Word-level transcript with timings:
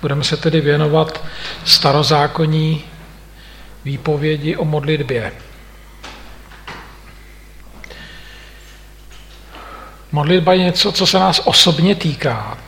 Budeme 0.00 0.24
se 0.24 0.36
tedy 0.36 0.60
věnovat 0.60 1.24
starozákonní 1.64 2.84
výpovědi 3.84 4.56
o 4.56 4.64
modlitbě. 4.64 5.32
Modlitba 10.12 10.52
je 10.52 10.64
něco, 10.64 10.92
co 10.92 11.06
se 11.06 11.18
nás 11.18 11.40
osobně 11.44 11.94
týká, 11.94 12.58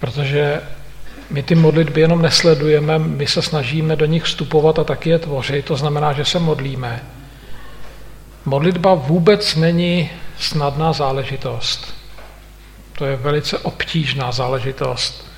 protože 0.00 0.60
my 1.30 1.42
ty 1.42 1.54
modlitby 1.54 2.00
jenom 2.00 2.22
nesledujeme, 2.22 2.98
my 2.98 3.26
se 3.26 3.42
snažíme 3.42 3.96
do 3.96 4.06
nich 4.06 4.22
vstupovat 4.22 4.78
a 4.78 4.84
taky 4.84 5.10
je 5.10 5.18
tvořit, 5.18 5.64
to 5.64 5.76
znamená, 5.76 6.12
že 6.12 6.24
se 6.24 6.38
modlíme. 6.38 7.02
Modlitba 8.44 8.94
vůbec 8.94 9.56
není 9.56 10.10
snadná 10.38 10.92
záležitost. 10.92 11.99
To 13.00 13.06
je 13.06 13.16
velice 13.16 13.58
obtížná 13.58 14.32
záležitost. 14.32 15.28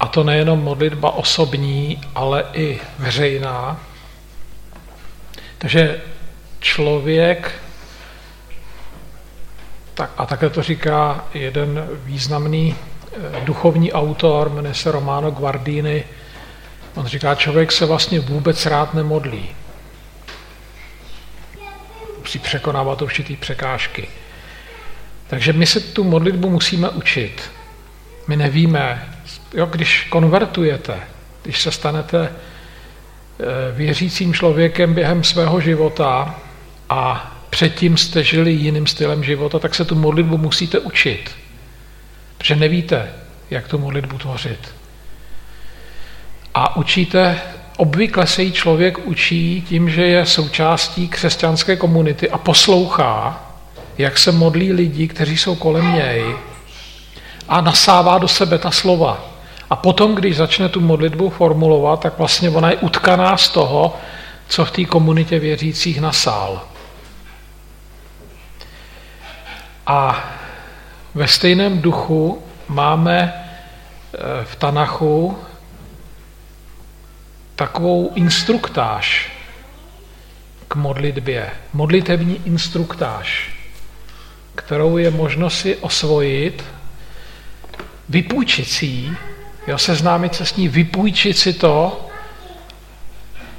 A 0.00 0.06
to 0.06 0.24
nejenom 0.24 0.62
modlitba 0.62 1.10
osobní, 1.10 2.00
ale 2.14 2.44
i 2.52 2.80
veřejná. 2.98 3.80
Takže 5.58 6.00
člověk, 6.60 7.52
tak, 9.94 10.10
a 10.16 10.26
také 10.26 10.50
to 10.50 10.62
říká 10.62 11.24
jeden 11.34 11.88
významný 11.92 12.76
eh, 12.76 13.40
duchovní 13.44 13.92
autor, 13.92 14.50
jmenuje 14.50 14.74
se 14.74 14.92
Romano 14.92 15.30
Guardini, 15.30 16.04
on 16.94 17.06
říká, 17.06 17.34
člověk 17.34 17.72
se 17.72 17.86
vlastně 17.86 18.20
vůbec 18.20 18.66
rád 18.66 18.94
nemodlí. 18.94 19.48
Musí 22.18 22.38
překonávat 22.38 23.02
určitý 23.02 23.36
překážky. 23.36 24.08
Takže 25.30 25.52
my 25.52 25.66
se 25.66 25.80
tu 25.80 26.04
modlitbu 26.04 26.50
musíme 26.50 26.88
učit. 26.88 27.50
My 28.28 28.36
nevíme, 28.36 29.08
jo, 29.54 29.66
když 29.66 30.06
konvertujete, 30.10 31.00
když 31.42 31.60
se 31.60 31.72
stanete 31.72 32.28
eh, 32.28 33.44
věřícím 33.72 34.34
člověkem 34.34 34.94
během 34.94 35.24
svého 35.24 35.60
života 35.60 36.40
a 36.88 37.32
předtím 37.50 37.96
jste 37.96 38.24
žili 38.24 38.52
jiným 38.52 38.86
stylem 38.86 39.24
života, 39.24 39.58
tak 39.58 39.74
se 39.74 39.84
tu 39.84 39.94
modlitbu 39.94 40.38
musíte 40.38 40.78
učit. 40.78 41.30
Protože 42.38 42.56
nevíte, 42.56 43.08
jak 43.50 43.68
tu 43.68 43.78
modlitbu 43.78 44.18
tvořit. 44.18 44.74
A 46.54 46.76
učíte, 46.76 47.40
obvykle 47.76 48.26
se 48.26 48.42
jí 48.42 48.52
člověk 48.52 48.98
učí 48.98 49.64
tím, 49.68 49.90
že 49.90 50.06
je 50.06 50.26
součástí 50.26 51.08
křesťanské 51.08 51.76
komunity 51.76 52.30
a 52.30 52.38
poslouchá 52.38 53.49
jak 54.00 54.18
se 54.18 54.32
modlí 54.32 54.72
lidi, 54.72 55.08
kteří 55.08 55.36
jsou 55.36 55.54
kolem 55.54 55.94
něj 55.94 56.36
a 57.48 57.60
nasává 57.60 58.18
do 58.18 58.28
sebe 58.28 58.58
ta 58.58 58.70
slova. 58.70 59.24
A 59.70 59.76
potom, 59.76 60.14
když 60.14 60.36
začne 60.36 60.68
tu 60.68 60.80
modlitbu 60.80 61.30
formulovat, 61.30 62.00
tak 62.00 62.18
vlastně 62.18 62.50
ona 62.50 62.70
je 62.70 62.76
utkaná 62.76 63.36
z 63.36 63.48
toho, 63.48 63.96
co 64.48 64.64
v 64.64 64.70
té 64.70 64.84
komunitě 64.84 65.38
věřících 65.38 66.00
nasál. 66.00 66.62
A 69.86 70.24
ve 71.14 71.28
stejném 71.28 71.82
duchu 71.82 72.42
máme 72.68 73.32
eh, 73.32 74.18
v 74.44 74.56
Tanachu 74.56 75.38
takovou 77.56 78.12
instruktáž 78.14 79.32
k 80.68 80.74
modlitbě, 80.74 81.50
modlitevní 81.72 82.40
instruktáž 82.44 83.59
kterou 84.60 84.96
je 84.96 85.10
možno 85.10 85.50
si 85.50 85.76
osvojit, 85.76 86.64
vypůjčit 88.08 88.68
si 88.68 88.86
ji, 88.86 89.16
jo, 89.66 89.78
seznámit 89.78 90.34
se 90.34 90.46
s 90.46 90.56
ní, 90.56 90.68
vypůjčit 90.68 91.38
si 91.38 91.52
to 91.52 92.06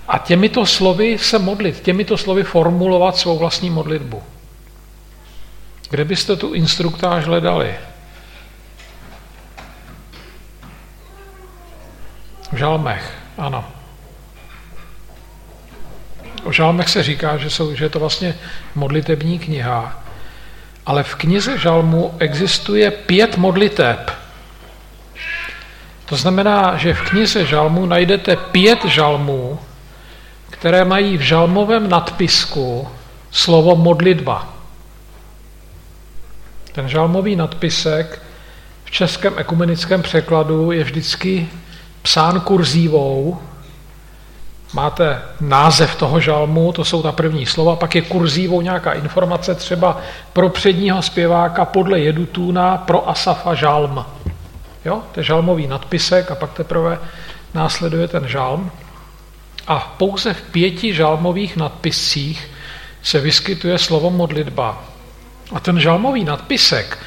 a 0.07 0.17
těmito 0.17 0.65
slovy 0.65 1.17
se 1.17 1.39
modlit, 1.39 1.81
těmito 1.81 2.17
slovy 2.17 2.43
formulovat 2.43 3.17
svou 3.17 3.37
vlastní 3.37 3.69
modlitbu. 3.69 4.23
Kde 5.89 6.05
byste 6.05 6.35
tu 6.35 6.53
instruktáž 6.53 7.25
hledali? 7.25 7.75
V 12.51 12.55
žalmech, 12.57 13.13
ano. 13.37 13.65
O 16.43 16.51
žalmech 16.51 16.89
se 16.89 17.03
říká, 17.03 17.37
že, 17.37 17.49
jsou, 17.49 17.75
že 17.75 17.85
je 17.85 17.89
to 17.89 17.99
vlastně 17.99 18.37
modlitební 18.75 19.39
kniha, 19.39 20.00
ale 20.85 21.03
v 21.03 21.15
knize 21.15 21.57
Žalmu 21.57 22.13
existuje 22.19 22.91
pět 22.91 23.37
modliteb. 23.37 24.11
To 26.05 26.15
znamená, 26.15 26.77
že 26.77 26.93
v 26.93 27.01
knize 27.01 27.45
Žalmu 27.45 27.85
najdete 27.85 28.35
pět 28.35 28.85
žalmů, 28.85 29.59
které 30.49 30.85
mají 30.85 31.17
v 31.17 31.21
žalmovém 31.21 31.89
nadpisku 31.89 32.87
slovo 33.31 33.75
modlitba. 33.75 34.53
Ten 36.71 36.89
žalmový 36.89 37.35
nadpisek 37.35 38.21
v 38.85 38.91
českém 38.91 39.33
ekumenickém 39.37 40.01
překladu 40.01 40.71
je 40.71 40.83
vždycky 40.83 41.49
psán 42.01 42.41
kurzívou, 42.41 43.41
máte 44.73 45.21
název 45.41 45.95
toho 45.95 46.19
žalmu, 46.19 46.71
to 46.71 46.85
jsou 46.85 47.03
ta 47.03 47.11
první 47.11 47.45
slova, 47.45 47.75
pak 47.75 47.95
je 47.95 48.01
kurzívou 48.01 48.61
nějaká 48.61 48.93
informace, 48.93 49.55
třeba 49.55 49.97
pro 50.33 50.49
předního 50.49 51.01
zpěváka 51.01 51.65
podle 51.65 51.99
Jedutuna 51.99 52.77
pro 52.77 53.09
Asafa 53.09 53.53
žalm. 53.53 54.05
Jo, 54.85 55.01
to 55.11 55.19
je 55.19 55.23
žalmový 55.23 55.67
nadpisek 55.67 56.31
a 56.31 56.35
pak 56.35 56.53
teprve 56.53 56.99
následuje 57.53 58.07
ten 58.07 58.27
žalm. 58.27 58.71
A 59.67 59.95
pouze 59.97 60.33
v 60.33 60.41
pěti 60.41 60.93
žalmových 60.93 61.57
nadpiscích 61.57 62.51
se 63.03 63.19
vyskytuje 63.19 63.77
slovo 63.77 64.09
modlitba. 64.09 64.83
A 65.53 65.59
ten 65.59 65.79
žalmový 65.79 66.23
nadpisek 66.23 66.97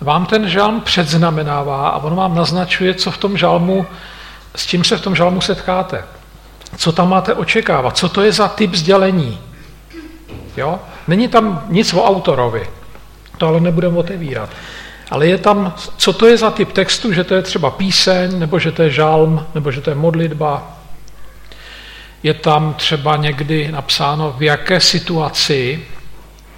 vám 0.00 0.26
ten 0.26 0.48
žalm 0.48 0.80
předznamenává 0.80 1.88
a 1.88 1.98
on 1.98 2.14
vám 2.14 2.34
naznačuje, 2.34 2.94
co 2.94 3.10
v 3.10 3.18
tom 3.18 3.36
žalmu, 3.36 3.86
s 4.56 4.66
čím 4.66 4.84
se 4.84 4.96
v 4.96 5.00
tom 5.00 5.16
žalmu 5.16 5.40
setkáte 5.40 6.04
co 6.76 6.92
tam 6.92 7.08
máte 7.08 7.34
očekávat, 7.34 7.96
co 7.96 8.08
to 8.08 8.22
je 8.22 8.32
za 8.32 8.48
typ 8.48 8.74
sdělení. 8.74 9.38
Jo? 10.56 10.78
Není 11.08 11.28
tam 11.28 11.64
nic 11.68 11.94
o 11.94 12.04
autorovi, 12.04 12.68
to 13.38 13.46
ale 13.46 13.60
nebudeme 13.60 13.98
otevírat. 13.98 14.50
Ale 15.10 15.26
je 15.26 15.38
tam, 15.38 15.74
co 15.96 16.12
to 16.12 16.26
je 16.26 16.36
za 16.36 16.50
typ 16.50 16.72
textu, 16.72 17.12
že 17.12 17.24
to 17.24 17.34
je 17.34 17.42
třeba 17.42 17.70
píseň, 17.70 18.38
nebo 18.38 18.58
že 18.58 18.72
to 18.72 18.82
je 18.82 18.90
žalm, 18.90 19.46
nebo 19.54 19.70
že 19.70 19.80
to 19.80 19.90
je 19.90 19.96
modlitba. 19.96 20.76
Je 22.22 22.34
tam 22.34 22.74
třeba 22.74 23.16
někdy 23.16 23.72
napsáno, 23.72 24.34
v 24.38 24.42
jaké 24.42 24.80
situaci 24.80 25.84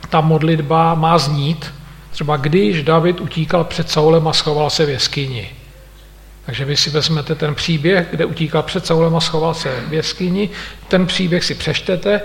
ta 0.09 0.21
modlitba 0.21 0.94
má 0.94 1.19
znít. 1.19 1.75
Třeba 2.10 2.37
když 2.37 2.82
David 2.82 3.21
utíkal 3.21 3.65
před 3.65 3.91
Saulem 3.91 4.28
a 4.28 4.32
schoval 4.32 4.71
se 4.71 4.87
v 4.87 4.88
jeskyni. 4.88 5.50
Takže 6.50 6.64
vy 6.64 6.76
si 6.76 6.90
vezmete 6.90 7.34
ten 7.34 7.54
příběh, 7.54 8.06
kde 8.10 8.24
utíkal 8.24 8.62
před 8.62 8.86
Saulem 8.86 9.16
a 9.16 9.20
schoval 9.20 9.54
se 9.54 9.80
v 9.88 9.94
jeskyni, 9.94 10.50
ten 10.88 11.06
příběh 11.06 11.44
si 11.44 11.54
přečtete 11.54 12.20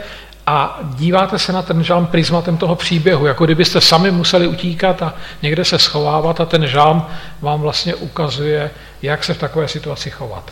a 0.47 0.79
díváte 0.83 1.39
se 1.39 1.53
na 1.53 1.61
ten 1.61 1.83
žalm 1.83 2.07
prismatem 2.07 2.57
toho 2.57 2.75
příběhu, 2.75 3.25
jako 3.25 3.45
kdybyste 3.45 3.81
sami 3.81 4.11
museli 4.11 4.47
utíkat 4.47 5.01
a 5.01 5.13
někde 5.41 5.65
se 5.65 5.79
schovávat 5.79 6.41
a 6.41 6.45
ten 6.45 6.67
žalm 6.67 7.05
vám 7.41 7.61
vlastně 7.61 7.95
ukazuje, 7.95 8.71
jak 9.01 9.23
se 9.23 9.33
v 9.33 9.37
takové 9.39 9.67
situaci 9.67 10.09
chovat. 10.09 10.51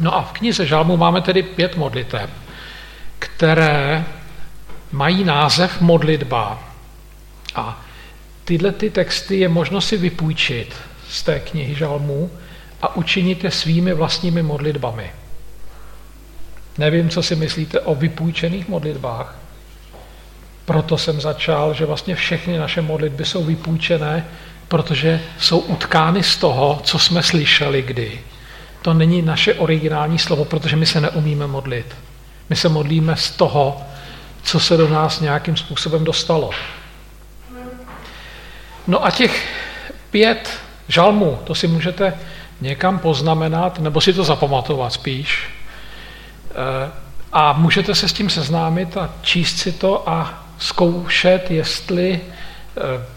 No 0.00 0.16
a 0.16 0.22
v 0.22 0.32
knize 0.32 0.66
žalmu 0.66 0.96
máme 0.96 1.20
tedy 1.20 1.42
pět 1.42 1.76
modliteb, 1.76 2.30
které 3.18 4.04
mají 4.92 5.24
název 5.24 5.80
modlitba. 5.80 6.58
A 7.54 7.80
tyhle 8.44 8.72
ty 8.72 8.90
texty 8.90 9.38
je 9.38 9.48
možno 9.48 9.80
si 9.80 9.96
vypůjčit 9.96 10.74
z 11.08 11.22
té 11.22 11.40
knihy 11.40 11.74
žalmů, 11.74 12.30
a 12.82 12.96
učiníte 12.96 13.50
svými 13.50 13.94
vlastními 13.94 14.42
modlitbami. 14.42 15.10
Nevím, 16.78 17.10
co 17.10 17.22
si 17.22 17.36
myslíte 17.36 17.80
o 17.80 17.94
vypůjčených 17.94 18.68
modlitbách. 18.68 19.38
Proto 20.64 20.98
jsem 20.98 21.20
začal, 21.20 21.74
že 21.74 21.86
vlastně 21.86 22.14
všechny 22.14 22.58
naše 22.58 22.82
modlitby 22.82 23.24
jsou 23.24 23.44
vypůjčené, 23.44 24.26
protože 24.68 25.20
jsou 25.38 25.58
utkány 25.58 26.22
z 26.22 26.36
toho, 26.36 26.80
co 26.84 26.98
jsme 26.98 27.22
slyšeli 27.22 27.82
kdy. 27.82 28.20
To 28.82 28.94
není 28.94 29.22
naše 29.22 29.54
originální 29.54 30.18
slovo, 30.18 30.44
protože 30.44 30.76
my 30.76 30.86
se 30.86 31.00
neumíme 31.00 31.46
modlit. 31.46 31.96
My 32.50 32.56
se 32.56 32.68
modlíme 32.68 33.16
z 33.16 33.30
toho, 33.30 33.82
co 34.42 34.60
se 34.60 34.76
do 34.76 34.88
nás 34.88 35.20
nějakým 35.20 35.56
způsobem 35.56 36.04
dostalo. 36.04 36.50
No 38.86 39.04
a 39.04 39.10
těch 39.10 39.48
pět 40.10 40.50
žalmů, 40.88 41.38
to 41.44 41.54
si 41.54 41.68
můžete 41.68 42.14
někam 42.60 42.98
poznamenat, 42.98 43.78
nebo 43.78 44.00
si 44.00 44.12
to 44.12 44.24
zapamatovat 44.24 44.92
spíš. 44.92 45.50
Eh, 46.50 46.90
a 47.32 47.52
můžete 47.52 47.94
se 47.94 48.08
s 48.08 48.12
tím 48.12 48.30
seznámit 48.30 48.96
a 48.96 49.10
číst 49.22 49.58
si 49.58 49.72
to 49.72 50.08
a 50.08 50.44
zkoušet, 50.58 51.50
jestli 51.50 52.20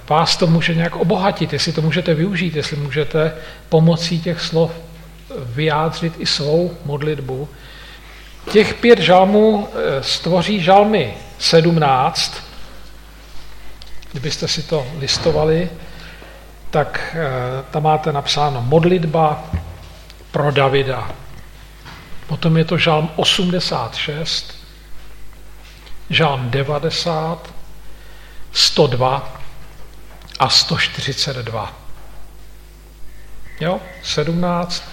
vás 0.09 0.38
to 0.38 0.47
může 0.47 0.75
nějak 0.75 0.95
obohatit, 0.95 1.53
jestli 1.53 1.71
to 1.71 1.81
můžete 1.81 2.13
využít, 2.13 2.55
jestli 2.55 2.77
můžete 2.77 3.33
pomocí 3.69 4.21
těch 4.21 4.41
slov 4.41 4.71
vyjádřit 5.38 6.13
i 6.19 6.25
svou 6.25 6.77
modlitbu. 6.85 7.49
Těch 8.51 8.73
pět 8.73 8.99
žalmů 8.99 9.67
eh, 9.67 10.03
stvoří 10.03 10.63
žalmy 10.63 11.13
17. 11.39 12.43
Kdybyste 14.11 14.47
si 14.47 14.63
to 14.63 14.88
listovali, 14.99 15.69
tak 16.71 17.15
eh, 17.15 17.63
tam 17.71 17.83
máte 17.83 18.12
napsáno 18.12 18.62
modlitba 18.62 19.44
pro 20.31 20.51
Davida. 20.51 21.12
Potom 22.27 22.57
je 22.57 22.65
to 22.65 22.77
žalm 22.77 23.09
86, 23.15 24.56
žalm 26.09 26.50
90, 26.50 27.53
102 28.51 29.33
a 30.39 30.50
142. 30.50 31.73
Jo, 33.59 33.79
17, 34.03 34.83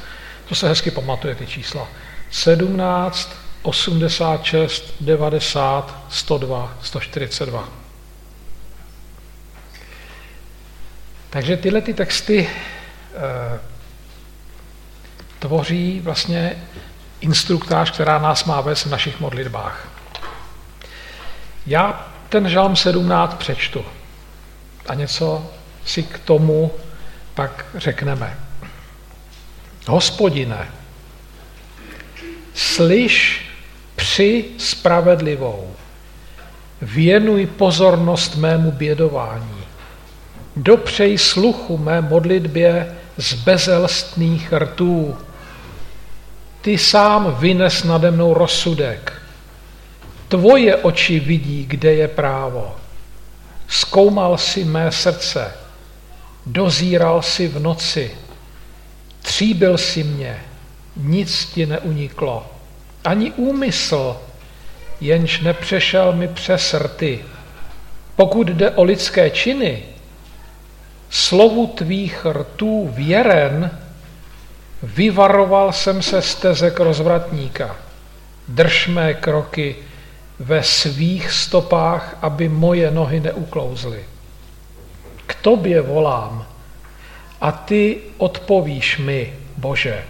to 0.48 0.54
se 0.54 0.68
hezky 0.68 0.90
pamatuje 0.90 1.34
ty 1.34 1.46
čísla. 1.46 1.88
17, 2.30 3.30
86, 3.62 4.94
90, 5.00 5.94
102, 6.08 6.74
142. 6.82 7.77
Takže 11.30 11.56
tyhle 11.56 11.80
ty 11.80 11.94
texty 11.94 12.48
e, 12.48 13.60
tvoří 15.38 16.00
vlastně 16.00 16.56
instruktář, 17.20 17.90
která 17.90 18.18
nás 18.18 18.44
má 18.44 18.60
vést 18.60 18.84
v 18.84 18.90
našich 18.90 19.20
modlitbách. 19.20 19.88
Já 21.66 22.08
ten 22.28 22.48
žalm 22.48 22.76
17 22.76 23.34
přečtu 23.34 23.84
a 24.88 24.94
něco 24.94 25.50
si 25.84 26.02
k 26.02 26.18
tomu 26.18 26.72
pak 27.34 27.66
řekneme. 27.74 28.38
Hospodine, 29.88 30.68
slyš 32.54 33.46
při 33.96 34.44
spravedlivou, 34.58 35.76
věnuj 36.82 37.46
pozornost 37.46 38.36
mému 38.36 38.72
bědování, 38.72 39.57
dopřej 40.62 41.18
sluchu 41.18 41.78
mé 41.78 42.00
modlitbě 42.00 42.96
z 43.16 43.34
bezelstných 43.34 44.52
rtů. 44.52 45.16
Ty 46.60 46.78
sám 46.78 47.36
vynes 47.38 47.84
nade 47.84 48.10
mnou 48.10 48.34
rozsudek. 48.34 49.22
Tvoje 50.28 50.76
oči 50.76 51.20
vidí, 51.20 51.66
kde 51.66 51.94
je 51.94 52.08
právo. 52.08 52.76
Zkoumal 53.68 54.38
si 54.38 54.64
mé 54.64 54.92
srdce, 54.92 55.52
dozíral 56.46 57.22
si 57.22 57.48
v 57.48 57.60
noci, 57.60 58.10
tříbil 59.22 59.78
si 59.78 60.04
mě, 60.04 60.44
nic 60.96 61.44
ti 61.44 61.66
neuniklo, 61.66 62.46
ani 63.04 63.32
úmysl, 63.32 64.16
jenž 65.00 65.40
nepřešel 65.40 66.12
mi 66.12 66.28
přes 66.28 66.74
rty. 66.74 67.24
Pokud 68.16 68.48
jde 68.48 68.70
o 68.70 68.82
lidské 68.82 69.30
činy, 69.30 69.82
slovu 71.10 71.66
tvých 71.66 72.26
rtů 72.32 72.88
věren, 72.94 73.70
vyvaroval 74.82 75.72
jsem 75.72 76.02
se 76.02 76.22
stezek 76.22 76.80
rozvratníka. 76.80 77.76
Drž 78.48 78.88
mé 78.88 79.14
kroky 79.14 79.76
ve 80.38 80.62
svých 80.62 81.30
stopách, 81.30 82.16
aby 82.22 82.48
moje 82.48 82.90
nohy 82.90 83.20
neuklouzly. 83.20 84.04
K 85.26 85.34
tobě 85.34 85.80
volám 85.80 86.46
a 87.40 87.52
ty 87.52 88.00
odpovíš 88.18 88.98
mi, 88.98 89.34
Bože. 89.56 90.04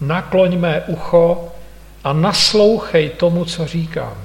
Nakloň 0.00 0.58
mé 0.58 0.82
ucho 0.86 1.52
a 2.04 2.12
naslouchej 2.12 3.08
tomu, 3.08 3.44
co 3.44 3.66
říkám. 3.66 4.16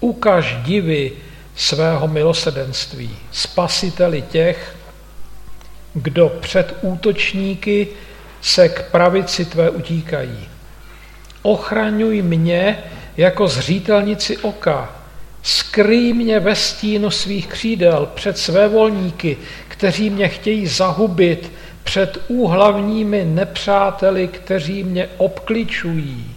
Ukaž 0.00 0.56
divy 0.62 1.12
svého 1.58 2.08
milosedenství, 2.08 3.16
spasiteli 3.32 4.22
těch, 4.22 4.76
kdo 5.94 6.28
před 6.28 6.76
útočníky 6.82 7.88
se 8.40 8.68
k 8.68 8.90
pravici 8.90 9.44
tvé 9.44 9.70
utíkají. 9.70 10.48
Ochraňuj 11.42 12.22
mě 12.22 12.78
jako 13.16 13.48
zřítelnici 13.48 14.38
oka, 14.38 14.96
skryj 15.42 16.12
mě 16.12 16.40
ve 16.40 16.54
stínu 16.54 17.10
svých 17.10 17.46
křídel 17.46 18.08
před 18.14 18.38
své 18.38 18.68
volníky, 18.68 19.36
kteří 19.68 20.10
mě 20.10 20.28
chtějí 20.28 20.66
zahubit, 20.66 21.52
před 21.84 22.18
úhlavními 22.28 23.24
nepřáteli, 23.24 24.28
kteří 24.28 24.84
mě 24.84 25.08
obkličují. 25.16 26.34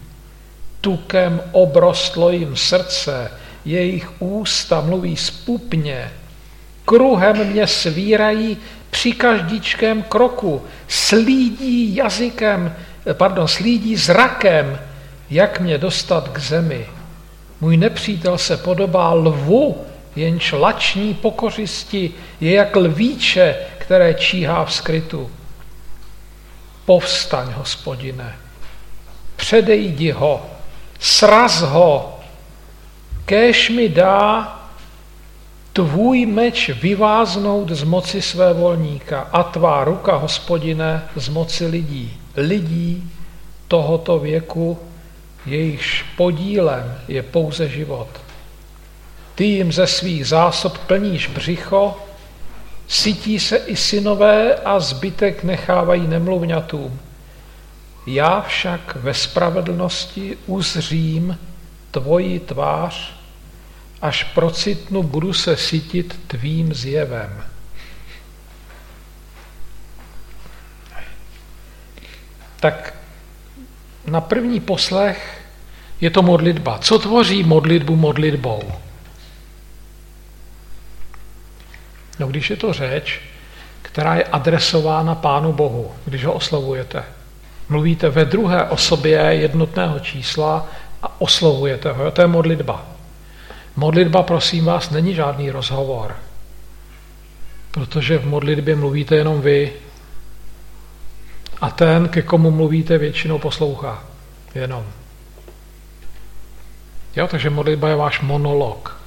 Tukem 0.82 1.42
obrostlo 1.52 2.30
jim 2.30 2.56
srdce, 2.56 3.32
jejich 3.66 4.22
ústa 4.22 4.82
mluví 4.82 5.16
spupně, 5.16 6.12
kruhem 6.86 7.48
mě 7.48 7.68
svírají 7.68 8.58
při 8.90 9.12
každičkém 9.12 10.04
kroku, 10.04 10.62
slídí 10.88 11.96
jazykem, 11.96 12.76
pardon, 13.14 13.48
slídí 13.48 13.96
zrakem, 13.96 14.80
jak 15.30 15.60
mě 15.60 15.78
dostat 15.78 16.30
k 16.30 16.40
zemi. 16.40 16.86
Můj 17.62 17.78
nepřítel 17.78 18.38
se 18.38 18.58
podobá 18.58 19.14
lvu, 19.14 19.86
jenž 20.16 20.52
lační 20.52 21.14
pokořisti 21.14 22.12
je 22.42 22.52
jak 22.52 22.76
lvíče, 22.76 23.56
které 23.78 24.14
číhá 24.14 24.66
v 24.66 24.74
skrytu. 24.74 25.32
Povstaň, 26.86 27.48
hospodine, 27.52 28.36
předejdi 29.36 30.12
ho, 30.12 30.46
sraz 31.00 31.62
ho, 31.62 32.11
kéž 33.26 33.70
mi 33.70 33.90
dá 33.90 34.58
tvůj 35.74 36.26
meč 36.26 36.70
vyváznout 36.70 37.70
z 37.70 37.84
moci 37.84 38.22
své 38.22 38.54
volníka 38.54 39.20
a 39.32 39.44
tvá 39.44 39.84
ruka, 39.84 40.16
hospodine, 40.16 41.04
z 41.16 41.30
moci 41.30 41.66
lidí. 41.66 42.18
Lidí 42.36 43.12
tohoto 43.68 44.20
věku 44.20 44.80
jejichž 45.46 46.06
podílem 46.18 46.98
je 47.08 47.24
pouze 47.24 47.70
život. 47.70 48.08
Ty 49.36 49.44
jim 49.44 49.72
ze 49.72 49.88
svých 49.88 50.28
zásob 50.28 50.78
plníš 50.78 51.28
břicho, 51.28 51.98
sytí 52.88 53.40
se 53.40 53.58
i 53.58 53.76
synové 53.76 54.56
a 54.56 54.80
zbytek 54.80 55.44
nechávají 55.44 56.08
nemluvňatům. 56.08 57.00
Já 58.08 58.42
však 58.42 58.98
ve 59.02 59.14
spravedlnosti 59.14 60.38
uzřím 60.46 61.38
tvoji 61.92 62.40
tvář, 62.40 63.14
až 64.02 64.24
procitnu 64.24 65.04
budu 65.04 65.34
se 65.34 65.58
sytit 65.58 66.20
tvým 66.28 66.74
zjevem. 66.74 67.44
Tak 72.60 72.94
na 74.06 74.22
první 74.22 74.60
poslech 74.60 75.42
je 76.02 76.10
to 76.10 76.22
modlitba. 76.22 76.80
Co 76.80 77.00
tvoří 77.00 77.44
modlitbu 77.44 77.96
modlitbou? 77.96 78.62
No 82.20 82.28
když 82.28 82.50
je 82.50 82.58
to 82.58 82.74
řeč, 82.74 83.22
která 83.82 84.16
je 84.16 84.24
adresována 84.24 85.16
Pánu 85.16 85.54
Bohu, 85.54 85.92
když 86.06 86.26
ho 86.26 86.34
oslovujete. 86.34 87.04
Mluvíte 87.70 88.10
ve 88.10 88.26
druhé 88.26 88.64
osobě 88.64 89.20
jednotného 89.20 90.00
čísla 90.00 90.68
a 91.02 91.22
oslovujete 91.22 91.92
ho. 91.92 92.12
To 92.12 92.22
je 92.22 92.28
modlitba. 92.28 92.86
Modlitba, 93.76 94.24
prosím 94.24 94.66
vás, 94.66 94.90
není 94.90 95.16
žádný 95.16 95.52
rozhovor. 95.52 96.16
Protože 97.72 98.18
v 98.18 98.26
modlitbě 98.26 98.76
mluvíte 98.76 99.16
jenom 99.16 99.42
vy, 99.42 99.74
a 101.62 101.70
ten, 101.70 102.10
ke 102.10 102.22
komu 102.22 102.52
mluvíte, 102.52 102.98
většinou 102.98 103.40
poslouchá. 103.40 104.04
Jenom. 104.56 104.86
Jo, 107.16 107.28
takže 107.28 107.50
modlitba 107.50 107.90
je 107.90 107.96
váš 107.96 108.22
monolog. 108.22 109.02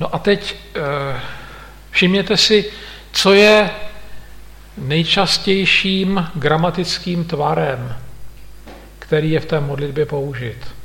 No 0.00 0.14
a 0.14 0.18
teď 0.18 0.56
e, 0.56 1.20
všimněte 1.90 2.36
si, 2.36 2.72
co 3.12 3.32
je 3.32 3.70
nejčastějším 4.76 6.30
gramatickým 6.34 7.24
tvarem, 7.24 7.96
který 8.98 9.30
je 9.30 9.40
v 9.40 9.46
té 9.46 9.60
modlitbě 9.60 10.06
použit. 10.06 10.75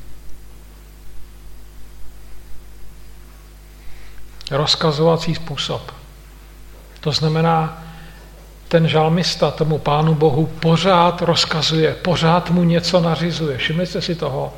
Rozkazovací 4.52 5.36
způsob. 5.36 5.92
To 7.00 7.12
znamená, 7.12 7.84
ten 8.68 8.88
žalmista 8.88 9.52
tomu 9.52 9.78
pánu 9.78 10.16
Bohu 10.16 10.46
pořád 10.46 11.22
rozkazuje, 11.22 11.94
pořád 11.94 12.50
mu 12.50 12.64
něco 12.64 13.02
nařizuje. 13.02 13.58
Všimli 13.58 13.88
jste 13.88 14.02
si 14.02 14.16
toho? 14.16 14.54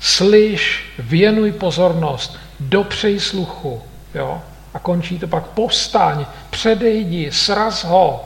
Slyš, 0.00 0.84
věnuj 0.98 1.52
pozornost, 1.52 2.38
dopřej 2.60 3.20
sluchu. 3.20 3.82
Jo? 4.14 4.42
A 4.74 4.78
končí 4.78 5.18
to 5.18 5.26
pak 5.26 5.46
povstaň, 5.46 6.26
předejdi, 6.50 7.32
sraz 7.32 7.84
ho. 7.84 8.24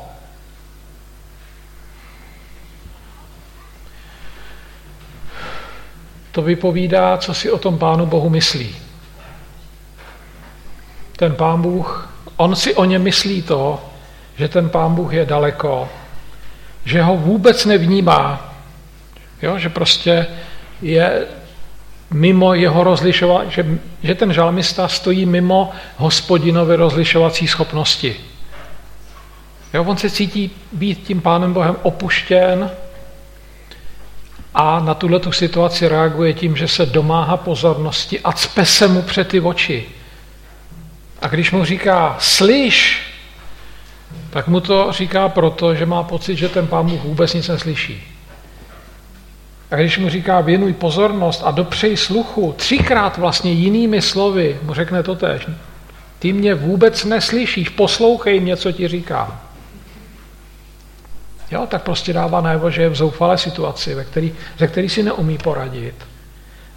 To 6.33 6.43
vypovídá, 6.43 7.19
co 7.19 7.35
si 7.35 7.51
o 7.51 7.59
tom 7.59 7.79
Pánu 7.79 8.07
Bohu 8.07 8.31
myslí. 8.31 8.86
Ten 11.17 11.35
Pán 11.35 11.63
Bůh, 11.63 12.15
on 12.37 12.57
si 12.57 12.75
o 12.75 12.85
ně 12.85 12.99
myslí 12.99 13.43
to, 13.43 13.81
že 14.37 14.49
ten 14.49 14.69
Pán 14.69 14.95
Bůh 14.95 15.13
je 15.13 15.27
daleko, 15.27 15.89
že 16.85 17.03
ho 17.03 17.17
vůbec 17.17 17.65
nevnímá, 17.65 18.55
jo? 19.43 19.59
že 19.59 19.69
prostě 19.69 20.27
je 20.83 21.27
mimo 22.11 22.55
jeho 22.55 22.85
rozlišovat, 22.85 23.51
že, 23.51 23.67
že 24.03 24.15
ten 24.15 24.33
žalmista 24.33 24.89
stojí 24.89 25.27
mimo 25.27 25.73
hospodinovy 25.97 26.77
rozlišovací 26.77 27.49
schopnosti. 27.49 28.17
Jo, 29.75 29.85
on 29.85 29.97
se 29.97 30.11
cítí 30.11 30.51
být 30.73 31.07
tím 31.07 31.21
Pánem 31.21 31.53
Bohem 31.53 31.77
opuštěn 31.83 32.71
a 34.55 34.81
na 34.81 34.95
tuhle 34.95 35.21
tu 35.21 35.33
situaci 35.33 35.89
reaguje 35.89 36.35
tím, 36.35 36.57
že 36.57 36.69
se 36.69 36.87
domáhá 36.87 37.37
pozornosti 37.37 38.21
a 38.21 38.33
cpe 38.33 38.67
se 38.67 38.89
mu 38.89 39.03
před 39.03 39.29
ty 39.29 39.41
oči. 39.41 39.96
A 41.23 41.29
když 41.29 41.51
mu 41.51 41.65
říká, 41.65 42.17
slyš, 42.19 43.03
tak 44.31 44.49
mu 44.49 44.61
to 44.61 44.93
říká 44.93 45.29
proto, 45.29 45.75
že 45.75 45.87
má 45.87 46.03
pocit, 46.03 46.37
že 46.37 46.49
ten 46.49 46.67
pán 46.67 46.87
Bůh 46.87 47.01
vůbec 47.05 47.35
nic 47.35 47.49
neslyší. 47.49 48.17
A 49.71 49.77
když 49.77 49.99
mu 49.99 50.09
říká 50.09 50.41
věnuj 50.41 50.73
pozornost 50.73 51.43
a 51.45 51.51
dopřej 51.51 51.97
sluchu, 51.97 52.55
třikrát 52.57 53.19
vlastně 53.19 53.53
jinými 53.53 54.03
slovy 54.03 54.59
mu 54.63 54.75
řekne 54.75 55.03
to 55.03 55.15
tež. 55.15 55.47
Ty 56.19 56.33
mě 56.33 56.55
vůbec 56.55 57.05
neslyšíš, 57.05 57.69
poslouchej 57.69 58.41
mě, 58.41 58.57
co 58.57 58.73
ti 58.73 58.89
říkám. 58.89 59.41
Jo, 61.51 61.67
tak 61.67 61.83
prostě 61.83 62.13
dává 62.13 62.41
najevo, 62.41 62.71
že 62.71 62.83
je 62.83 62.89
v 62.89 62.97
zoufalé 62.97 63.39
situaci, 63.39 63.95
ve 63.95 64.05
který, 64.05 64.35
ze 64.59 64.67
který 64.67 64.89
si 64.89 65.03
neumí 65.03 65.39
poradit, 65.39 65.95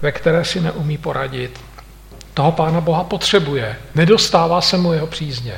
ve 0.02 0.12
které 0.12 0.46
si 0.46 0.62
neumí 0.62 0.98
poradit. 0.98 1.60
Toho 2.34 2.52
Pána 2.52 2.82
Boha 2.82 3.04
potřebuje, 3.04 3.78
nedostává 3.96 4.62
se 4.62 4.78
mu 4.78 4.94
jeho 4.94 5.08
přízně. 5.08 5.54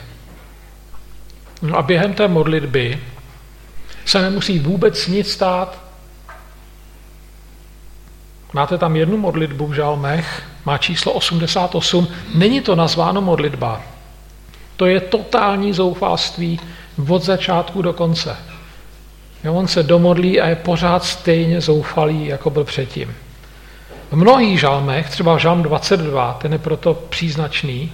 No 1.61 1.77
a 1.77 1.81
během 1.81 2.13
té 2.13 2.27
modlitby 2.27 2.99
se 4.05 4.21
nemusí 4.21 4.59
vůbec 4.59 5.07
nic 5.07 5.31
stát. 5.31 5.79
Máte 8.53 8.77
tam 8.77 8.95
jednu 8.95 9.17
modlitbu 9.17 9.67
v 9.67 9.73
žalmech, 9.73 10.43
má 10.65 10.77
číslo 10.77 11.13
88, 11.13 12.07
není 12.35 12.61
to 12.61 12.75
nazváno 12.75 13.21
modlitba. 13.21 13.81
To 14.75 14.85
je 14.85 14.99
totální 14.99 15.73
zoufalství 15.73 16.59
od 17.07 17.23
začátku 17.23 17.81
do 17.81 17.93
konce. 17.93 18.37
Jo, 19.43 19.53
on 19.53 19.67
se 19.67 19.83
domodlí 19.83 20.41
a 20.41 20.47
je 20.47 20.55
pořád 20.55 21.03
stejně 21.03 21.61
zoufalý, 21.61 22.25
jako 22.25 22.49
byl 22.49 22.63
předtím. 22.63 23.15
V 24.11 24.15
mnohých 24.15 24.59
žalmech, 24.59 25.09
třeba 25.09 25.37
žalm 25.37 25.63
22, 25.63 26.33
ten 26.41 26.53
je 26.53 26.59
proto 26.59 26.93
příznačný, 26.93 27.91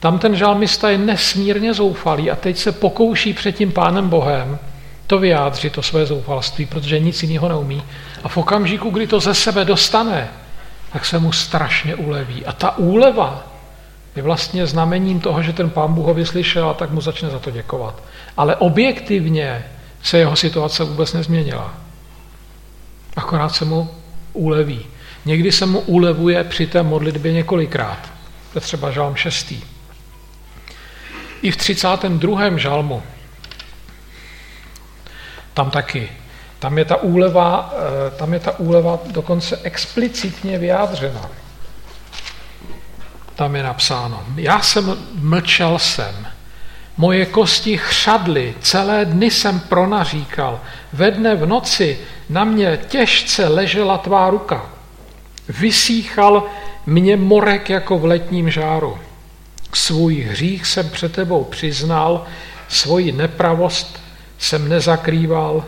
tam 0.00 0.18
ten 0.18 0.36
žalmista 0.36 0.90
je 0.90 0.98
nesmírně 0.98 1.74
zoufalý 1.74 2.30
a 2.30 2.36
teď 2.36 2.58
se 2.58 2.72
pokouší 2.72 3.32
před 3.32 3.52
tím 3.52 3.72
pánem 3.72 4.08
Bohem 4.08 4.58
to 5.06 5.18
vyjádřit, 5.18 5.72
to 5.72 5.82
své 5.82 6.06
zoufalství, 6.06 6.66
protože 6.66 6.98
nic 6.98 7.22
jiného 7.22 7.48
neumí. 7.48 7.82
A 8.24 8.28
v 8.28 8.36
okamžiku, 8.36 8.90
kdy 8.90 9.06
to 9.06 9.20
ze 9.20 9.34
sebe 9.34 9.64
dostane, 9.64 10.28
tak 10.92 11.04
se 11.04 11.18
mu 11.18 11.32
strašně 11.32 11.94
uleví. 11.94 12.46
A 12.46 12.52
ta 12.52 12.78
úleva 12.78 13.46
je 14.16 14.22
vlastně 14.22 14.66
znamením 14.66 15.20
toho, 15.20 15.42
že 15.42 15.52
ten 15.52 15.70
pán 15.70 15.94
Bůh 15.94 16.06
ho 16.06 16.14
vyslyšel 16.14 16.68
a 16.68 16.74
tak 16.74 16.90
mu 16.90 17.00
začne 17.00 17.30
za 17.30 17.38
to 17.38 17.50
děkovat. 17.50 18.02
Ale 18.36 18.56
objektivně 18.56 19.64
se 20.02 20.18
jeho 20.18 20.36
situace 20.36 20.84
vůbec 20.84 21.12
nezměnila. 21.12 21.74
Akorát 23.16 23.48
se 23.48 23.64
mu 23.64 23.90
uleví. 24.32 24.86
Někdy 25.24 25.52
se 25.52 25.66
mu 25.66 25.80
ulevuje 25.80 26.44
při 26.44 26.66
té 26.66 26.82
modlitbě 26.82 27.32
několikrát. 27.32 28.12
To 28.52 28.56
je 28.56 28.60
třeba 28.60 28.90
žalm 28.90 29.16
6. 29.16 29.54
I 31.42 31.50
v 31.50 31.56
32. 31.56 32.58
žalmu, 32.58 33.02
tam 35.54 35.70
taky, 35.70 36.08
tam 36.58 36.78
je 36.78 36.84
ta 36.84 36.96
úleva, 36.96 37.74
eh, 37.74 38.10
tam 38.10 38.32
je 38.32 38.40
ta 38.40 38.58
úleva 38.58 38.98
dokonce 39.06 39.60
explicitně 39.62 40.58
vyjádřena. 40.58 41.30
Tam 43.34 43.56
je 43.56 43.62
napsáno, 43.62 44.24
já 44.36 44.60
jsem 44.60 44.96
mlčel 45.14 45.78
jsem, 45.78 46.26
moje 46.96 47.26
kosti 47.26 47.78
chřadly, 47.78 48.54
celé 48.60 49.04
dny 49.04 49.30
jsem 49.30 49.60
pronaříkal, 49.60 50.60
ve 50.92 51.10
dne 51.10 51.34
v 51.34 51.46
noci 51.46 51.98
na 52.28 52.44
mě 52.44 52.78
těžce 52.88 53.48
ležela 53.48 53.98
tvá 53.98 54.30
ruka. 54.30 54.66
Vysíchal 55.48 56.46
mě 56.86 57.16
morek 57.16 57.70
jako 57.70 57.98
v 57.98 58.04
letním 58.04 58.50
žáru. 58.50 58.98
Svůj 59.74 60.20
hřích 60.20 60.66
jsem 60.66 60.90
před 60.90 61.12
tebou 61.12 61.44
přiznal, 61.44 62.24
svoji 62.68 63.12
nepravost 63.12 64.00
jsem 64.38 64.68
nezakrýval. 64.68 65.64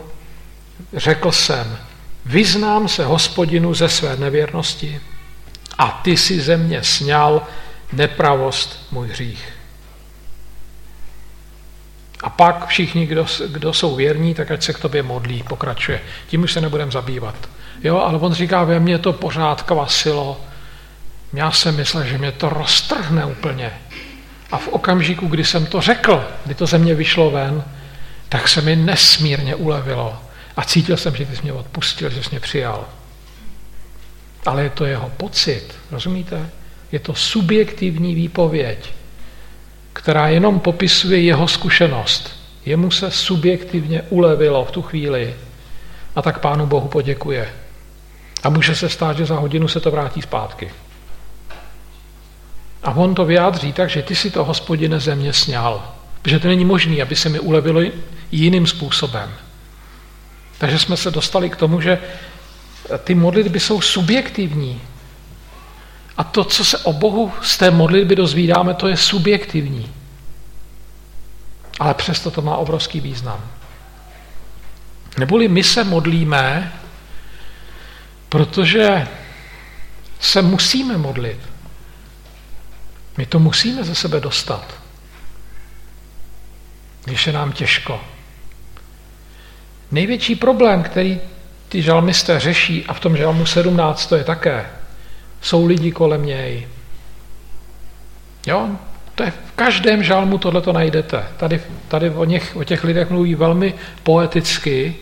Řekl 0.93 1.31
jsem, 1.31 1.77
vyznám 2.25 2.87
se 2.87 3.05
hospodinu 3.05 3.73
ze 3.73 3.89
své 3.89 4.17
nevěrnosti 4.17 5.01
a 5.77 6.01
ty 6.03 6.17
si 6.17 6.41
ze 6.41 6.57
mě 6.57 6.83
sněl 6.83 7.41
nepravost 7.93 8.79
můj 8.91 9.07
hřích. 9.07 9.54
A 12.23 12.29
pak 12.29 12.67
všichni, 12.67 13.05
kdo, 13.05 13.25
kdo 13.47 13.73
jsou 13.73 13.95
věrní, 13.95 14.33
tak 14.33 14.51
ať 14.51 14.63
se 14.63 14.73
k 14.73 14.79
tobě 14.79 15.03
modlí, 15.03 15.43
pokračuje. 15.43 16.01
Tím 16.27 16.43
už 16.43 16.51
se 16.51 16.61
nebudeme 16.61 16.91
zabývat. 16.91 17.35
Jo, 17.83 17.97
ale 17.97 18.19
on 18.19 18.33
říká, 18.33 18.63
ve 18.63 18.79
mně 18.79 18.97
to 18.99 19.13
pořád 19.13 19.61
kvasilo. 19.61 20.41
Já 21.33 21.51
jsem 21.51 21.75
myslel, 21.75 22.03
že 22.03 22.17
mě 22.17 22.31
to 22.31 22.49
roztrhne 22.49 23.25
úplně. 23.25 23.71
A 24.51 24.57
v 24.57 24.67
okamžiku, 24.67 25.27
kdy 25.27 25.43
jsem 25.43 25.65
to 25.65 25.81
řekl, 25.81 26.27
kdy 26.45 26.55
to 26.55 26.65
ze 26.65 26.77
mě 26.77 26.95
vyšlo 26.95 27.31
ven, 27.31 27.63
tak 28.29 28.47
se 28.47 28.61
mi 28.61 28.75
nesmírně 28.75 29.55
ulevilo. 29.55 30.21
A 30.57 30.63
cítil 30.63 30.97
jsem, 30.97 31.15
že 31.15 31.25
ty 31.25 31.35
jsi 31.35 31.41
mě 31.41 31.53
odpustil, 31.53 32.09
že 32.09 32.23
jsi 32.23 32.29
mě 32.29 32.39
přijal. 32.39 32.85
Ale 34.45 34.63
je 34.63 34.69
to 34.69 34.85
jeho 34.85 35.09
pocit, 35.17 35.75
rozumíte? 35.91 36.49
Je 36.91 36.99
to 36.99 37.15
subjektivní 37.15 38.15
výpověď, 38.15 38.93
která 40.05 40.27
jenom 40.27 40.59
popisuje 40.59 41.21
jeho 41.21 41.47
zkušenost. 41.47 42.31
Jemu 42.65 42.91
se 42.91 43.11
subjektivně 43.11 44.01
ulevilo 44.09 44.65
v 44.65 44.71
tu 44.71 44.81
chvíli 44.81 45.35
a 46.15 46.21
tak 46.21 46.39
Pánu 46.39 46.65
Bohu 46.65 46.87
poděkuje. 46.87 47.49
A 48.43 48.49
může 48.49 48.75
se 48.75 48.89
stát, 48.89 49.17
že 49.17 49.25
za 49.25 49.35
hodinu 49.35 49.67
se 49.67 49.79
to 49.79 49.91
vrátí 49.91 50.21
zpátky. 50.21 50.71
A 52.83 52.91
on 52.91 53.15
to 53.15 53.25
vyjádří 53.25 53.73
tak, 53.73 53.89
že 53.89 54.01
ty 54.01 54.15
si 54.15 54.31
to 54.31 54.43
hospodine 54.43 54.99
země 54.99 55.33
sněl. 55.33 55.81
Protože 56.21 56.39
to 56.39 56.47
není 56.47 56.65
možné, 56.65 57.01
aby 57.01 57.15
se 57.15 57.29
mi 57.29 57.39
ulevilo 57.39 57.81
jiným 58.31 58.67
způsobem. 58.67 59.33
Takže 60.57 60.79
jsme 60.79 60.97
se 60.97 61.11
dostali 61.11 61.49
k 61.49 61.55
tomu, 61.55 61.81
že 61.81 61.99
ty 63.03 63.15
modlitby 63.15 63.59
jsou 63.59 63.81
subjektivní. 63.81 64.81
A 66.17 66.23
to, 66.23 66.43
co 66.43 66.65
se 66.65 66.77
o 66.77 66.93
Bohu 66.93 67.33
z 67.41 67.57
té 67.57 67.71
modlitby 67.71 68.15
dozvídáme, 68.15 68.73
to 68.73 68.87
je 68.87 68.97
subjektivní. 68.97 69.91
Ale 71.79 71.93
přesto 71.93 72.31
to 72.31 72.41
má 72.41 72.57
obrovský 72.57 72.99
význam. 72.99 73.41
Neboli 75.17 75.47
my 75.47 75.63
se 75.63 75.83
modlíme, 75.83 76.73
protože 78.29 79.07
se 80.19 80.41
musíme 80.41 80.97
modlit. 80.97 81.39
My 83.17 83.25
to 83.25 83.39
musíme 83.39 83.83
ze 83.83 83.95
sebe 83.95 84.19
dostat, 84.19 84.75
když 87.05 87.27
je 87.27 87.33
nám 87.33 87.51
těžko. 87.51 88.01
Největší 89.91 90.35
problém, 90.35 90.83
který 90.83 91.19
ty 91.69 91.81
žalmisté 91.81 92.39
řeší, 92.39 92.85
a 92.85 92.93
v 92.93 92.99
tom 92.99 93.17
žalmu 93.17 93.45
17 93.45 94.05
to 94.07 94.15
je 94.15 94.23
také, 94.23 94.69
jsou 95.45 95.65
lidi 95.65 95.91
kolem 95.91 96.25
něj. 96.25 96.67
Jo, 98.47 98.69
to 99.15 99.23
je 99.23 99.31
v 99.31 99.51
každém 99.55 100.03
žalmu 100.03 100.37
tohle 100.37 100.61
to 100.61 100.73
najdete. 100.73 101.23
Tady, 101.37 101.61
tady 101.87 102.09
o, 102.09 102.25
něch, 102.25 102.55
o 102.55 102.63
těch 102.63 102.83
lidech 102.83 103.09
mluví 103.09 103.35
velmi 103.35 103.73
poeticky, 104.03 104.95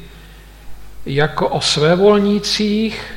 jako 1.06 1.48
o 1.48 1.62
svévolnících, 1.62 3.14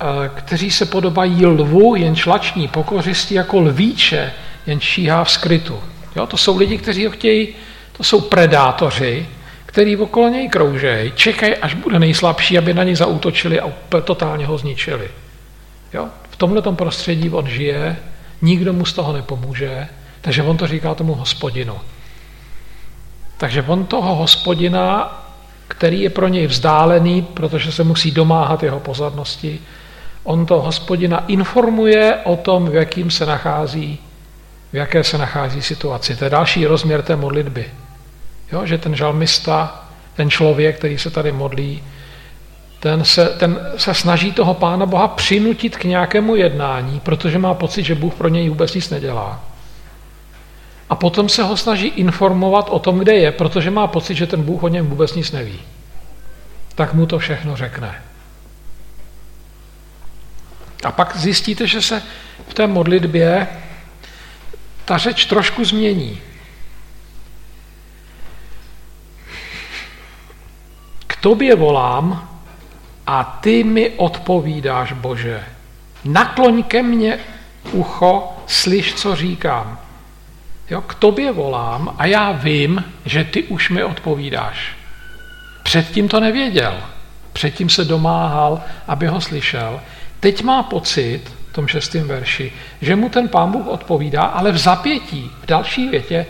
eh, 0.00 0.30
kteří 0.34 0.70
se 0.70 0.86
podobají 0.86 1.46
lvu, 1.46 1.94
jen 1.94 2.16
člační 2.16 2.68
pokořistí, 2.68 3.34
jako 3.34 3.60
lvíče, 3.60 4.32
jen 4.66 4.80
šíhá 4.80 5.24
v 5.24 5.30
skrytu. 5.30 5.80
Jo, 6.16 6.26
to 6.26 6.36
jsou 6.36 6.56
lidi, 6.56 6.78
kteří 6.78 7.06
ho 7.06 7.12
chtějí, 7.12 7.48
to 7.92 8.04
jsou 8.04 8.20
predátoři, 8.20 9.26
který 9.66 9.96
okolo 9.96 10.28
něj 10.28 10.48
kroužejí, 10.48 11.12
čekají, 11.16 11.56
až 11.56 11.74
bude 11.74 11.98
nejslabší, 11.98 12.58
aby 12.58 12.74
na 12.74 12.84
něj 12.84 12.96
zautočili 12.96 13.60
a 13.60 13.72
totálně 14.04 14.46
ho 14.46 14.58
zničili. 14.58 15.08
Jo? 15.94 16.08
V 16.30 16.36
tomhle 16.36 16.62
prostředí 16.62 17.30
on 17.30 17.46
žije, 17.46 17.96
nikdo 18.42 18.72
mu 18.72 18.84
z 18.84 18.92
toho 18.92 19.12
nepomůže, 19.12 19.88
takže 20.20 20.42
on 20.42 20.56
to 20.56 20.66
říká 20.66 20.94
tomu 20.94 21.14
hospodinu. 21.14 21.78
Takže 23.36 23.62
on 23.62 23.86
toho 23.86 24.14
hospodina, 24.14 25.18
který 25.68 26.00
je 26.00 26.10
pro 26.10 26.28
něj 26.28 26.46
vzdálený, 26.46 27.22
protože 27.22 27.72
se 27.72 27.84
musí 27.84 28.10
domáhat 28.10 28.62
jeho 28.62 28.80
pozornosti, 28.80 29.60
on 30.24 30.46
to 30.46 30.60
hospodina 30.60 31.24
informuje 31.26 32.16
o 32.24 32.36
tom, 32.36 32.70
v 32.70 32.74
jakým 32.74 33.10
se 33.10 33.26
nachází, 33.26 33.98
v 34.72 34.76
jaké 34.76 35.04
se 35.04 35.18
nachází 35.18 35.62
situaci. 35.62 36.16
To 36.16 36.24
je 36.24 36.30
další 36.30 36.66
rozměr 36.66 37.02
té 37.02 37.16
modlitby. 37.16 37.66
Jo, 38.52 38.66
že 38.66 38.78
ten 38.78 38.94
žalmista, 38.94 39.84
ten 40.16 40.30
člověk, 40.30 40.78
který 40.78 40.98
se 40.98 41.10
tady 41.10 41.32
modlí, 41.32 41.82
ten 42.82 43.04
se, 43.04 43.28
ten 43.28 43.72
se 43.76 43.94
snaží 43.94 44.32
toho 44.32 44.54
Pána 44.54 44.86
Boha 44.86 45.08
přinutit 45.08 45.76
k 45.76 45.84
nějakému 45.84 46.36
jednání, 46.36 47.00
protože 47.00 47.38
má 47.38 47.54
pocit, 47.54 47.82
že 47.82 47.94
Bůh 47.94 48.14
pro 48.14 48.28
něj 48.28 48.48
vůbec 48.48 48.74
nic 48.74 48.90
nedělá. 48.90 49.44
A 50.90 50.94
potom 50.94 51.28
se 51.28 51.42
ho 51.42 51.56
snaží 51.56 51.86
informovat 51.86 52.66
o 52.70 52.78
tom, 52.78 52.98
kde 52.98 53.14
je, 53.14 53.32
protože 53.32 53.70
má 53.70 53.86
pocit, 53.86 54.14
že 54.14 54.26
ten 54.26 54.42
Bůh 54.42 54.62
o 54.62 54.68
něm 54.68 54.86
vůbec 54.86 55.14
nic 55.14 55.32
neví. 55.32 55.60
Tak 56.74 56.94
mu 56.94 57.06
to 57.06 57.18
všechno 57.18 57.56
řekne. 57.56 58.02
A 60.84 60.92
pak 60.92 61.16
zjistíte, 61.16 61.66
že 61.66 61.82
se 61.82 62.02
v 62.48 62.54
té 62.54 62.66
modlitbě 62.66 63.48
ta 64.84 64.98
řeč 64.98 65.26
trošku 65.26 65.64
změní. 65.64 66.20
K 71.06 71.16
tobě 71.16 71.54
volám 71.54 72.31
a 73.06 73.38
ty 73.42 73.64
mi 73.64 73.90
odpovídáš, 73.90 74.92
Bože. 74.92 75.44
Nakloň 76.04 76.62
ke 76.62 76.82
mně 76.82 77.18
ucho, 77.72 78.36
slyš, 78.46 78.94
co 78.94 79.16
říkám. 79.16 79.78
Jo, 80.70 80.80
k 80.80 80.94
tobě 80.94 81.32
volám 81.32 81.94
a 81.98 82.06
já 82.06 82.32
vím, 82.32 82.84
že 83.04 83.24
ty 83.24 83.42
už 83.42 83.70
mi 83.70 83.84
odpovídáš. 83.84 84.76
Předtím 85.62 86.08
to 86.08 86.20
nevěděl. 86.20 86.74
Předtím 87.32 87.68
se 87.68 87.84
domáhal, 87.84 88.60
aby 88.88 89.06
ho 89.06 89.20
slyšel. 89.20 89.80
Teď 90.20 90.42
má 90.42 90.62
pocit, 90.62 91.20
v 91.50 91.54
tom 91.54 91.66
šestém 91.66 92.08
verši, 92.08 92.52
že 92.80 92.96
mu 92.96 93.08
ten 93.08 93.28
pán 93.28 93.52
Bůh 93.52 93.66
odpovídá, 93.66 94.22
ale 94.22 94.52
v 94.52 94.58
zapětí, 94.58 95.30
v 95.42 95.46
další 95.46 95.88
větě, 95.88 96.26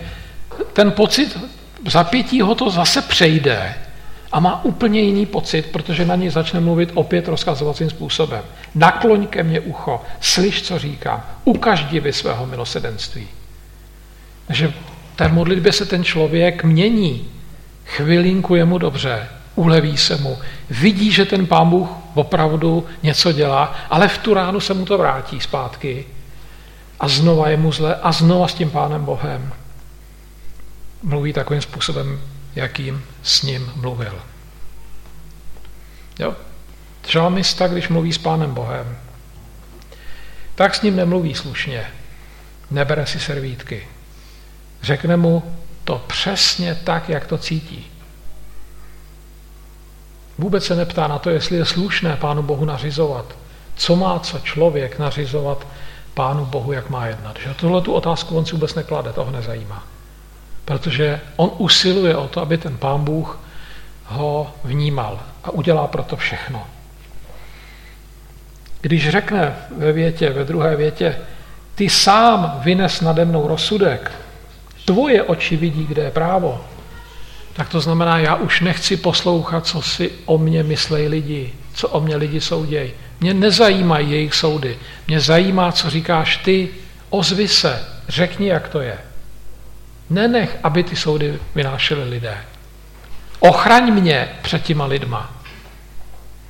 ten 0.73 0.93
pocit 0.93 1.39
v 1.85 1.91
zapětí 1.91 2.41
ho 2.41 2.55
to 2.55 2.71
zase 2.71 3.03
přejde 3.03 3.75
a 4.33 4.41
má 4.41 4.65
úplně 4.65 5.01
jiný 5.01 5.27
pocit, 5.27 5.67
protože 5.67 6.05
na 6.05 6.17
něj 6.17 6.31
začne 6.31 6.61
mluvit 6.61 6.91
opět 6.95 7.29
rozkazovacím 7.29 7.91
způsobem. 7.91 8.43
Nakloň 8.75 9.27
ke 9.27 9.43
mně 9.43 9.61
ucho, 9.61 10.01
slyš, 10.21 10.63
co 10.63 10.79
říkám, 10.79 11.23
ukaž 11.45 11.85
divy 11.85 12.13
svého 12.13 12.47
milosedenství. 12.47 13.29
Takže 14.47 14.69
v 14.69 15.17
té 15.17 15.29
modlitbě 15.29 15.73
se 15.73 15.87
ten 15.87 16.05
člověk 16.05 16.65
mění. 16.65 17.29
Chvilinku 17.85 18.55
je 18.55 18.65
mu 18.65 18.79
dobře, 18.79 19.29
uleví 19.55 19.97
se 19.97 20.17
mu, 20.17 20.39
vidí, 20.71 21.13
že 21.13 21.25
ten 21.25 21.47
pán 21.47 21.71
Bůh 21.71 21.89
opravdu 22.15 22.87
něco 23.03 23.33
dělá, 23.33 23.75
ale 23.91 24.09
v 24.09 24.19
tu 24.19 24.35
ránu 24.35 24.61
se 24.61 24.75
mu 24.75 24.85
to 24.85 24.99
vrátí 24.99 25.41
zpátky 25.41 26.05
a 27.01 27.09
znova 27.09 27.49
je 27.49 27.57
mu 27.57 27.73
zle 27.73 27.95
a 27.95 28.13
znova 28.13 28.49
s 28.49 28.55
tím 28.55 28.71
pánem 28.71 29.05
Bohem 29.05 29.53
mluví 31.03 31.33
takovým 31.33 31.63
způsobem, 31.63 32.21
jakým 32.55 33.05
s 33.23 33.43
ním 33.43 33.73
mluvil. 33.77 34.23
Jo? 36.19 36.37
Žalmista, 37.07 37.69
když 37.69 37.89
mluví 37.89 38.13
s 38.13 38.19
pánem 38.19 38.55
Bohem, 38.55 38.99
tak 40.55 40.75
s 40.75 40.83
ním 40.83 40.97
nemluví 40.97 41.35
slušně, 41.35 41.87
nebere 42.71 43.07
si 43.07 43.21
servítky, 43.21 43.89
Řekne 44.83 45.17
mu 45.17 45.57
to 45.85 46.05
přesně 46.07 46.75
tak, 46.75 47.09
jak 47.09 47.27
to 47.27 47.39
cítí. 47.39 47.87
Vůbec 50.39 50.65
se 50.65 50.77
neptá 50.77 51.09
na 51.09 51.19
to, 51.19 51.31
jestli 51.31 51.57
je 51.57 51.65
slušné 51.65 52.17
Pánu 52.17 52.43
Bohu 52.43 52.65
nařizovat. 52.65 53.37
Co 53.77 53.97
má 53.97 54.19
co 54.19 54.39
člověk 54.39 54.99
nařizovat 54.99 55.67
Pánu 56.15 56.45
Bohu, 56.45 56.73
jak 56.73 56.91
má 56.91 57.07
jednat. 57.07 57.39
Že 57.39 57.55
tohle 57.55 57.81
tu 57.81 57.93
otázku 57.93 58.39
on 58.39 58.47
si 58.47 58.53
vůbec 58.53 58.75
neklade, 58.75 59.13
toho 59.13 59.31
nezajímá. 59.31 59.87
Protože 60.65 61.21
on 61.37 61.51
usiluje 61.59 62.17
o 62.17 62.29
to, 62.29 62.41
aby 62.41 62.59
ten 62.59 62.77
Pán 62.77 63.05
Bůh 63.05 63.41
ho 64.07 64.55
vnímal 64.65 65.21
a 65.45 65.51
udělá 65.51 65.87
proto 65.87 66.17
všechno. 66.17 66.67
Když 68.81 69.11
řekne 69.11 69.57
ve 69.77 69.93
větě, 69.93 70.31
ve 70.31 70.45
druhé 70.45 70.77
větě, 70.77 71.17
ty 71.75 71.91
sám 71.91 72.61
vynes 72.65 73.01
nade 73.01 73.25
mnou 73.25 73.49
rozsudek, 73.49 74.13
tvoje 74.85 75.23
oči 75.23 75.57
vidí, 75.57 75.87
kde 75.87 76.03
je 76.03 76.11
právo, 76.11 76.65
tak 77.53 77.69
to 77.69 77.81
znamená, 77.81 78.19
já 78.19 78.35
už 78.35 78.61
nechci 78.61 78.97
poslouchat, 78.97 79.67
co 79.67 79.83
si 79.83 80.11
o 80.25 80.39
mě 80.39 80.63
myslejí 80.63 81.09
lidi, 81.09 81.53
co 81.75 81.89
o 81.89 82.01
mě 82.01 82.17
lidi 82.17 82.41
soudějí. 82.41 82.93
Mě 83.21 83.35
nezajímají 83.35 84.11
jejich 84.11 84.35
soudy. 84.35 84.79
Mě 85.09 85.21
zajímá, 85.21 85.73
co 85.73 85.91
říkáš 85.91 86.37
ty, 86.37 86.69
ozvi 87.11 87.49
se, 87.49 87.85
řekni, 88.09 88.49
jak 88.49 88.69
to 88.69 88.81
je. 88.81 88.99
Nenech, 90.11 90.59
aby 90.63 90.85
ty 90.85 90.97
soudy 90.97 91.39
vynášely 91.55 92.09
lidé. 92.09 92.45
Ochraň 93.41 93.93
mě 93.93 94.29
před 94.43 94.63
těma 94.63 94.85
lidma, 94.85 95.37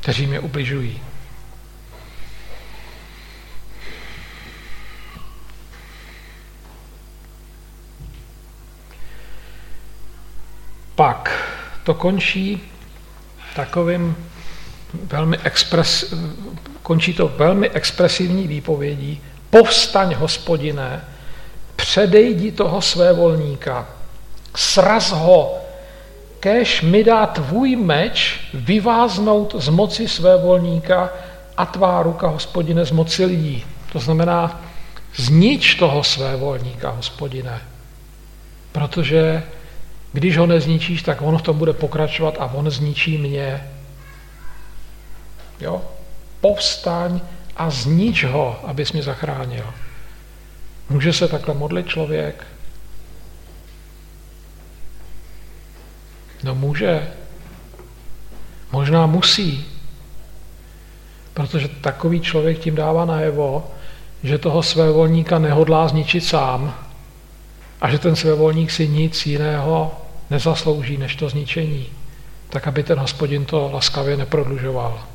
kteří 0.00 0.26
mě 0.26 0.40
ubližují. 0.40 1.02
Pak 10.94 11.48
to 11.84 11.94
končí 11.94 12.60
takovým 13.56 14.16
velmi 15.04 15.38
expres, 15.38 16.14
končí 16.82 17.14
to 17.14 17.28
velmi 17.28 17.70
expresivní 17.70 18.48
výpovědí. 18.48 19.20
Povstaň, 19.50 20.14
hospodine, 20.14 21.04
předejdi 21.82 22.52
toho 22.52 22.82
své 22.82 23.12
volníka, 23.12 23.88
sraz 24.56 25.10
ho, 25.10 25.58
kež 26.40 26.82
mi 26.82 27.04
dá 27.04 27.26
tvůj 27.26 27.76
meč 27.76 28.40
vyváznout 28.54 29.54
z 29.58 29.68
moci 29.68 30.08
své 30.08 30.36
volníka 30.36 31.10
a 31.56 31.66
tvá 31.66 32.02
ruka, 32.02 32.28
hospodine, 32.28 32.86
z 32.86 32.90
moci 32.90 33.24
lidí. 33.24 33.64
To 33.92 33.98
znamená, 33.98 34.62
znič 35.16 35.74
toho 35.74 36.04
své 36.04 36.36
volníka, 36.36 36.90
hospodine, 36.90 37.60
protože 38.72 39.42
když 40.12 40.38
ho 40.38 40.46
nezničíš, 40.46 41.02
tak 41.02 41.22
on 41.22 41.38
v 41.38 41.42
tom 41.42 41.58
bude 41.58 41.72
pokračovat 41.72 42.36
a 42.38 42.54
on 42.54 42.70
zničí 42.70 43.18
mě. 43.18 43.70
Jo? 45.60 45.82
Povstaň 46.40 47.20
a 47.56 47.70
znič 47.70 48.24
ho, 48.24 48.60
abys 48.64 48.92
mě 48.92 49.02
zachránil. 49.02 49.66
Může 50.92 51.12
se 51.12 51.28
takhle 51.28 51.54
modlit 51.54 51.88
člověk? 51.88 52.46
No 56.44 56.54
může. 56.54 57.08
Možná 58.72 59.06
musí. 59.06 59.64
Protože 61.34 61.68
takový 61.68 62.20
člověk 62.20 62.58
tím 62.58 62.74
dává 62.74 63.04
najevo, 63.04 63.70
že 64.22 64.38
toho 64.38 64.62
svévolníka 64.62 65.38
nehodlá 65.38 65.88
zničit 65.88 66.24
sám 66.24 66.74
a 67.80 67.90
že 67.90 67.98
ten 67.98 68.16
svévolník 68.16 68.70
si 68.70 68.88
nic 68.88 69.26
jiného 69.26 70.00
nezaslouží 70.30 70.96
než 70.96 71.16
to 71.16 71.28
zničení, 71.28 71.86
tak 72.48 72.66
aby 72.66 72.82
ten 72.82 72.98
hospodin 72.98 73.44
to 73.44 73.70
laskavě 73.72 74.16
neprodlužoval. 74.16 75.11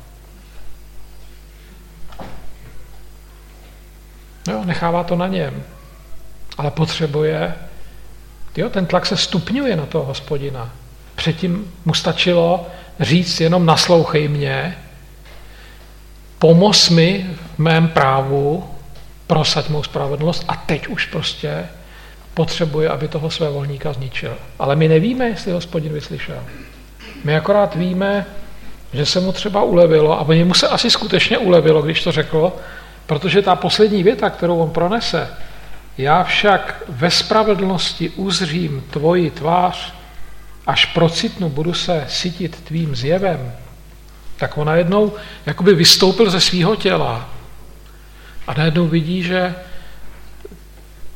Jo, 4.48 4.62
nechává 4.64 5.04
to 5.04 5.16
na 5.16 5.26
něm, 5.26 5.62
ale 6.58 6.70
potřebuje, 6.70 7.54
jo, 8.56 8.70
ten 8.70 8.86
tlak 8.86 9.06
se 9.06 9.16
stupňuje 9.16 9.76
na 9.76 9.86
toho 9.86 10.04
hospodina. 10.04 10.70
Předtím 11.16 11.72
mu 11.84 11.94
stačilo 11.94 12.66
říct 13.00 13.40
jenom 13.40 13.66
naslouchej 13.66 14.28
mě, 14.28 14.78
pomoz 16.38 16.88
mi 16.88 17.26
v 17.54 17.58
mém 17.58 17.88
právu, 17.88 18.70
prosaď 19.26 19.68
mou 19.68 19.82
spravedlnost 19.82 20.44
a 20.48 20.56
teď 20.56 20.86
už 20.86 21.06
prostě 21.06 21.66
potřebuje, 22.34 22.88
aby 22.88 23.08
toho 23.08 23.30
své 23.30 23.50
volníka 23.50 23.92
zničil. 23.92 24.36
Ale 24.58 24.76
my 24.76 24.88
nevíme, 24.88 25.28
jestli 25.28 25.52
hospodin 25.52 25.92
vyslyšel. 25.92 26.44
My 27.24 27.36
akorát 27.36 27.74
víme, 27.74 28.26
že 28.92 29.06
se 29.06 29.20
mu 29.20 29.32
třeba 29.32 29.62
ulevilo, 29.62 30.20
a 30.20 30.26
mu 30.44 30.54
se 30.54 30.68
asi 30.68 30.90
skutečně 30.90 31.38
ulevilo, 31.38 31.82
když 31.82 32.02
to 32.02 32.12
řekl, 32.12 32.52
protože 33.08 33.42
ta 33.42 33.56
poslední 33.56 34.02
věta, 34.02 34.30
kterou 34.30 34.58
on 34.58 34.70
pronese, 34.70 35.28
já 35.98 36.24
však 36.24 36.82
ve 36.88 37.10
spravedlnosti 37.10 38.10
uzřím 38.10 38.84
tvoji 38.90 39.30
tvář, 39.30 39.94
až 40.66 40.84
procitnu, 40.84 41.48
budu 41.48 41.74
se 41.74 42.04
sytit 42.08 42.60
tvým 42.64 42.96
zjevem, 42.96 43.52
tak 44.36 44.58
on 44.58 44.66
najednou 44.66 45.12
jakoby 45.46 45.74
vystoupil 45.74 46.30
ze 46.30 46.40
svého 46.40 46.76
těla 46.76 47.28
a 48.46 48.54
najednou 48.54 48.86
vidí, 48.86 49.22
že 49.22 49.54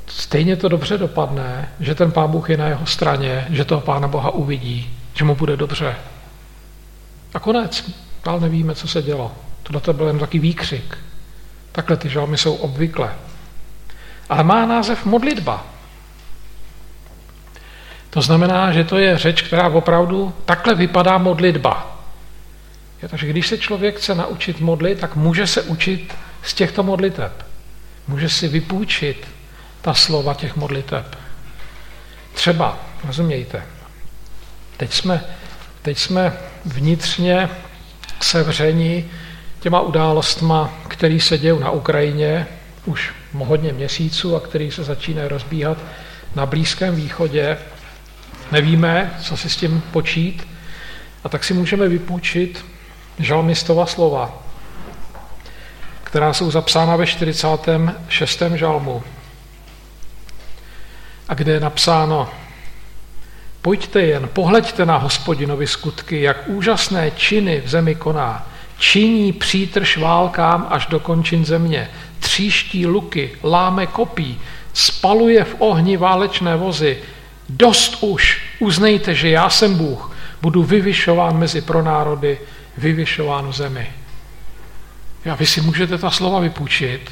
stejně 0.06 0.56
to 0.56 0.68
dobře 0.68 0.98
dopadne, 0.98 1.68
že 1.80 1.94
ten 1.94 2.12
pán 2.12 2.30
Bůh 2.30 2.50
je 2.50 2.56
na 2.56 2.66
jeho 2.66 2.86
straně, 2.86 3.46
že 3.50 3.64
toho 3.64 3.80
pána 3.80 4.08
Boha 4.08 4.30
uvidí, 4.30 4.90
že 5.14 5.24
mu 5.24 5.34
bude 5.34 5.56
dobře. 5.56 5.96
A 7.34 7.38
konec. 7.38 7.84
Dál 8.24 8.40
nevíme, 8.40 8.74
co 8.74 8.88
se 8.88 9.02
dělo. 9.02 9.32
Tohle 9.62 9.80
to 9.80 9.92
byl 9.92 10.06
jen 10.06 10.18
taky 10.18 10.38
výkřik. 10.38 10.98
Takhle 11.72 11.96
ty 11.96 12.08
žalmy 12.08 12.38
jsou 12.38 12.54
obvykle. 12.54 13.14
Ale 14.28 14.44
má 14.44 14.66
název 14.66 15.04
modlitba. 15.04 15.66
To 18.10 18.22
znamená, 18.22 18.72
že 18.72 18.84
to 18.84 18.98
je 18.98 19.18
řeč, 19.18 19.42
která 19.42 19.68
opravdu 19.68 20.34
takhle 20.44 20.74
vypadá 20.74 21.18
modlitba. 21.18 21.98
Je, 23.02 23.08
takže 23.08 23.26
když 23.26 23.46
se 23.46 23.58
člověk 23.58 23.96
chce 23.96 24.14
naučit 24.14 24.60
modlit, 24.60 25.00
tak 25.00 25.16
může 25.16 25.46
se 25.46 25.62
učit 25.62 26.14
z 26.42 26.54
těchto 26.54 26.82
modliteb. 26.82 27.46
Může 28.08 28.28
si 28.28 28.48
vypůjčit 28.48 29.28
ta 29.82 29.94
slova 29.94 30.34
těch 30.34 30.56
modliteb. 30.56 31.16
Třeba, 32.34 32.78
rozumějte, 33.04 33.62
teď 34.76 34.92
jsme, 34.92 35.24
teď 35.82 35.98
jsme 35.98 36.32
vnitřně 36.64 37.48
sevřeni 38.20 39.10
těma 39.62 39.80
událostma, 39.80 40.72
které 40.88 41.20
se 41.20 41.38
dějí 41.38 41.60
na 41.60 41.70
Ukrajině 41.70 42.46
už 42.84 43.12
hodně 43.38 43.72
měsíců 43.72 44.36
a 44.36 44.40
které 44.40 44.70
se 44.70 44.84
začínají 44.84 45.28
rozbíhat 45.28 45.78
na 46.34 46.46
Blízkém 46.46 46.96
východě. 46.96 47.58
Nevíme, 48.52 49.14
co 49.22 49.36
si 49.36 49.50
s 49.50 49.56
tím 49.56 49.82
počít, 49.90 50.48
a 51.24 51.28
tak 51.28 51.44
si 51.44 51.54
můžeme 51.54 51.88
vypůjčit 51.88 52.64
žalmistova 53.18 53.86
slova, 53.86 54.42
která 56.04 56.32
jsou 56.32 56.50
zapsána 56.50 56.96
ve 56.96 57.06
46. 57.06 58.42
žalmu 58.54 59.02
a 61.28 61.34
kde 61.34 61.52
je 61.52 61.60
napsáno 61.60 62.28
Pojďte 63.62 64.02
jen, 64.02 64.28
pohleďte 64.28 64.86
na 64.86 64.96
hospodinovi 64.96 65.66
skutky, 65.66 66.22
jak 66.22 66.48
úžasné 66.48 67.10
činy 67.10 67.60
v 67.60 67.68
zemi 67.68 67.94
koná. 67.94 68.51
Činí 68.82 69.32
přítrž 69.32 69.96
válkám 69.96 70.66
až 70.70 70.86
do 70.86 71.00
končin 71.00 71.44
země. 71.44 71.90
Tříští 72.20 72.86
luky, 72.86 73.30
láme 73.44 73.86
kopí, 73.86 74.40
spaluje 74.72 75.44
v 75.44 75.56
ohni 75.58 75.96
válečné 75.96 76.56
vozy. 76.56 76.98
Dost 77.48 77.98
už, 78.00 78.42
uznejte, 78.58 79.14
že 79.14 79.28
já 79.28 79.50
jsem 79.50 79.74
Bůh, 79.74 80.16
budu 80.42 80.62
vyvyšován 80.62 81.38
mezi 81.38 81.60
pronárody, 81.60 82.38
vyvyšován 82.78 83.48
v 83.48 83.52
zemi. 83.52 83.92
A 85.30 85.34
vy 85.34 85.46
si 85.46 85.60
můžete 85.60 85.98
ta 85.98 86.10
slova 86.10 86.40
vypůjčit, 86.40 87.10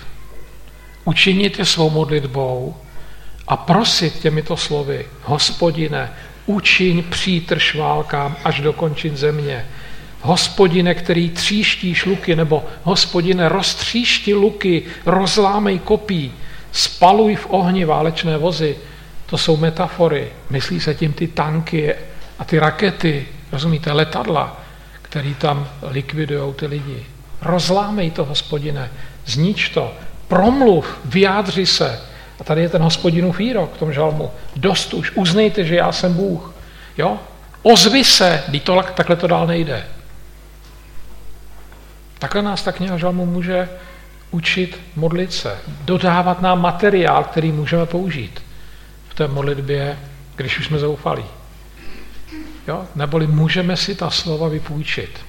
učinit 1.05 1.59
je 1.59 1.65
svou 1.65 1.91
modlitbou 1.91 2.77
a 3.49 3.57
prosit 3.57 4.19
těmito 4.19 4.57
slovy, 4.57 5.07
hospodine, 5.23 6.13
učiň 6.47 7.03
přítrž 7.03 7.75
válkám 7.75 8.37
až 8.45 8.61
do 8.61 8.73
končin 8.73 9.17
země. 9.17 9.67
Hospodine, 10.21 10.95
který 10.95 11.31
tříští 11.31 11.95
šluky, 11.95 12.37
nebo 12.37 12.65
hospodine, 12.83 13.49
roztříští 13.49 14.35
luky, 14.35 14.83
rozlámej 15.07 15.79
kopí, 15.79 16.33
spaluj 16.73 17.37
v 17.37 17.47
ohni 17.51 17.85
válečné 17.85 18.37
vozy. 18.37 18.77
To 19.27 19.39
jsou 19.39 19.57
metafory. 19.57 20.29
Myslí 20.51 20.81
se 20.81 20.95
tím 20.95 21.13
ty 21.13 21.29
tanky 21.29 21.95
a 22.39 22.45
ty 22.45 22.59
rakety, 22.59 23.27
rozumíte, 23.53 23.93
letadla, 23.93 24.61
který 25.03 25.35
tam 25.35 25.69
likvidují 25.83 26.55
ty 26.55 26.67
lidi. 26.67 27.07
Rozlámej 27.43 28.11
to, 28.11 28.25
hospodine, 28.25 28.91
znič 29.27 29.69
to, 29.69 29.95
promluv, 30.29 30.99
vyjádři 31.05 31.67
se, 31.67 32.01
a 32.41 32.45
tady 32.45 32.63
je 32.63 32.69
ten 32.69 32.83
hospodinův 32.83 33.39
výrok 33.39 33.75
v 33.75 33.79
tom 33.79 33.93
žalmu. 33.93 34.31
Dost 34.57 34.95
už, 34.95 35.13
uznejte, 35.15 35.65
že 35.65 35.77
já 35.77 35.93
jsem 35.93 36.15
Bůh. 36.15 36.55
Jo? 36.99 37.19
Ozvi 37.63 38.05
se, 38.05 38.43
to, 38.63 38.83
takhle 38.95 39.17
to 39.17 39.27
dál 39.27 39.47
nejde. 39.47 39.87
Takhle 42.21 42.43
nás 42.43 42.63
tak 42.63 42.77
kniha 42.77 42.99
žalmu 42.99 43.27
může 43.27 43.69
učit 44.31 44.81
modlit 44.97 45.33
se, 45.33 45.59
dodávat 45.85 46.43
nám 46.43 46.61
materiál, 46.61 47.25
který 47.25 47.53
můžeme 47.53 47.87
použít 47.87 48.43
v 49.09 49.15
té 49.15 49.29
modlitbě, 49.29 49.99
když 50.37 50.59
už 50.59 50.67
jsme 50.67 50.79
zoufalí. 50.79 51.25
Jo? 52.69 52.85
Neboli 52.95 53.27
můžeme 53.27 53.77
si 53.77 53.95
ta 53.95 54.11
slova 54.11 54.49
vypůjčit. 54.49 55.21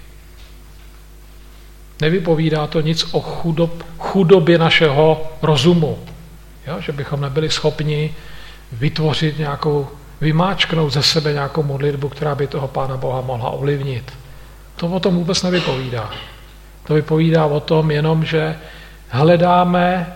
Nevypovídá 2.02 2.68
to 2.68 2.82
nic 2.82 3.06
o 3.12 3.22
chudob, 3.22 3.84
chudobě 3.98 4.58
našeho 4.58 5.32
rozumu, 5.42 6.00
Jo? 6.68 6.82
Že 6.82 6.92
bychom 6.92 7.22
nebyli 7.22 7.50
schopni 7.50 8.16
vytvořit 8.72 9.38
nějakou, 9.38 9.88
vymáčknout 10.22 10.94
ze 10.94 11.04
sebe 11.04 11.34
nějakou 11.34 11.64
modlitbu, 11.64 12.10
která 12.10 12.36
by 12.36 12.48
toho 12.48 12.68
Pána 12.68 12.98
Boha 12.98 13.22
mohla 13.22 13.50
ovlivnit. 13.50 14.14
To 14.76 14.88
o 14.88 15.00
tom 15.00 15.16
vůbec 15.16 15.44
nevypovídá. 15.44 16.12
To 16.84 16.94
vypovídá 16.94 17.46
o 17.46 17.60
tom 17.60 17.92
jenom, 17.92 18.26
že 18.26 18.60
hledáme, 19.10 20.16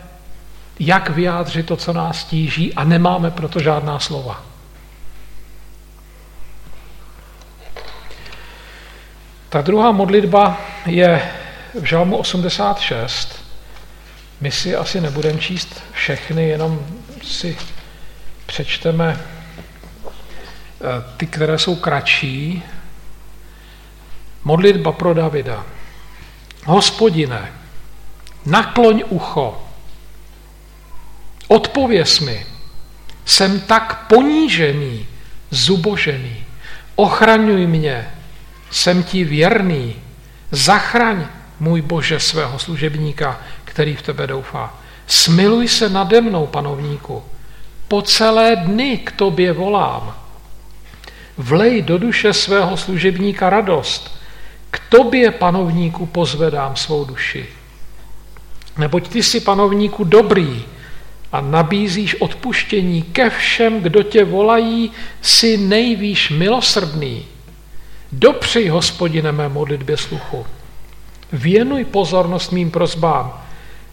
jak 0.80 1.10
vyjádřit 1.10 1.66
to, 1.66 1.76
co 1.76 1.94
nás 1.94 2.24
tíží 2.24 2.74
a 2.74 2.84
nemáme 2.84 3.32
proto 3.32 3.60
žádná 3.60 4.00
slova. 4.00 4.44
Ta 9.50 9.62
druhá 9.62 9.92
modlitba 9.92 10.58
je 10.86 11.32
v 11.80 11.84
Žalmu 11.84 12.18
86, 12.18 13.46
my 14.42 14.52
si 14.52 14.76
asi 14.76 15.02
nebudeme 15.02 15.40
číst 15.40 15.84
všechny, 15.92 16.50
jenom 16.50 16.86
si 17.24 17.58
přečteme 18.46 19.20
eh, 19.20 20.86
ty, 21.18 21.28
které 21.28 21.60
jsou 21.60 21.76
kratší. 21.76 22.64
Modlitba 24.44 24.92
pro 24.92 25.14
Davida. 25.14 25.66
Hospodine, 26.66 27.52
nakloň 28.46 29.04
ucho, 29.10 29.62
odpověz 31.48 32.20
mi, 32.20 32.46
jsem 33.26 33.60
tak 33.60 34.08
ponížený, 34.08 35.06
zubožený, 35.52 36.46
ochraňuj 36.96 37.68
mě, 37.68 38.10
jsem 38.72 39.04
ti 39.04 39.24
věrný, 39.24 39.96
zachraň 40.52 41.26
můj 41.60 41.82
Bože 41.82 42.20
svého 42.20 42.60
služebníka, 42.60 43.40
který 43.64 43.96
v 43.96 44.02
tebe 44.02 44.28
doufá. 44.28 44.74
Smiluj 45.08 45.68
se 45.68 45.90
nade 45.90 46.22
mnou, 46.22 46.48
panovníku. 46.48 47.24
Po 47.88 48.02
celé 48.02 48.56
dny 48.56 48.98
k 48.98 49.12
tobě 49.12 49.54
volám. 49.54 50.16
Vlej 51.38 51.82
do 51.82 51.98
duše 51.98 52.34
svého 52.34 52.78
služebníka 52.78 53.50
radost. 53.50 54.15
K 54.76 54.80
tobě, 54.90 55.32
panovníku, 55.32 56.06
pozvedám 56.06 56.76
svou 56.76 57.06
duši. 57.06 57.46
Neboť 58.78 59.08
ty 59.08 59.24
jsi, 59.24 59.40
panovníku, 59.40 60.04
dobrý 60.04 60.66
a 61.32 61.42
nabízíš 61.42 62.16
odpuštění 62.16 63.02
ke 63.02 63.30
všem, 63.30 63.82
kdo 63.82 64.04
tě 64.04 64.24
volají, 64.24 64.92
si 65.22 65.58
nejvýš 65.58 66.30
milosrdný. 66.30 67.26
Dopři, 68.12 68.68
hospodine, 68.68 69.32
mé 69.32 69.50
modlitbě 69.50 69.98
sluchu. 69.98 70.46
Věnuj 71.32 71.86
pozornost 71.86 72.52
mým 72.52 72.72
prozbám. 72.72 73.44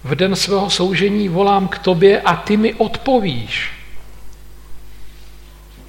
V 0.05 0.15
den 0.15 0.37
svého 0.37 0.71
soužení 0.71 1.29
volám 1.29 1.69
k 1.69 1.79
tobě 1.79 2.21
a 2.21 2.37
ty 2.37 2.57
mi 2.57 2.75
odpovíš. 2.75 3.73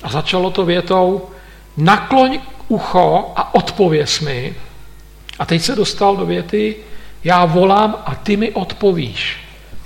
A 0.03 0.09
začalo 0.09 0.51
to 0.51 0.65
větou, 0.65 1.29
nakloň 1.77 2.39
ucho 2.67 3.33
a 3.35 3.55
odpověz 3.55 4.19
mi. 4.19 4.55
A 5.43 5.45
teď 5.45 5.61
se 5.61 5.75
dostal 5.75 6.15
do 6.15 6.25
věty, 6.25 6.75
já 7.23 7.45
volám 7.45 7.95
a 8.05 8.15
ty 8.15 8.37
mi 8.37 8.51
odpovíš. 8.51 9.37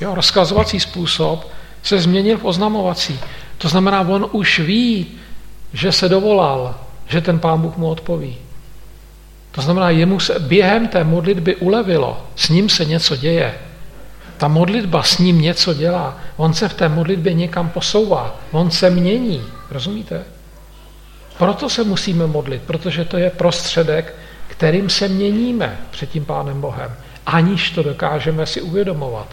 Jo, 0.02 0.16
rozkazovací 0.16 0.80
způsob 0.80 1.52
se 1.84 2.00
změnil 2.00 2.38
v 2.38 2.46
oznamovací. 2.46 3.20
To 3.58 3.70
znamená, 3.70 4.02
on 4.02 4.30
už 4.32 4.60
ví, 4.60 5.08
že 5.74 5.92
se 5.92 6.10
dovolal, 6.10 6.76
že 7.08 7.22
ten 7.22 7.40
pán 7.40 7.62
Bůh 7.62 7.78
mu 7.78 7.90
odpoví. 7.90 8.38
To 9.52 9.62
znamená, 9.62 9.90
jemu 9.90 10.20
se 10.20 10.40
během 10.40 10.88
té 10.88 11.04
modlitby 11.04 11.56
ulevilo, 11.56 12.28
s 12.36 12.50
ním 12.50 12.70
se 12.70 12.86
něco 12.86 13.16
děje. 13.16 13.58
Ta 14.38 14.48
modlitba 14.48 15.04
s 15.04 15.18
ním 15.18 15.42
něco 15.42 15.74
dělá. 15.74 16.18
On 16.36 16.54
se 16.54 16.70
v 16.70 16.74
té 16.74 16.90
modlitbě 16.90 17.34
někam 17.34 17.70
posouvá. 17.70 18.36
On 18.52 18.72
se 18.72 18.90
mění. 18.90 19.42
Rozumíte? 19.72 20.24
Proto 21.38 21.70
se 21.70 21.84
musíme 21.84 22.28
modlit, 22.28 22.62
protože 22.62 23.06
to 23.06 23.18
je 23.18 23.30
prostředek, 23.30 24.16
kterým 24.58 24.90
se 24.90 25.08
měníme 25.08 25.80
před 25.92 26.10
tím 26.10 26.26
Pánem 26.26 26.62
Bohem, 26.62 26.92
aniž 27.26 27.70
to 27.70 27.84
dokážeme 27.84 28.46
si 28.46 28.62
uvědomovat. 28.62 29.28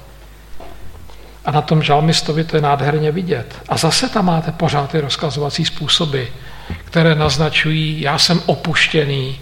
A 1.44 1.50
na 1.50 1.62
tom 1.62 1.82
žalmistovi 1.82 2.44
to 2.44 2.56
je 2.56 2.62
nádherně 2.62 3.12
vidět. 3.12 3.54
A 3.68 3.76
zase 3.76 4.08
tam 4.08 4.26
máte 4.26 4.52
pořád 4.52 4.90
ty 4.90 5.00
rozkazovací 5.00 5.64
způsoby, 5.64 6.22
které 6.84 7.14
naznačují, 7.14 8.00
já 8.00 8.18
jsem 8.18 8.40
opuštěný, 8.46 9.38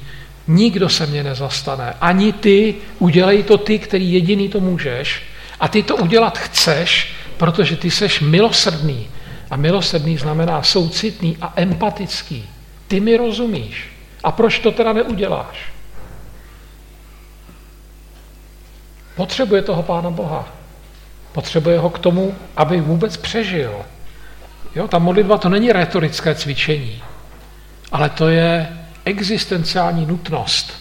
nikdo 0.49 0.89
se 0.89 1.07
mě 1.07 1.23
nezastane. 1.23 1.95
Ani 2.01 2.33
ty, 2.33 2.75
udělej 2.99 3.43
to 3.43 3.59
ty, 3.59 3.79
který 3.79 4.13
jediný 4.13 4.49
to 4.49 4.61
můžeš, 4.61 5.23
a 5.61 5.69
ty 5.69 5.83
to 5.83 5.97
udělat 5.97 6.39
chceš, 6.39 7.15
protože 7.37 7.77
ty 7.77 7.91
seš 7.91 8.21
milosrdný. 8.21 9.07
A 9.51 9.57
milosrdný 9.57 10.19
znamená 10.19 10.63
soucitný 10.63 11.37
a 11.41 11.53
empatický. 11.57 12.45
Ty 12.89 13.01
mi 13.01 13.17
rozumíš. 13.17 13.92
A 14.25 14.33
proč 14.33 14.59
to 14.59 14.71
teda 14.71 14.93
neuděláš? 14.93 15.73
Potřebuje 19.17 19.63
toho 19.63 19.83
Pána 19.83 20.11
Boha. 20.11 20.49
Potřebuje 21.33 21.79
ho 21.79 21.91
k 21.91 21.99
tomu, 21.99 22.35
aby 22.57 22.81
vůbec 22.81 23.17
přežil. 23.17 23.85
Jo, 24.75 24.89
ta 24.89 24.99
modlitba 24.99 25.39
to 25.39 25.49
není 25.49 25.73
retorické 25.73 26.35
cvičení, 26.35 27.03
ale 27.93 28.11
to 28.11 28.29
je 28.29 28.79
existenciální 29.05 30.07
nutnost. 30.07 30.73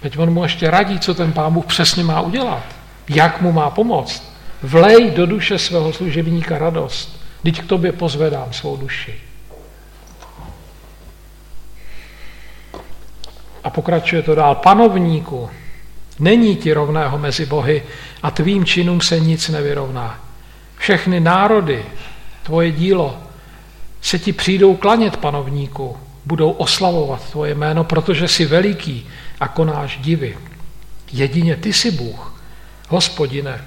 Teď 0.00 0.18
on 0.18 0.30
mu 0.30 0.42
ještě 0.42 0.70
radí, 0.70 0.98
co 0.98 1.14
ten 1.14 1.32
pán 1.32 1.52
Bůh 1.52 1.66
přesně 1.66 2.04
má 2.04 2.20
udělat, 2.20 2.62
jak 3.08 3.40
mu 3.40 3.52
má 3.52 3.70
pomoct. 3.70 4.32
Vlej 4.62 5.10
do 5.10 5.26
duše 5.26 5.58
svého 5.58 5.92
služebníka 5.92 6.58
radost, 6.58 7.20
teď 7.42 7.60
k 7.60 7.66
tobě 7.66 7.92
pozvedám 7.92 8.52
svou 8.52 8.76
duši. 8.76 9.27
Pokračuje 13.78 14.22
to 14.22 14.34
dál. 14.34 14.54
Panovníku, 14.54 15.50
není 16.18 16.56
ti 16.56 16.72
rovného 16.72 17.18
mezi 17.18 17.46
bohy 17.46 17.82
a 18.22 18.30
tvým 18.30 18.64
činům 18.64 19.00
se 19.00 19.20
nic 19.20 19.48
nevyrovná. 19.48 20.18
Všechny 20.78 21.20
národy, 21.20 21.84
tvoje 22.42 22.72
dílo, 22.72 23.18
se 24.02 24.18
ti 24.18 24.32
přijdou 24.32 24.76
klanět, 24.76 25.16
panovníku, 25.16 25.96
budou 26.26 26.50
oslavovat 26.50 27.30
tvoje 27.30 27.54
jméno, 27.54 27.84
protože 27.84 28.28
jsi 28.28 28.46
veliký 28.46 29.06
a 29.40 29.48
konáš 29.48 29.98
divy. 30.02 30.38
Jedině 31.12 31.56
ty 31.56 31.72
jsi 31.72 31.90
Bůh, 31.90 32.34
hospodine, 32.88 33.64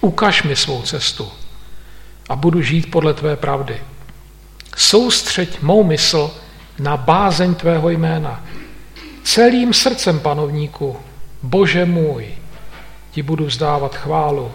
ukaž 0.00 0.42
mi 0.42 0.56
svou 0.56 0.82
cestu 0.82 1.28
a 2.28 2.36
budu 2.36 2.62
žít 2.62 2.90
podle 2.90 3.14
tvé 3.14 3.36
pravdy. 3.36 3.76
Soustřeď 4.76 5.62
mou 5.62 5.84
mysl 5.84 6.30
na 6.78 6.96
bázeň 6.96 7.54
tvého 7.54 7.90
jména. 7.90 8.44
Celým 9.22 9.72
srdcem, 9.72 10.20
panovníku, 10.20 10.96
Bože 11.42 11.84
můj, 11.84 12.26
ti 13.10 13.22
budu 13.22 13.46
vzdávat 13.46 13.96
chválu. 13.96 14.52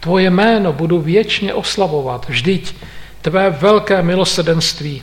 Tvoje 0.00 0.30
jméno 0.30 0.72
budu 0.72 1.00
věčně 1.00 1.54
oslavovat. 1.54 2.28
Vždyť 2.28 2.74
tvé 3.22 3.50
velké 3.50 4.02
milosedenství 4.02 5.02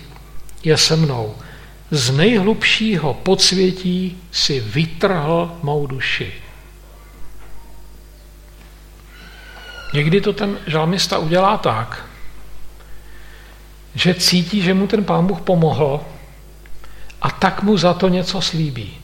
je 0.64 0.78
se 0.78 0.96
mnou. 0.96 1.36
Z 1.92 2.12
nejhlubšího 2.12 3.14
podsvětí 3.14 4.18
si 4.32 4.60
vytrhl 4.60 5.58
mou 5.64 5.88
duši. 5.88 6.34
Někdy 9.94 10.22
to 10.22 10.34
ten 10.34 10.58
žalmista 10.68 11.18
udělá 11.18 11.58
tak, 11.58 12.06
že 13.96 14.14
cítí, 14.14 14.62
že 14.62 14.74
mu 14.74 14.88
ten 14.88 15.04
pán 15.04 15.28
Bůh 15.28 15.42
pomohl 15.42 16.02
a 17.22 17.32
tak 17.32 17.64
mu 17.64 17.78
za 17.78 17.94
to 17.94 18.08
něco 18.08 18.42
slíbí. 18.42 18.97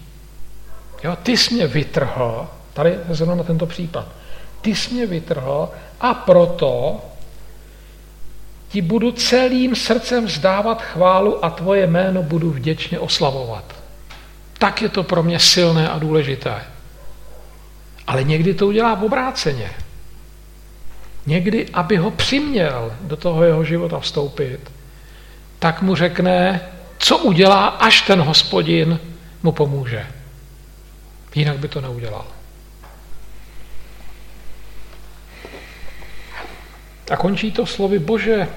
Jo, 1.04 1.18
ty 1.24 1.38
jsi 1.38 1.54
mě 1.54 1.68
vytrhl, 1.68 2.48
tady 2.74 2.98
zrovna 3.10 3.36
na 3.36 3.44
tento 3.44 3.66
případ, 3.66 4.08
ty 4.62 4.76
jsi 4.76 4.94
mě 4.94 5.06
vytrhl 5.06 5.70
a 6.02 6.14
proto 6.14 7.02
ti 8.70 8.82
budu 8.82 9.12
celým 9.12 9.76
srdcem 9.76 10.26
vzdávat 10.26 10.82
chválu 10.82 11.46
a 11.46 11.50
tvoje 11.50 11.88
jméno 11.88 12.24
budu 12.24 12.52
vděčně 12.52 13.00
oslavovat. 13.00 13.64
Tak 14.58 14.82
je 14.82 14.90
to 14.90 15.04
pro 15.04 15.24
mě 15.24 15.40
silné 15.40 15.90
a 15.90 16.00
důležité. 16.00 16.64
Ale 18.08 18.24
někdy 18.24 18.54
to 18.54 18.68
udělá 18.68 18.96
v 18.96 19.04
obráceně. 19.04 19.72
Někdy, 21.26 21.70
aby 21.74 21.98
ho 21.98 22.12
přiměl 22.12 22.94
do 23.02 23.16
toho 23.16 23.44
jeho 23.44 23.64
života 23.64 24.00
vstoupit, 24.00 24.72
tak 25.60 25.82
mu 25.82 25.96
řekne, 25.96 26.62
co 26.98 27.18
udělá, 27.18 27.68
až 27.68 28.02
ten 28.02 28.22
hospodin 28.22 29.00
mu 29.44 29.52
pomůže. 29.52 30.08
Jinak 31.36 31.58
by 31.58 31.68
to 31.68 31.82
neudělal. 31.82 32.26
A 37.12 37.18
končí 37.18 37.52
to 37.52 37.66
slovy 37.66 38.00
Bože. 38.00 38.48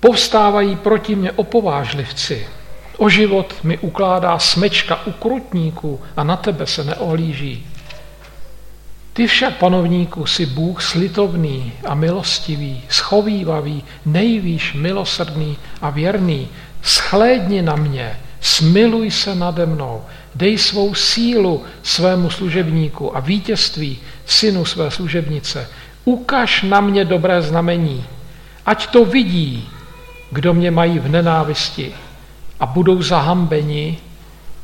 Povstávají 0.00 0.76
proti 0.76 1.14
mě 1.14 1.32
opovážlivci. 1.32 2.46
O 2.96 3.08
život 3.08 3.54
mi 3.62 3.78
ukládá 3.78 4.38
smečka 4.38 5.06
ukrutníků 5.06 6.00
a 6.16 6.24
na 6.24 6.36
tebe 6.36 6.66
se 6.66 6.84
neohlíží. 6.84 7.66
Ty 9.12 9.26
však, 9.26 9.56
panovníku, 9.56 10.26
si 10.26 10.46
Bůh 10.46 10.82
slitovný 10.82 11.72
a 11.86 11.94
milostivý, 11.94 12.82
schovývavý, 12.88 13.84
nejvýš 14.06 14.74
milosrdný 14.74 15.58
a 15.80 15.90
věrný. 15.90 16.48
Schlédni 16.82 17.62
na 17.62 17.76
mě, 17.76 18.20
smiluj 18.40 19.10
se 19.10 19.34
nade 19.34 19.66
mnou, 19.66 20.04
dej 20.34 20.58
svou 20.58 20.94
sílu 20.94 21.64
svému 21.82 22.30
služebníku 22.30 23.16
a 23.16 23.20
vítězství 23.20 23.98
synu 24.26 24.64
své 24.64 24.90
služebnice. 24.90 25.68
Ukaž 26.04 26.62
na 26.62 26.80
mě 26.80 27.04
dobré 27.04 27.42
znamení, 27.42 28.04
ať 28.66 28.86
to 28.86 29.04
vidí, 29.04 29.68
kdo 30.30 30.54
mě 30.54 30.70
mají 30.70 30.98
v 30.98 31.08
nenávisti 31.08 31.94
a 32.60 32.66
budou 32.66 33.02
zahambeni, 33.02 33.98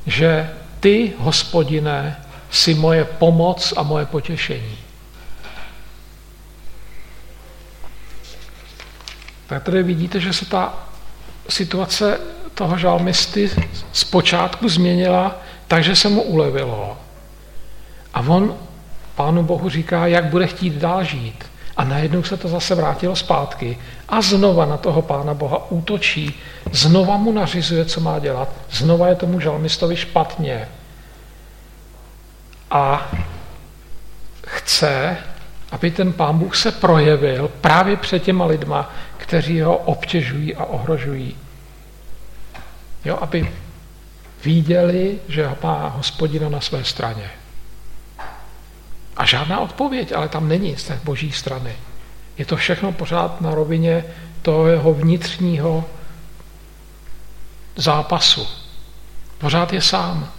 že 0.07 0.51
ty, 0.81 1.13
hospodine, 1.19 2.17
si 2.51 2.75
moje 2.75 3.05
pomoc 3.05 3.75
a 3.77 3.83
moje 3.83 4.07
potěšení. 4.07 4.77
Tak 9.47 9.63
tady 9.63 9.83
vidíte, 9.83 10.21
že 10.21 10.33
se 10.33 10.47
ta 10.47 10.75
situace 11.49 12.21
toho 12.55 12.79
žalmisty 12.79 13.51
zpočátku 13.93 14.69
změnila, 14.69 15.43
takže 15.71 15.97
se 15.97 16.09
mu 16.09 16.23
ulevilo. 16.23 16.99
A 18.15 18.21
on 18.21 18.57
Pánu 19.15 19.43
Bohu 19.43 19.69
říká, 19.69 20.07
jak 20.07 20.25
bude 20.25 20.47
chtít 20.47 20.75
dál 20.75 21.05
žít. 21.05 21.45
A 21.77 21.85
najednou 21.85 22.23
se 22.23 22.37
to 22.37 22.49
zase 22.49 22.75
vrátilo 22.75 23.17
zpátky 23.17 23.79
a 24.09 24.21
znova 24.21 24.67
na 24.67 24.77
toho 24.77 25.03
Pána 25.03 25.35
Boha 25.35 25.71
útočí, 25.71 26.35
znova 26.73 27.17
mu 27.17 27.33
nařizuje, 27.33 27.85
co 27.85 28.01
má 28.01 28.19
dělat, 28.19 28.49
znova 28.71 29.09
je 29.09 29.15
tomu 29.15 29.41
žalmistovi 29.41 29.97
špatně. 29.97 30.69
A 32.71 33.11
chce, 34.47 35.17
aby 35.73 35.91
ten 35.91 36.13
Pán 36.13 36.39
Bůh 36.39 36.57
se 36.57 36.73
projevil 36.73 37.51
právě 37.61 37.97
před 37.97 38.23
těma 38.23 38.45
lidma, 38.45 38.91
kteří 39.17 39.61
ho 39.61 39.77
obtěžují 39.77 40.55
a 40.57 40.65
ohrožují. 40.65 41.37
Jo, 43.05 43.19
aby 43.21 43.53
viděli, 44.45 45.19
že 45.29 45.51
má 45.63 45.89
hospodina 45.89 46.49
na 46.49 46.61
své 46.61 46.85
straně. 46.85 47.31
A 49.17 49.27
žádná 49.27 49.61
odpověď, 49.61 50.13
ale 50.13 50.29
tam 50.29 50.49
není 50.49 50.77
z 50.77 50.85
té 50.85 51.01
boží 51.05 51.33
strany. 51.33 51.77
Je 52.39 52.45
to 52.45 52.57
všechno 52.57 52.93
pořád 52.93 53.41
na 53.41 53.55
rovině 53.55 54.05
toho 54.43 54.67
jeho 54.67 54.95
vnitřního 54.95 55.85
zápasu. 57.77 58.47
Pořád 59.39 59.73
je 59.73 59.81
sám. 59.81 60.33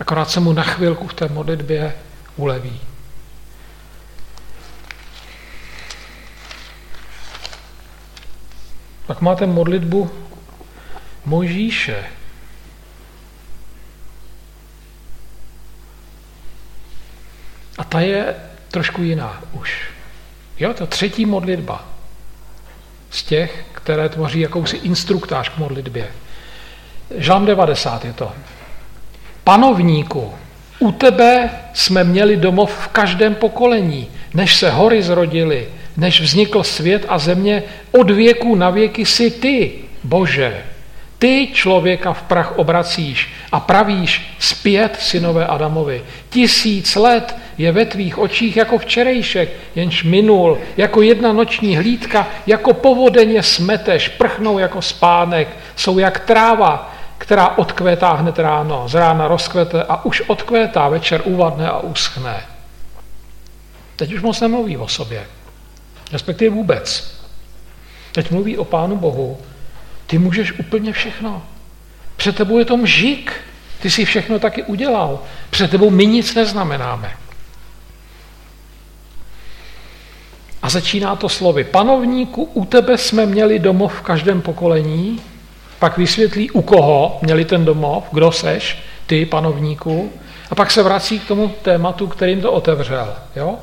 Akorát 0.00 0.30
se 0.30 0.40
mu 0.40 0.52
na 0.52 0.62
chvilku 0.62 1.06
v 1.06 1.14
té 1.14 1.28
modlitbě 1.28 1.94
uleví. 2.36 2.80
Pak 9.06 9.20
máte 9.20 9.46
modlitbu 9.46 10.10
Mojžíše, 11.24 12.04
A 17.82 17.84
ta 17.84 18.00
je 18.00 18.34
trošku 18.70 19.02
jiná 19.02 19.42
už. 19.52 19.82
Jo, 20.58 20.74
to 20.74 20.86
třetí 20.86 21.26
modlitba 21.26 21.84
z 23.10 23.22
těch, 23.22 23.64
které 23.72 24.08
tvoří 24.08 24.40
jakousi 24.40 24.76
instruktáž 24.76 25.48
k 25.48 25.58
modlitbě. 25.58 26.08
Žalm 27.16 27.46
90 27.46 28.04
je 28.04 28.12
to. 28.12 28.32
Panovníku, 29.44 30.34
u 30.78 30.92
tebe 30.92 31.50
jsme 31.74 32.04
měli 32.04 32.36
domov 32.36 32.74
v 32.74 32.88
každém 32.88 33.34
pokolení, 33.34 34.08
než 34.34 34.56
se 34.56 34.70
hory 34.70 35.02
zrodily, 35.02 35.68
než 35.96 36.20
vznikl 36.20 36.62
svět 36.62 37.06
a 37.08 37.18
země, 37.18 37.62
od 37.92 38.10
věku 38.10 38.54
na 38.54 38.70
věky 38.70 39.06
si 39.06 39.30
ty, 39.30 39.72
Bože. 40.04 40.64
Ty 41.22 41.48
člověka 41.52 42.12
v 42.12 42.22
prach 42.22 42.58
obracíš 42.58 43.32
a 43.52 43.60
pravíš 43.60 44.36
zpět 44.38 44.96
synové 45.00 45.46
Adamovi. 45.46 46.04
Tisíc 46.30 46.94
let 46.94 47.36
je 47.58 47.72
ve 47.72 47.84
tvých 47.84 48.18
očích 48.18 48.56
jako 48.56 48.78
včerejšek, 48.78 49.48
jenž 49.74 50.02
minul, 50.02 50.58
jako 50.76 51.02
jedna 51.02 51.32
noční 51.32 51.76
hlídka, 51.76 52.26
jako 52.46 52.74
povodeně 52.74 53.42
smeteš, 53.42 54.08
prchnou 54.08 54.58
jako 54.58 54.82
spánek, 54.82 55.48
jsou 55.76 55.98
jak 55.98 56.20
tráva, 56.20 56.94
která 57.18 57.48
odkvétá 57.48 58.12
hned 58.12 58.38
ráno, 58.38 58.88
z 58.88 58.94
rána 58.94 59.28
rozkvete 59.28 59.82
a 59.82 60.04
už 60.04 60.20
odkvétá, 60.20 60.88
večer 60.88 61.22
uvadne 61.24 61.68
a 61.68 61.78
uschne. 61.78 62.42
Teď 63.96 64.12
už 64.12 64.22
moc 64.22 64.40
nemluví 64.40 64.76
o 64.76 64.88
sobě. 64.88 65.26
Respektive 66.12 66.54
vůbec. 66.54 67.14
Teď 68.12 68.30
mluví 68.30 68.58
o 68.58 68.64
Pánu 68.64 68.96
Bohu. 68.96 69.38
Ty 70.12 70.18
můžeš 70.18 70.52
úplně 70.52 70.92
všechno. 70.92 71.42
Před 72.16 72.36
tebou 72.36 72.58
je 72.58 72.64
to 72.64 72.76
mžik. 72.76 73.32
Ty 73.80 73.90
si 73.90 74.04
všechno 74.04 74.38
taky 74.38 74.62
udělal. 74.62 75.20
Před 75.50 75.70
tebou 75.70 75.90
my 75.90 76.06
nic 76.06 76.34
neznamenáme. 76.34 77.12
A 80.62 80.68
začíná 80.68 81.16
to 81.16 81.28
slovy. 81.28 81.64
Panovníku, 81.64 82.44
u 82.44 82.64
tebe 82.64 82.98
jsme 82.98 83.26
měli 83.26 83.58
domov 83.58 83.94
v 83.94 84.02
každém 84.02 84.42
pokolení, 84.42 85.20
pak 85.78 85.98
vysvětlí, 85.98 86.50
u 86.50 86.62
koho 86.62 87.18
měli 87.22 87.44
ten 87.44 87.64
domov, 87.64 88.04
kdo 88.12 88.32
seš, 88.32 88.78
ty, 89.06 89.26
panovníku, 89.26 90.12
a 90.50 90.54
pak 90.54 90.70
se 90.70 90.82
vrací 90.82 91.20
k 91.20 91.28
tomu 91.28 91.48
tématu, 91.48 92.06
kterým 92.06 92.40
to 92.40 92.52
otevřel. 92.52 93.14
Jo? 93.36 93.58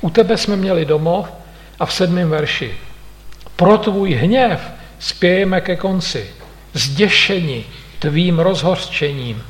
U 0.00 0.10
tebe 0.10 0.36
jsme 0.36 0.56
měli 0.56 0.84
domov 0.84 1.28
a 1.78 1.86
v 1.86 1.92
sedmém 1.92 2.30
verši. 2.30 2.74
Pro 3.56 3.78
tvůj 3.78 4.10
hněv 4.10 4.75
spějeme 4.98 5.60
ke 5.60 5.76
konci, 5.76 6.26
zděšení 6.74 7.64
tvým 7.98 8.38
rozhořčením. 8.38 9.42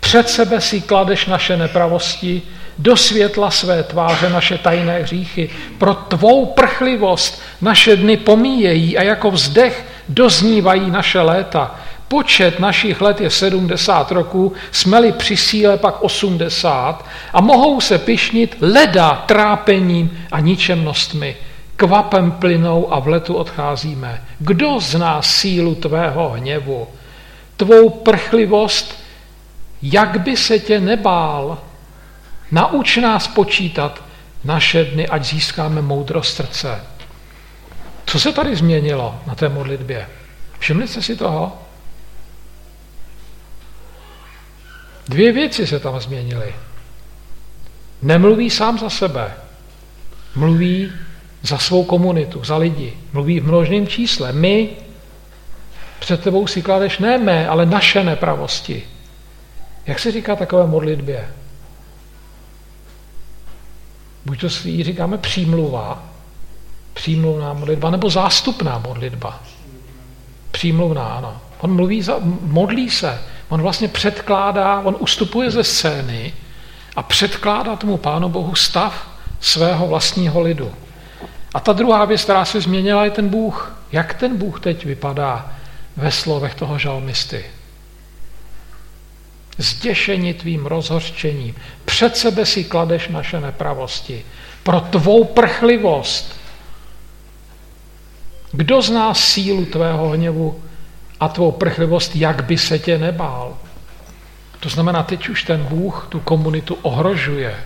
Před 0.00 0.28
sebe 0.28 0.60
si 0.60 0.80
kladeš 0.80 1.26
naše 1.26 1.56
nepravosti, 1.56 2.42
do 2.78 2.96
světla 2.96 3.50
své 3.50 3.82
tváře 3.82 4.30
naše 4.30 4.58
tajné 4.58 5.02
hříchy. 5.02 5.50
Pro 5.78 5.94
tvou 5.94 6.46
prchlivost 6.46 7.42
naše 7.60 7.96
dny 7.96 8.16
pomíjejí 8.16 8.98
a 8.98 9.02
jako 9.02 9.30
vzdech 9.30 9.86
doznívají 10.08 10.90
naše 10.90 11.20
léta. 11.20 11.74
Počet 12.08 12.60
našich 12.60 13.00
let 13.00 13.20
je 13.20 13.30
70 13.30 14.12
roků, 14.12 14.52
jsme-li 14.70 15.12
při 15.12 15.36
síle 15.36 15.76
pak 15.76 16.02
80 16.02 17.06
a 17.32 17.40
mohou 17.40 17.80
se 17.80 17.98
pišnit 17.98 18.56
leda 18.60 19.24
trápením 19.26 20.26
a 20.32 20.40
ničemnostmi. 20.40 21.36
Kvapem 21.76 22.32
plynou 22.32 22.92
a 22.92 22.98
v 22.98 23.08
letu 23.08 23.34
odcházíme. 23.34 24.24
Kdo 24.38 24.80
zná 24.80 25.22
sílu 25.22 25.74
tvého 25.74 26.28
hněvu? 26.28 26.88
Tvou 27.56 27.90
prchlivost, 27.90 29.02
jak 29.82 30.20
by 30.20 30.36
se 30.36 30.58
tě 30.58 30.80
nebál? 30.80 31.58
Nauč 32.50 32.96
nás 32.96 33.28
počítat 33.28 34.04
naše 34.44 34.84
dny, 34.84 35.08
ať 35.08 35.24
získáme 35.24 35.82
moudrost 35.82 36.36
srdce. 36.36 36.80
Co 38.06 38.20
se 38.20 38.32
tady 38.32 38.56
změnilo 38.56 39.20
na 39.26 39.34
té 39.34 39.48
modlitbě? 39.48 40.08
Všimli 40.58 40.88
jste 40.88 41.02
si 41.02 41.16
toho? 41.16 41.58
Dvě 45.08 45.32
věci 45.32 45.66
se 45.66 45.80
tam 45.80 46.00
změnily. 46.00 46.54
Nemluví 48.02 48.50
sám 48.50 48.78
za 48.78 48.90
sebe, 48.90 49.34
mluví 50.34 50.92
za 51.42 51.58
svou 51.58 51.84
komunitu, 51.84 52.44
za 52.44 52.56
lidi. 52.56 52.92
Mluví 53.12 53.40
v 53.40 53.46
množném 53.46 53.86
čísle. 53.86 54.32
My 54.32 54.68
před 55.98 56.22
tebou 56.22 56.46
si 56.46 56.62
kladeš 56.62 56.98
ne 56.98 57.18
mé, 57.18 57.48
ale 57.48 57.66
naše 57.66 58.04
nepravosti. 58.04 58.82
Jak 59.86 59.98
se 59.98 60.12
říká 60.12 60.36
takové 60.36 60.66
modlitbě? 60.66 61.28
Buď 64.24 64.40
to 64.40 64.50
si 64.50 64.82
říkáme 64.82 65.18
přímluva, 65.18 66.04
přímluvná 66.94 67.52
modlitba, 67.52 67.90
nebo 67.90 68.10
zástupná 68.10 68.78
modlitba. 68.78 69.42
Přímluvná, 70.50 71.04
ano. 71.04 71.40
On 71.60 71.74
mluví, 71.74 72.02
za, 72.02 72.16
modlí 72.40 72.90
se, 72.90 73.18
on 73.48 73.62
vlastně 73.62 73.88
předkládá, 73.88 74.80
on 74.80 74.96
ustupuje 74.98 75.50
ze 75.50 75.64
scény 75.64 76.32
a 76.96 77.02
předkládá 77.02 77.76
tomu 77.76 77.96
Pánu 77.96 78.28
Bohu 78.28 78.54
stav 78.54 79.08
svého 79.40 79.86
vlastního 79.86 80.40
lidu. 80.40 80.72
A 81.54 81.60
ta 81.60 81.72
druhá 81.72 82.04
věc, 82.04 82.24
která 82.24 82.44
se 82.44 82.60
změnila, 82.60 83.04
je 83.04 83.10
ten 83.10 83.28
Bůh. 83.28 83.76
Jak 83.92 84.14
ten 84.14 84.36
Bůh 84.36 84.60
teď 84.60 84.84
vypadá 84.84 85.52
ve 85.96 86.10
slovech 86.10 86.54
toho 86.54 86.78
žalmisty? 86.78 87.44
Zděšení 89.58 90.34
tvým 90.34 90.66
rozhořčením. 90.66 91.54
Před 91.84 92.16
sebe 92.16 92.46
si 92.46 92.64
kladeš 92.64 93.08
naše 93.08 93.40
nepravosti. 93.40 94.24
Pro 94.62 94.80
tvou 94.80 95.24
prchlivost. 95.24 96.36
Kdo 98.52 98.82
zná 98.82 99.14
sílu 99.14 99.64
tvého 99.64 100.08
hněvu 100.08 100.62
a 101.20 101.28
tvou 101.28 101.52
prchlivost, 101.52 102.16
jak 102.16 102.44
by 102.44 102.58
se 102.58 102.78
tě 102.78 102.98
nebál? 102.98 103.58
To 104.60 104.68
znamená, 104.68 105.02
teď 105.02 105.28
už 105.28 105.42
ten 105.42 105.64
Bůh 105.64 106.06
tu 106.08 106.20
komunitu 106.20 106.74
ohrožuje. 106.82 107.56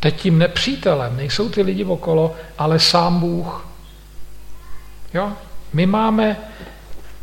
Teď 0.00 0.20
tím 0.20 0.38
nepřítelem 0.38 1.16
nejsou 1.16 1.48
ty 1.48 1.62
lidi 1.62 1.84
okolo, 1.84 2.36
ale 2.58 2.78
sám 2.78 3.20
Bůh. 3.20 3.68
Jo? 5.14 5.32
My 5.72 5.86
máme, 5.86 6.36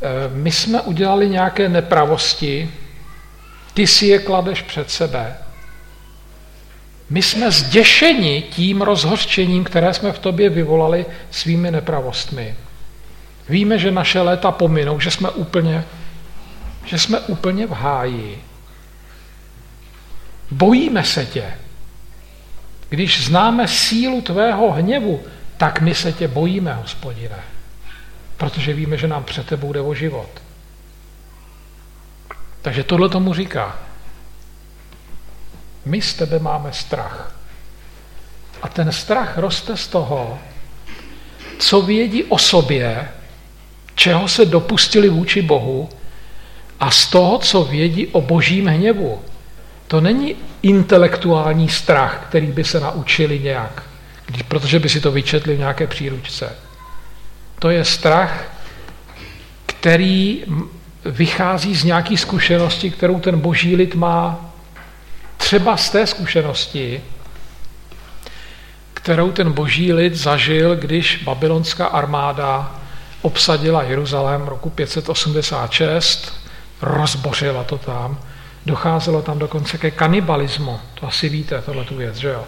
eh, 0.01 0.29
my 0.33 0.51
jsme 0.51 0.81
udělali 0.81 1.29
nějaké 1.29 1.69
nepravosti, 1.69 2.71
ty 3.73 3.87
si 3.87 4.05
je 4.05 4.19
kladeš 4.19 4.61
před 4.61 4.91
sebe. 4.91 5.37
My 7.09 7.21
jsme 7.21 7.51
zděšeni 7.51 8.41
tím 8.41 8.81
rozhořčením, 8.81 9.63
které 9.63 9.93
jsme 9.93 10.11
v 10.11 10.19
tobě 10.19 10.49
vyvolali 10.49 11.05
svými 11.31 11.71
nepravostmi. 11.71 12.55
Víme, 13.49 13.79
že 13.79 13.91
naše 13.91 14.21
léta 14.21 14.51
pominou, 14.51 14.99
že 14.99 15.11
jsme 15.11 15.29
úplně, 15.29 15.83
že 16.85 16.99
jsme 16.99 17.19
úplně 17.19 17.67
v 17.67 17.71
háji. 17.71 18.43
Bojíme 20.51 21.03
se 21.03 21.25
tě. 21.25 21.53
Když 22.93 23.25
známe 23.25 23.67
sílu 23.67 24.21
tvého 24.21 24.71
hněvu, 24.71 25.23
tak 25.57 25.81
my 25.81 25.95
se 25.95 26.11
tě 26.11 26.27
bojíme, 26.27 26.73
hospodine, 26.73 27.39
protože 28.37 28.73
víme, 28.73 28.97
že 28.97 29.07
nám 29.07 29.23
před 29.23 29.47
tebou 29.47 29.73
jde 29.73 29.81
o 29.81 29.93
život. 29.93 30.29
Takže 32.61 32.83
tohle 32.83 33.09
tomu 33.09 33.33
říká. 33.33 33.79
My 35.85 36.01
z 36.01 36.13
tebe 36.13 36.39
máme 36.39 36.73
strach. 36.73 37.35
A 38.61 38.67
ten 38.67 38.91
strach 38.91 39.37
roste 39.37 39.77
z 39.77 39.87
toho, 39.87 40.39
co 41.59 41.81
vědí 41.81 42.23
o 42.23 42.37
sobě, 42.37 43.09
čeho 43.95 44.27
se 44.27 44.45
dopustili 44.45 45.09
vůči 45.09 45.41
Bohu 45.41 45.89
a 46.79 46.91
z 46.91 47.05
toho, 47.05 47.37
co 47.37 47.63
vědí 47.63 48.07
o 48.07 48.21
božím 48.21 48.67
hněvu. 48.67 49.21
To 49.93 50.01
není 50.01 50.35
intelektuální 50.61 51.69
strach, 51.69 52.25
který 52.29 52.47
by 52.47 52.63
se 52.63 52.79
naučili 52.79 53.39
nějak, 53.39 53.83
protože 54.47 54.79
by 54.79 54.89
si 54.89 55.01
to 55.01 55.11
vyčetli 55.11 55.55
v 55.55 55.59
nějaké 55.59 55.87
příručce. 55.87 56.55
To 57.59 57.69
je 57.69 57.85
strach, 57.85 58.43
který 59.65 60.43
vychází 61.05 61.75
z 61.75 61.83
nějaké 61.83 62.17
zkušenosti, 62.17 62.91
kterou 62.91 63.19
ten 63.19 63.39
boží 63.39 63.75
lid 63.75 63.95
má. 63.95 64.51
Třeba 65.37 65.77
z 65.77 65.89
té 65.89 66.07
zkušenosti, 66.07 67.01
kterou 68.93 69.31
ten 69.31 69.51
boží 69.51 69.93
lid 69.93 70.15
zažil, 70.15 70.75
když 70.75 71.23
babylonská 71.23 71.85
armáda 71.85 72.75
obsadila 73.21 73.83
Jeruzalém 73.83 74.47
roku 74.47 74.69
586, 74.69 76.33
rozbořila 76.81 77.63
to 77.63 77.77
tam, 77.77 78.17
docházelo 78.65 79.21
tam 79.21 79.39
dokonce 79.39 79.77
ke 79.77 79.91
kanibalismu, 79.91 80.79
to 80.93 81.07
asi 81.07 81.29
víte, 81.29 81.61
tohle 81.65 81.83
tu 81.83 81.95
věc, 81.95 82.15
že 82.15 82.27
jo. 82.27 82.43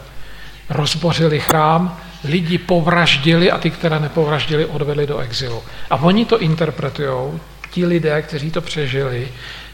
Rozbořili 0.70 1.40
chrám, 1.40 1.98
lidi 2.24 2.58
povraždili 2.58 3.52
a 3.52 3.58
ty, 3.58 3.72
které 3.72 4.00
nepovraždili, 4.00 4.66
odvedli 4.66 5.08
do 5.08 5.18
exilu. 5.18 5.64
A 5.90 5.96
oni 5.96 6.26
to 6.26 6.40
interpretují, 6.40 7.40
ti 7.72 7.86
lidé, 7.86 8.22
kteří 8.22 8.52
to 8.52 8.62
přežili, 8.62 9.28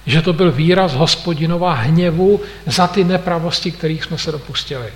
že 0.06 0.22
to 0.22 0.34
byl 0.34 0.52
výraz 0.52 0.94
hospodinova 0.94 1.74
hněvu 1.74 2.42
za 2.66 2.88
ty 2.88 3.04
nepravosti, 3.04 3.72
kterých 3.72 4.04
jsme 4.04 4.18
se 4.18 4.32
dopustili. 4.32 4.94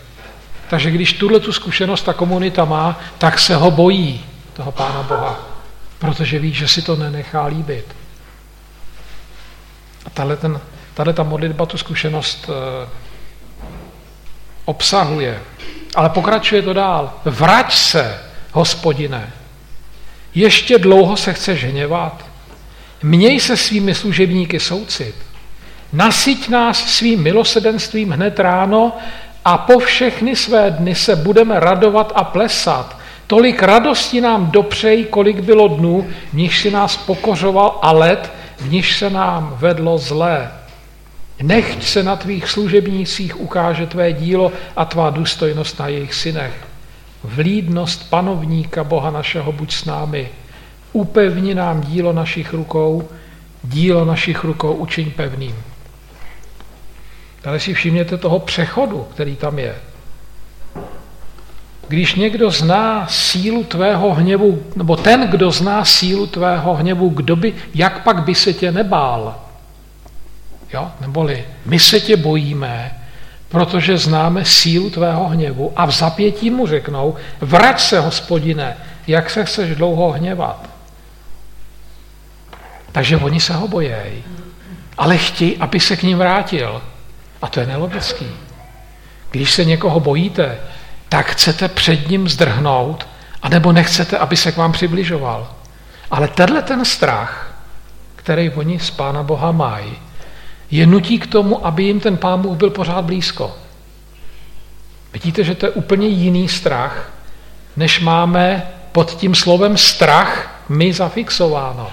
Takže 0.69 0.91
když 0.91 1.13
tuhle 1.13 1.39
tu 1.39 1.53
zkušenost 1.53 2.01
ta 2.01 2.13
komunita 2.13 2.65
má, 2.65 2.99
tak 3.17 3.39
se 3.39 3.55
ho 3.55 3.71
bojí, 3.71 4.25
toho 4.53 4.71
Pána 4.71 5.03
Boha, 5.03 5.39
protože 5.99 6.39
ví, 6.39 6.53
že 6.53 6.67
si 6.67 6.81
to 6.81 6.95
nenechá 6.95 7.45
líbit. 7.45 7.85
A 10.05 10.09
tahle, 10.09 10.37
ten, 10.37 10.59
tahle 10.95 11.13
ta 11.13 11.23
modlitba 11.23 11.65
tu 11.65 11.77
zkušenost 11.77 12.49
e, 12.49 12.87
obsahuje. 14.65 15.41
Ale 15.95 16.09
pokračuje 16.09 16.61
to 16.61 16.73
dál. 16.73 17.13
Vrať 17.25 17.73
se, 17.73 18.19
hospodine. 18.51 19.33
Ještě 20.35 20.77
dlouho 20.77 21.17
se 21.17 21.33
chceš 21.33 21.63
hněvat? 21.63 22.25
Měj 23.03 23.39
se 23.39 23.57
svými 23.57 23.95
služebníky 23.95 24.59
soucit. 24.59 25.15
Nasyť 25.93 26.49
nás 26.49 26.77
svým 26.77 27.23
milosedenstvím 27.23 28.11
hned 28.11 28.39
ráno 28.39 28.93
a 29.45 29.57
po 29.57 29.79
všechny 29.79 30.35
své 30.35 30.71
dny 30.71 30.95
se 30.95 31.15
budeme 31.15 31.59
radovat 31.59 32.11
a 32.15 32.23
plesat. 32.23 32.97
Tolik 33.27 33.63
radosti 33.63 34.21
nám 34.21 34.51
dopřej, 34.51 35.05
kolik 35.05 35.39
bylo 35.39 35.67
dnů, 35.67 36.07
v 36.33 36.33
nich 36.33 36.57
si 36.57 36.71
nás 36.71 36.97
pokořoval 36.97 37.79
a 37.81 37.91
let, 37.91 38.31
v 38.57 38.71
nich 38.71 38.93
se 38.93 39.09
nám 39.09 39.55
vedlo 39.59 39.97
zlé. 39.97 40.51
Nechť 41.41 41.83
se 41.83 42.03
na 42.03 42.15
tvých 42.15 42.47
služebnících 42.47 43.39
ukáže 43.39 43.87
tvé 43.87 44.13
dílo 44.13 44.51
a 44.75 44.85
tvá 44.85 45.09
důstojnost 45.09 45.79
na 45.79 45.87
jejich 45.87 46.13
synech. 46.13 46.67
vlídnost 47.23 48.09
panovníka 48.09 48.83
Boha 48.83 49.11
našeho 49.11 49.51
buď 49.51 49.73
s 49.73 49.85
námi. 49.85 50.29
Upevni 50.93 51.55
nám 51.55 51.81
dílo 51.81 52.13
našich 52.13 52.53
rukou, 52.53 53.09
dílo 53.63 54.05
našich 54.05 54.43
rukou 54.43 54.73
učiň 54.73 55.11
pevným. 55.11 55.55
Ale 57.45 57.59
si 57.59 57.73
všimněte 57.73 58.17
toho 58.17 58.39
přechodu, 58.39 59.07
který 59.13 59.35
tam 59.35 59.59
je. 59.59 59.75
Když 61.87 62.15
někdo 62.15 62.51
zná 62.51 63.07
sílu 63.07 63.63
tvého 63.63 64.13
hněvu, 64.13 64.63
nebo 64.75 64.97
ten, 64.97 65.27
kdo 65.27 65.51
zná 65.51 65.85
sílu 65.85 66.27
tvého 66.27 66.73
hněvu, 66.73 67.09
kdo 67.09 67.35
by, 67.35 67.53
jak 67.75 68.03
pak 68.03 68.23
by 68.23 68.35
se 68.35 68.53
tě 68.53 68.71
nebál? 68.71 69.44
Jo? 70.75 70.91
Neboli 71.01 71.45
my 71.65 71.79
se 71.79 71.99
tě 71.99 72.17
bojíme, 72.17 72.91
protože 73.49 73.97
známe 73.97 74.45
sílu 74.45 74.89
tvého 74.89 75.27
hněvu 75.27 75.73
a 75.75 75.85
v 75.85 75.91
zapětí 75.91 76.49
mu 76.49 76.67
řeknou, 76.67 77.15
vrať 77.41 77.79
se, 77.81 77.99
hospodine, 77.99 78.77
jak 79.07 79.29
se 79.29 79.45
chceš 79.45 79.75
dlouho 79.75 80.11
hněvat. 80.11 80.69
Takže 82.91 83.17
oni 83.17 83.39
se 83.39 83.53
ho 83.53 83.67
bojejí, 83.67 84.23
ale 84.97 85.17
chtějí, 85.17 85.57
aby 85.57 85.79
se 85.79 85.95
k 85.95 86.03
ním 86.03 86.17
vrátil. 86.17 86.81
A 87.41 87.47
to 87.47 87.59
je 87.59 87.65
nelogický. 87.65 88.27
Když 89.31 89.51
se 89.51 89.65
někoho 89.65 89.99
bojíte, 89.99 90.57
tak 91.09 91.31
chcete 91.31 91.67
před 91.67 92.09
ním 92.09 92.29
zdrhnout, 92.29 93.07
anebo 93.41 93.71
nechcete, 93.71 94.17
aby 94.17 94.37
se 94.37 94.51
k 94.51 94.57
vám 94.57 94.71
přibližoval. 94.71 95.53
Ale 96.11 96.27
tenhle 96.27 96.61
ten 96.61 96.85
strach, 96.85 97.55
který 98.15 98.49
oni 98.49 98.79
z 98.79 98.91
Pána 98.91 99.23
Boha 99.23 99.51
mají, 99.51 100.04
je 100.77 100.85
nutí 100.85 101.19
k 101.19 101.27
tomu, 101.27 101.65
aby 101.65 101.83
jim 101.83 101.99
ten 101.99 102.17
Pán 102.17 102.41
Bůh 102.41 102.57
byl 102.57 102.69
pořád 102.69 103.01
blízko. 103.01 103.55
Vidíte, 105.13 105.43
že 105.43 105.55
to 105.55 105.65
je 105.65 105.71
úplně 105.71 106.07
jiný 106.07 106.47
strach, 106.47 107.11
než 107.75 107.99
máme 107.99 108.67
pod 108.91 109.11
tím 109.11 109.35
slovem 109.35 109.77
strach 109.77 110.61
my 110.69 110.93
zafixováno. 110.93 111.91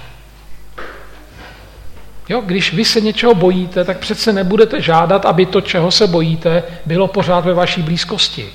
Jo, 2.29 2.43
když 2.47 2.75
vy 2.75 2.85
se 2.85 3.01
něčeho 3.01 3.35
bojíte, 3.35 3.85
tak 3.85 3.99
přece 3.99 4.33
nebudete 4.33 4.81
žádat, 4.83 5.27
aby 5.27 5.47
to, 5.47 5.61
čeho 5.61 5.91
se 5.91 6.07
bojíte, 6.07 6.63
bylo 6.87 7.09
pořád 7.09 7.45
ve 7.45 7.55
vaší 7.55 7.83
blízkosti. 7.83 8.53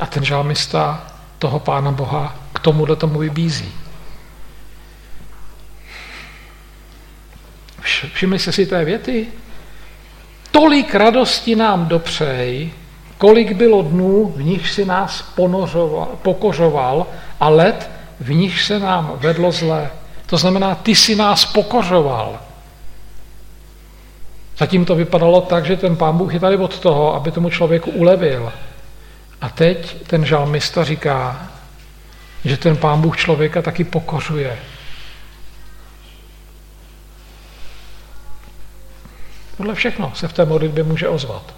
A 0.00 0.06
ten 0.06 0.24
žalmista 0.24 1.06
toho 1.38 1.60
Pána 1.60 1.92
Boha 1.92 2.36
k 2.52 2.58
tomuhle 2.58 2.96
tomu 2.96 3.18
vybízí. 3.18 3.85
Všimli 8.12 8.38
se 8.38 8.52
si 8.52 8.66
té 8.66 8.84
věty? 8.84 9.26
Tolik 10.50 10.94
radosti 10.94 11.56
nám 11.56 11.86
dopřej, 11.86 12.70
kolik 13.18 13.52
bylo 13.52 13.82
dnů, 13.82 14.32
v 14.36 14.42
nich 14.42 14.70
si 14.70 14.84
nás 14.84 15.22
ponořoval, 15.22 16.08
pokořoval 16.22 17.06
a 17.40 17.48
let, 17.48 17.90
v 18.20 18.32
nich 18.32 18.62
se 18.62 18.78
nám 18.78 19.12
vedlo 19.16 19.52
zlé. 19.52 19.90
To 20.26 20.36
znamená, 20.36 20.74
ty 20.74 20.94
si 20.94 21.16
nás 21.16 21.44
pokořoval. 21.44 22.38
Zatím 24.58 24.84
to 24.84 24.94
vypadalo 24.94 25.40
tak, 25.40 25.66
že 25.66 25.76
ten 25.76 25.96
pán 25.96 26.16
Bůh 26.16 26.34
je 26.34 26.40
tady 26.40 26.56
od 26.56 26.78
toho, 26.78 27.14
aby 27.14 27.30
tomu 27.30 27.50
člověku 27.50 27.90
ulevil. 27.90 28.52
A 29.40 29.48
teď 29.48 30.06
ten 30.06 30.24
žalmista 30.24 30.84
říká, 30.84 31.48
že 32.44 32.56
ten 32.56 32.76
pán 32.76 33.00
Bůh 33.00 33.16
člověka 33.16 33.62
taky 33.62 33.84
pokořuje. 33.84 34.58
Tohle 39.56 39.74
všechno 39.74 40.12
se 40.14 40.28
v 40.28 40.32
té 40.32 40.44
modlitbě 40.44 40.84
může 40.84 41.08
ozvat. 41.08 41.54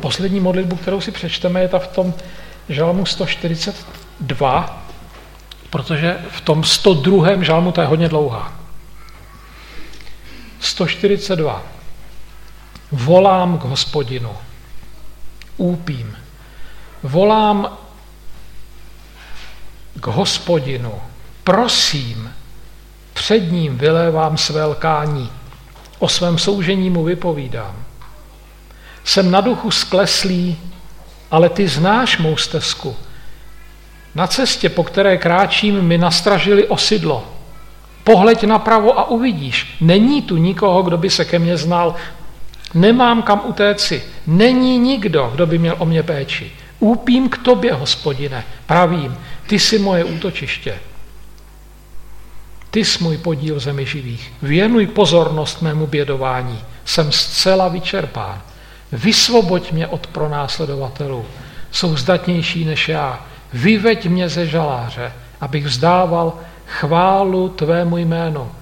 Poslední 0.00 0.40
modlitbu, 0.40 0.76
kterou 0.76 1.00
si 1.00 1.12
přečteme, 1.12 1.60
je 1.60 1.68
ta 1.68 1.78
v 1.78 1.86
tom 1.86 2.14
žalmu 2.68 3.06
142, 3.06 4.86
protože 5.70 6.18
v 6.30 6.40
tom 6.40 6.64
102. 6.64 7.42
žalmu 7.42 7.72
to 7.72 7.80
je 7.80 7.86
hodně 7.86 8.08
dlouhá. 8.08 8.52
142. 10.60 11.62
Volám 12.92 13.58
k 13.58 13.64
hospodinu, 13.64 14.36
úpím. 15.56 16.16
Volám 17.02 17.78
k 20.00 20.06
hospodinu, 20.06 21.00
prosím, 21.44 22.34
před 23.12 23.52
ním 23.52 23.78
vylévám 23.78 24.38
své 24.38 24.64
lkání, 24.64 25.30
o 26.00 26.08
svém 26.08 26.38
soužení 26.38 26.90
mu 26.90 27.04
vypovídám. 27.04 27.76
Jsem 29.04 29.30
na 29.30 29.40
duchu 29.40 29.70
skleslý, 29.70 30.58
ale 31.30 31.48
ty 31.48 31.68
znáš 31.68 32.18
mou 32.18 32.36
stezku, 32.36 32.96
na 34.14 34.26
cestě, 34.26 34.68
po 34.68 34.84
které 34.84 35.18
kráčím, 35.18 35.82
mi 35.82 35.98
nastražili 35.98 36.68
osidlo. 36.68 37.24
Pohleď 38.04 38.44
napravo 38.44 38.98
a 38.98 39.10
uvidíš. 39.10 39.76
Není 39.80 40.22
tu 40.22 40.36
nikoho, 40.36 40.82
kdo 40.82 40.98
by 40.98 41.10
se 41.10 41.24
ke 41.24 41.38
mně 41.38 41.56
znal. 41.56 41.94
Nemám 42.74 43.22
kam 43.22 43.42
utéci. 43.44 44.02
Není 44.26 44.78
nikdo, 44.78 45.30
kdo 45.34 45.46
by 45.46 45.58
měl 45.58 45.76
o 45.78 45.84
mě 45.84 46.02
péči. 46.02 46.52
Úpím 46.78 47.28
k 47.28 47.38
tobě, 47.38 47.72
hospodine. 47.72 48.44
Pravím, 48.66 49.16
ty 49.46 49.58
jsi 49.58 49.78
moje 49.78 50.04
útočiště. 50.04 50.78
Ty 52.70 52.84
jsi 52.84 53.04
můj 53.04 53.18
podíl 53.18 53.60
zemi 53.60 53.86
živých. 53.86 54.32
Věnuj 54.42 54.86
pozornost 54.86 55.62
mému 55.62 55.86
bědování. 55.86 56.60
Jsem 56.84 57.12
zcela 57.12 57.68
vyčerpán. 57.68 58.42
Vysvoboď 58.92 59.72
mě 59.72 59.86
od 59.86 60.06
pronásledovatelů. 60.06 61.26
Jsou 61.70 61.96
zdatnější 61.96 62.64
než 62.64 62.88
já 62.88 63.26
vyveď 63.52 64.06
mě 64.06 64.28
ze 64.28 64.46
žaláře, 64.46 65.12
abych 65.40 65.66
vzdával 65.66 66.38
chválu 66.66 67.48
tvému 67.48 67.96
jménu. 67.96 68.52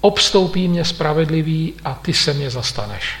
Obstoupí 0.00 0.68
mě 0.68 0.84
spravedlivý 0.84 1.74
a 1.84 1.94
ty 1.94 2.12
se 2.12 2.34
mě 2.34 2.50
zastaneš. 2.50 3.18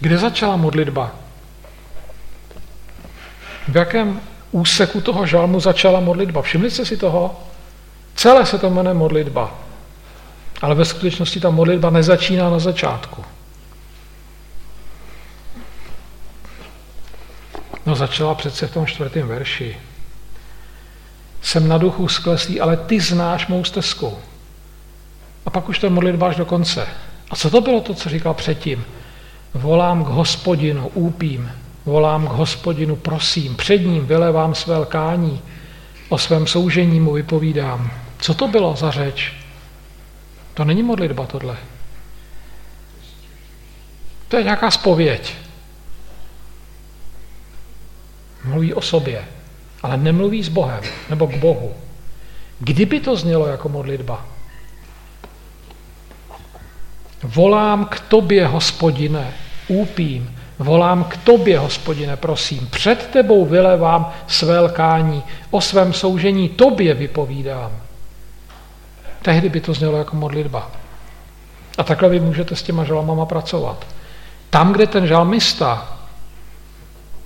Kde 0.00 0.18
začala 0.18 0.56
modlitba? 0.56 1.10
V 3.68 3.76
jakém 3.76 4.20
úseku 4.54 5.00
toho 5.00 5.26
žalmu 5.26 5.60
začala 5.60 6.00
modlitba? 6.00 6.42
Všimli 6.42 6.70
jste 6.70 6.86
si 6.86 6.96
toho? 6.96 7.40
Celé 8.14 8.46
se 8.46 8.58
to 8.58 8.70
jmenuje 8.70 8.94
modlitba. 8.94 9.54
Ale 10.62 10.74
ve 10.74 10.84
skutečnosti 10.84 11.40
ta 11.40 11.50
modlitba 11.50 11.90
nezačíná 11.90 12.50
na 12.50 12.58
začátku. 12.58 13.24
No 17.86 17.94
začala 17.94 18.34
přece 18.34 18.66
v 18.66 18.72
tom 18.72 18.86
čtvrtém 18.86 19.28
verši. 19.28 19.76
Jsem 21.42 21.68
na 21.68 21.78
duchu 21.78 22.08
skleslý, 22.08 22.60
ale 22.60 22.76
ty 22.76 23.00
znáš 23.00 23.46
mou 23.46 23.64
stezku. 23.64 24.18
A 25.46 25.50
pak 25.50 25.68
už 25.68 25.78
to 25.78 25.90
modlitba 25.90 26.28
až 26.28 26.36
do 26.36 26.44
konce. 26.44 26.86
A 27.30 27.36
co 27.36 27.50
to 27.50 27.60
bylo 27.60 27.80
to, 27.80 27.94
co 27.94 28.08
říkal 28.08 28.34
předtím? 28.34 28.84
Volám 29.54 30.04
k 30.04 30.08
hospodinu, 30.08 30.88
úpím, 30.94 31.50
volám 31.84 32.26
k 32.28 32.30
hospodinu, 32.30 32.96
prosím, 32.96 33.56
před 33.56 33.78
ním 33.78 34.06
vylevám 34.06 34.54
své 34.54 34.78
lkání, 34.78 35.42
o 36.08 36.18
svém 36.18 36.46
soužení 36.46 37.00
mu 37.00 37.12
vypovídám. 37.12 37.90
Co 38.18 38.34
to 38.34 38.48
bylo 38.48 38.76
za 38.76 38.90
řeč? 38.90 39.32
To 40.54 40.64
není 40.64 40.82
modlitba 40.82 41.26
tohle. 41.26 41.56
To 44.28 44.36
je 44.36 44.42
nějaká 44.44 44.70
spověď. 44.70 45.34
Mluví 48.44 48.74
o 48.74 48.80
sobě, 48.80 49.24
ale 49.82 49.96
nemluví 49.96 50.42
s 50.42 50.48
Bohem 50.48 50.84
nebo 51.10 51.26
k 51.26 51.36
Bohu. 51.36 51.74
Kdyby 52.58 53.00
to 53.00 53.16
znělo 53.16 53.46
jako 53.46 53.68
modlitba? 53.68 54.26
Volám 57.22 57.84
k 57.84 58.00
tobě, 58.00 58.46
hospodine, 58.46 59.34
úpím, 59.68 60.38
volám 60.58 61.04
k 61.04 61.16
tobě, 61.16 61.58
hospodine, 61.58 62.16
prosím, 62.16 62.68
před 62.70 63.06
tebou 63.06 63.44
vylevám 63.46 64.12
své 64.26 64.60
lkání, 64.60 65.22
o 65.50 65.60
svém 65.60 65.92
soužení 65.92 66.48
tobě 66.48 66.94
vypovídám. 66.94 67.72
Tehdy 69.22 69.48
by 69.48 69.60
to 69.60 69.74
znělo 69.74 69.98
jako 69.98 70.16
modlitba. 70.16 70.70
A 71.78 71.82
takhle 71.82 72.08
vy 72.08 72.20
můžete 72.20 72.56
s 72.56 72.62
těma 72.62 72.84
žalmama 72.84 73.26
pracovat. 73.26 73.86
Tam, 74.50 74.72
kde 74.72 74.86
ten 74.86 75.06
žalmista 75.06 75.98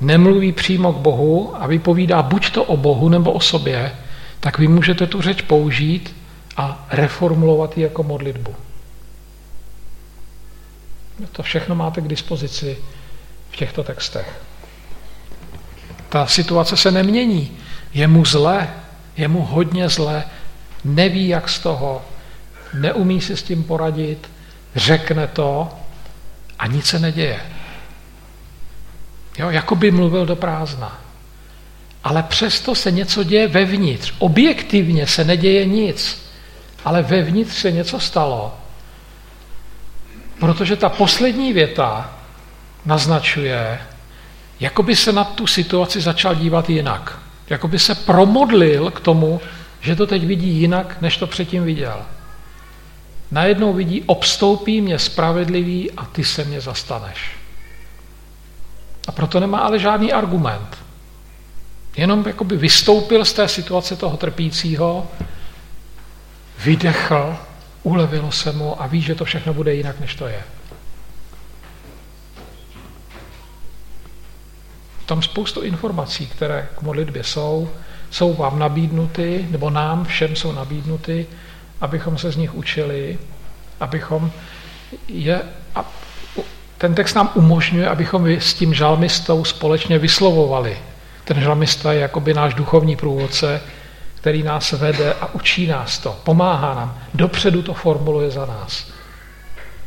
nemluví 0.00 0.52
přímo 0.52 0.92
k 0.92 0.96
Bohu 0.96 1.54
a 1.62 1.66
vypovídá 1.66 2.22
buď 2.22 2.50
to 2.50 2.64
o 2.64 2.76
Bohu 2.76 3.08
nebo 3.08 3.32
o 3.32 3.40
sobě, 3.40 3.92
tak 4.40 4.58
vy 4.58 4.68
můžete 4.68 5.06
tu 5.06 5.22
řeč 5.22 5.42
použít 5.42 6.16
a 6.56 6.86
reformulovat 6.90 7.76
ji 7.78 7.82
jako 7.82 8.02
modlitbu. 8.02 8.54
To 11.32 11.42
všechno 11.42 11.74
máte 11.74 12.00
k 12.00 12.08
dispozici 12.08 12.78
v 13.58 13.66
těchto 13.66 13.82
textech. 13.82 14.40
Ta 16.08 16.26
situace 16.26 16.76
se 16.76 16.90
nemění. 16.90 17.58
Je 17.94 18.08
mu 18.08 18.24
zle, 18.24 18.70
je 19.16 19.28
mu 19.28 19.42
hodně 19.42 19.88
zle, 19.88 20.24
neví, 20.84 21.28
jak 21.28 21.48
z 21.48 21.58
toho, 21.58 22.02
neumí 22.74 23.20
si 23.20 23.36
s 23.36 23.42
tím 23.42 23.64
poradit, 23.64 24.30
řekne 24.76 25.26
to 25.26 25.68
a 26.58 26.66
nic 26.66 26.86
se 26.86 26.98
neděje. 26.98 27.40
Jo, 29.38 29.50
jako 29.50 29.74
by 29.74 29.90
mluvil 29.90 30.26
do 30.26 30.36
prázdna. 30.36 31.00
Ale 32.04 32.22
přesto 32.22 32.74
se 32.74 32.90
něco 32.90 33.24
děje 33.24 33.48
vevnitř. 33.48 34.14
Objektivně 34.18 35.06
se 35.06 35.24
neděje 35.24 35.64
nic, 35.66 36.30
ale 36.84 37.02
vevnitř 37.02 37.54
se 37.54 37.72
něco 37.72 38.00
stalo. 38.00 38.54
Protože 40.38 40.76
ta 40.76 40.88
poslední 40.88 41.52
věta 41.52 42.17
naznačuje, 42.88 43.78
jako 44.60 44.82
by 44.82 44.96
se 44.96 45.12
na 45.12 45.24
tu 45.24 45.46
situaci 45.46 46.00
začal 46.00 46.34
dívat 46.34 46.70
jinak. 46.70 47.18
Jako 47.50 47.68
by 47.68 47.78
se 47.78 47.94
promodlil 47.94 48.90
k 48.90 49.00
tomu, 49.00 49.40
že 49.80 49.96
to 49.96 50.06
teď 50.06 50.26
vidí 50.26 50.48
jinak, 50.48 50.96
než 51.00 51.16
to 51.16 51.26
předtím 51.26 51.64
viděl. 51.64 52.02
Najednou 53.30 53.72
vidí, 53.72 54.02
obstoupí 54.06 54.80
mě 54.80 54.98
spravedlivý 54.98 55.90
a 55.90 56.04
ty 56.04 56.24
se 56.24 56.44
mě 56.44 56.60
zastaneš. 56.60 57.30
A 59.08 59.12
proto 59.12 59.40
nemá 59.40 59.58
ale 59.58 59.78
žádný 59.78 60.12
argument. 60.12 60.78
Jenom 61.96 62.24
jakoby 62.26 62.56
vystoupil 62.56 63.24
z 63.24 63.32
té 63.32 63.48
situace 63.48 63.96
toho 63.96 64.16
trpícího, 64.16 65.06
vydechl, 66.64 67.36
ulevilo 67.82 68.32
se 68.32 68.52
mu 68.52 68.82
a 68.82 68.86
ví, 68.86 69.02
že 69.02 69.14
to 69.14 69.24
všechno 69.24 69.54
bude 69.54 69.74
jinak, 69.74 70.00
než 70.00 70.14
to 70.14 70.26
je. 70.26 70.42
Tam 75.08 75.22
spoustu 75.22 75.60
informací, 75.60 76.26
které 76.26 76.68
k 76.78 76.82
modlitbě 76.82 77.24
jsou, 77.24 77.70
jsou 78.10 78.34
vám 78.34 78.58
nabídnuty, 78.58 79.46
nebo 79.50 79.70
nám 79.70 80.04
všem 80.04 80.36
jsou 80.36 80.52
nabídnuty, 80.52 81.26
abychom 81.80 82.18
se 82.18 82.30
z 82.32 82.36
nich 82.36 82.54
učili, 82.54 83.18
abychom 83.80 84.30
je, 85.08 85.42
a 85.74 85.84
ten 86.78 86.94
text 86.94 87.14
nám 87.14 87.30
umožňuje, 87.34 87.88
abychom 87.88 88.26
s 88.26 88.54
tím 88.54 88.74
žalmistou 88.74 89.44
společně 89.44 89.98
vyslovovali. 89.98 90.78
Ten 91.24 91.40
žalmista 91.40 91.92
je 91.92 92.00
jakoby 92.00 92.34
náš 92.34 92.54
duchovní 92.54 92.96
průvodce, 92.96 93.60
který 94.14 94.42
nás 94.42 94.72
vede 94.72 95.14
a 95.20 95.34
učí 95.34 95.66
nás 95.66 95.98
to, 95.98 96.16
pomáhá 96.24 96.74
nám, 96.74 96.98
dopředu 97.14 97.62
to 97.62 97.74
formuluje 97.74 98.30
za 98.30 98.46
nás. 98.46 98.90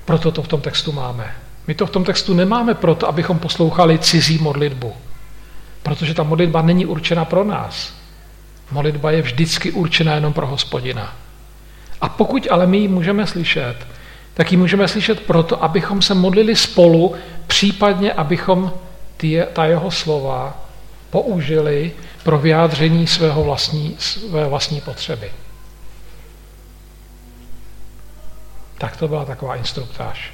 Proto 0.06 0.32
to 0.32 0.44
v 0.44 0.48
tom 0.48 0.62
textu 0.62 0.92
máme. 0.92 1.36
My 1.68 1.76
to 1.76 1.86
v 1.86 1.92
tom 1.92 2.04
textu 2.04 2.34
nemáme 2.34 2.74
proto, 2.74 3.08
abychom 3.08 3.40
poslouchali 3.40 4.00
cizí 4.00 4.38
modlitbu. 4.38 4.94
Protože 5.84 6.14
ta 6.14 6.24
modlitba 6.24 6.62
není 6.62 6.86
určena 6.86 7.26
pro 7.26 7.44
nás. 7.44 7.94
Modlitba 8.72 9.12
je 9.12 9.22
vždycky 9.22 9.72
určena 9.72 10.16
jenom 10.16 10.34
pro 10.34 10.48
hospodina. 10.48 11.14
A 12.02 12.10
pokud 12.10 12.48
ale 12.52 12.68
my 12.68 12.78
ji 12.78 12.88
můžeme 12.88 13.28
slyšet, 13.28 13.76
tak 14.34 14.52
ji 14.52 14.58
můžeme 14.58 14.88
slyšet 14.88 15.20
proto, 15.20 15.64
abychom 15.64 16.02
se 16.02 16.14
modlili 16.14 16.56
spolu, 16.56 17.16
případně 17.48 18.14
abychom 18.14 18.74
ty, 19.18 19.44
ta 19.54 19.66
jeho 19.66 19.92
slova 19.92 20.66
použili 21.10 21.92
pro 22.24 22.38
vyjádření 22.38 23.08
svého 23.08 23.44
vlastní, 23.44 23.96
své 24.00 24.48
vlastní 24.48 24.82
potřeby. 24.82 25.32
Tak 28.78 28.98
to 28.98 29.08
byla 29.08 29.26
taková 29.26 29.56
instruktáž. 29.56 30.34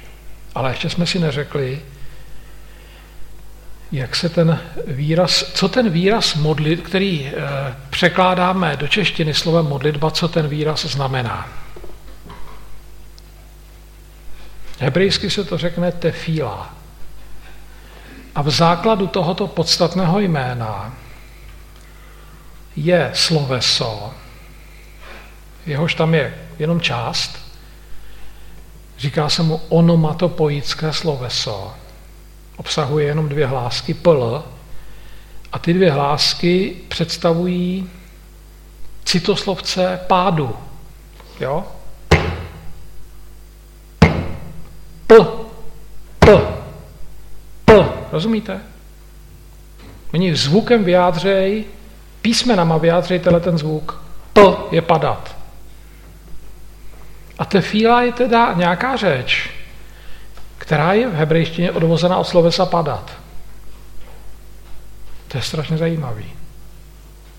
Ale 0.54 0.70
ještě 0.70 0.90
jsme 0.90 1.06
si 1.06 1.18
neřekli, 1.18 1.80
jak 3.92 4.16
se 4.16 4.28
ten 4.28 4.60
výraz, 4.86 5.44
co 5.54 5.68
ten 5.68 5.90
výraz 5.90 6.34
modlit, 6.34 6.80
který 6.80 7.26
e, 7.26 7.32
překládáme 7.90 8.76
do 8.76 8.88
češtiny 8.88 9.34
slovem 9.34 9.66
modlitba, 9.66 10.10
co 10.10 10.28
ten 10.28 10.48
výraz 10.48 10.84
znamená. 10.84 11.48
Hebrejsky 14.78 15.30
se 15.30 15.44
to 15.44 15.58
řekne 15.58 15.92
tefíla. 15.92 16.74
A 18.34 18.42
v 18.42 18.50
základu 18.50 19.06
tohoto 19.06 19.46
podstatného 19.46 20.20
jména 20.20 20.94
je 22.76 23.10
sloveso, 23.14 24.14
jehož 25.66 25.94
tam 25.94 26.14
je 26.14 26.38
jenom 26.58 26.80
část, 26.80 27.38
říká 28.98 29.28
se 29.28 29.42
mu 29.42 29.60
onomatopoické 29.68 30.92
sloveso, 30.92 31.74
obsahuje 32.58 33.06
jenom 33.06 33.28
dvě 33.28 33.46
hlásky 33.46 33.94
pl 33.94 34.44
a 35.52 35.58
ty 35.58 35.72
dvě 35.72 35.92
hlásky 35.92 36.76
představují 36.88 37.90
citoslovce 39.04 40.00
pádu. 40.06 40.56
Jo? 41.40 41.64
P, 45.06 45.16
P, 46.18 46.40
P. 47.64 47.88
Rozumíte? 48.12 48.60
Oni 50.14 50.36
zvukem 50.36 50.84
vyjádřej, 50.84 51.64
písmenama 52.22 52.78
vyjádřej 52.78 53.18
tenhle 53.18 53.40
ten 53.40 53.58
zvuk. 53.58 54.02
P 54.32 54.40
je 54.70 54.82
padat. 54.82 55.36
A 57.38 57.44
tefíla 57.44 58.02
je 58.02 58.12
teda 58.12 58.52
nějaká 58.52 58.96
řeč, 58.96 59.50
která 60.58 60.92
je 60.92 61.08
v 61.08 61.14
hebrejštině 61.14 61.72
odvozena 61.72 62.16
od 62.16 62.24
slovesa 62.24 62.66
padat. 62.66 63.12
To 65.28 65.38
je 65.38 65.42
strašně 65.42 65.78
zajímavý. 65.78 66.32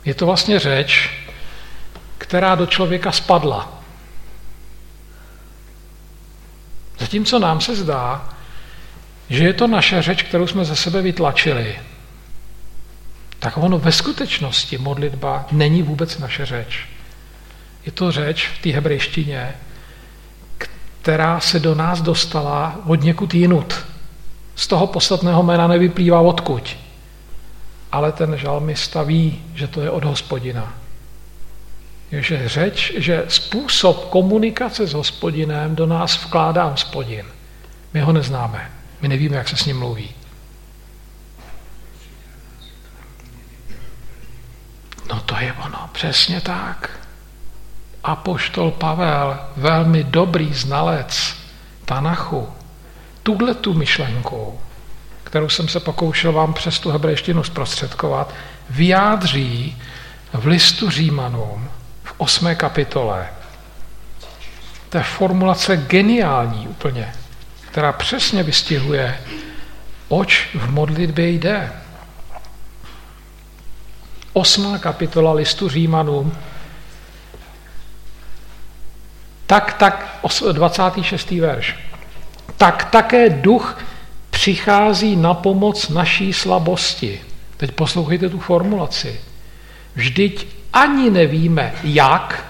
Je 0.05 0.13
to 0.13 0.26
vlastně 0.26 0.59
řeč, 0.59 1.09
která 2.17 2.55
do 2.55 2.65
člověka 2.65 3.11
spadla. 3.11 3.82
Zatímco 6.99 7.39
nám 7.39 7.61
se 7.61 7.76
zdá, 7.76 8.30
že 9.30 9.43
je 9.43 9.53
to 9.53 9.67
naše 9.67 10.01
řeč, 10.01 10.24
kterou 10.24 10.47
jsme 10.47 10.65
ze 10.65 10.76
sebe 10.76 11.01
vytlačili, 11.01 11.80
tak 13.39 13.57
ono 13.57 13.80
ve 13.80 13.91
skutečnosti 13.91 14.78
modlitba 14.78 15.45
není 15.51 15.84
vůbec 15.84 16.17
naše 16.17 16.45
řeč. 16.45 16.88
Je 17.86 17.91
to 17.91 18.11
řeč 18.11 18.47
v 18.47 18.61
té 18.61 18.70
hebrejštině, 18.70 19.53
která 21.02 21.39
se 21.39 21.60
do 21.60 21.76
nás 21.76 22.02
dostala 22.02 22.76
od 22.86 23.04
někud 23.04 23.34
jinut. 23.34 23.86
Z 24.56 24.68
toho 24.68 24.88
podstatného 24.88 25.43
jména 25.43 25.68
nevyplývá 25.68 26.20
odkuď. 26.20 26.76
Ale 27.91 28.12
ten 28.12 28.38
žalmista 28.38 29.04
ví, 29.04 29.41
že 29.56 29.68
to 29.68 29.82
je 29.82 29.89
od 29.89 30.04
hospodina. 30.04 30.74
Že 32.12 32.50
řeč, 32.50 32.93
že 32.97 33.26
způsob 33.28 34.10
komunikace 34.10 34.88
s 34.88 34.93
hospodinem 34.93 35.76
do 35.76 35.86
nás 35.86 36.26
vkládá 36.26 36.64
hospodin. 36.64 37.26
My 37.93 38.02
ho 38.02 38.14
neznáme. 38.14 38.72
My 39.02 39.08
nevíme, 39.08 39.38
jak 39.38 39.50
se 39.50 39.58
s 39.58 39.66
ním 39.66 39.80
mluví. 39.80 40.10
No 45.10 45.22
to 45.22 45.36
je 45.39 45.54
ono, 45.54 45.89
přesně 45.91 46.41
tak. 46.41 47.09
Apoštol 48.04 48.72
Pavel, 48.72 49.39
velmi 49.58 50.04
dobrý 50.04 50.54
znalec 50.54 51.36
Tanachu, 51.86 52.47
tuhle 53.24 53.54
tu 53.54 53.74
myšlenku, 53.74 54.60
kterou 55.24 55.50
jsem 55.50 55.68
se 55.68 55.80
pokoušel 55.80 56.32
vám 56.32 56.54
přes 56.54 56.80
tu 56.80 56.91
hebrejštinu 56.91 57.43
zprostředkovat, 57.43 58.34
vyjádří 58.70 59.82
v 60.34 60.47
listu 60.47 60.89
Římanům 60.89 61.70
v 62.04 62.14
osmé 62.18 62.56
kapitole. 62.56 63.28
To 64.89 64.97
je 64.97 65.04
formulace 65.04 65.78
geniální 65.78 66.68
úplně, 66.68 67.14
která 67.72 67.93
přesně 67.93 68.43
vystihuje, 68.43 69.20
oč 70.08 70.47
v 70.56 70.72
modlitbě 70.72 71.30
jde. 71.30 71.72
Osmá 74.34 74.78
kapitola 74.78 75.34
listu 75.34 75.70
Římanům, 75.70 76.38
tak, 79.50 79.74
tak, 79.74 80.20
26. 80.52 81.32
verš. 81.32 81.76
Tak 82.58 82.86
také 82.86 83.30
duch 83.30 83.78
přichází 84.30 85.16
na 85.16 85.34
pomoc 85.34 85.89
naší 85.89 86.34
slabosti. 86.34 87.22
Teď 87.58 87.72
poslouchejte 87.72 88.30
tu 88.30 88.39
formulaci. 88.39 89.20
Vždyť 89.95 90.47
ani 90.74 91.10
nevíme, 91.10 91.74
jak 91.84 92.45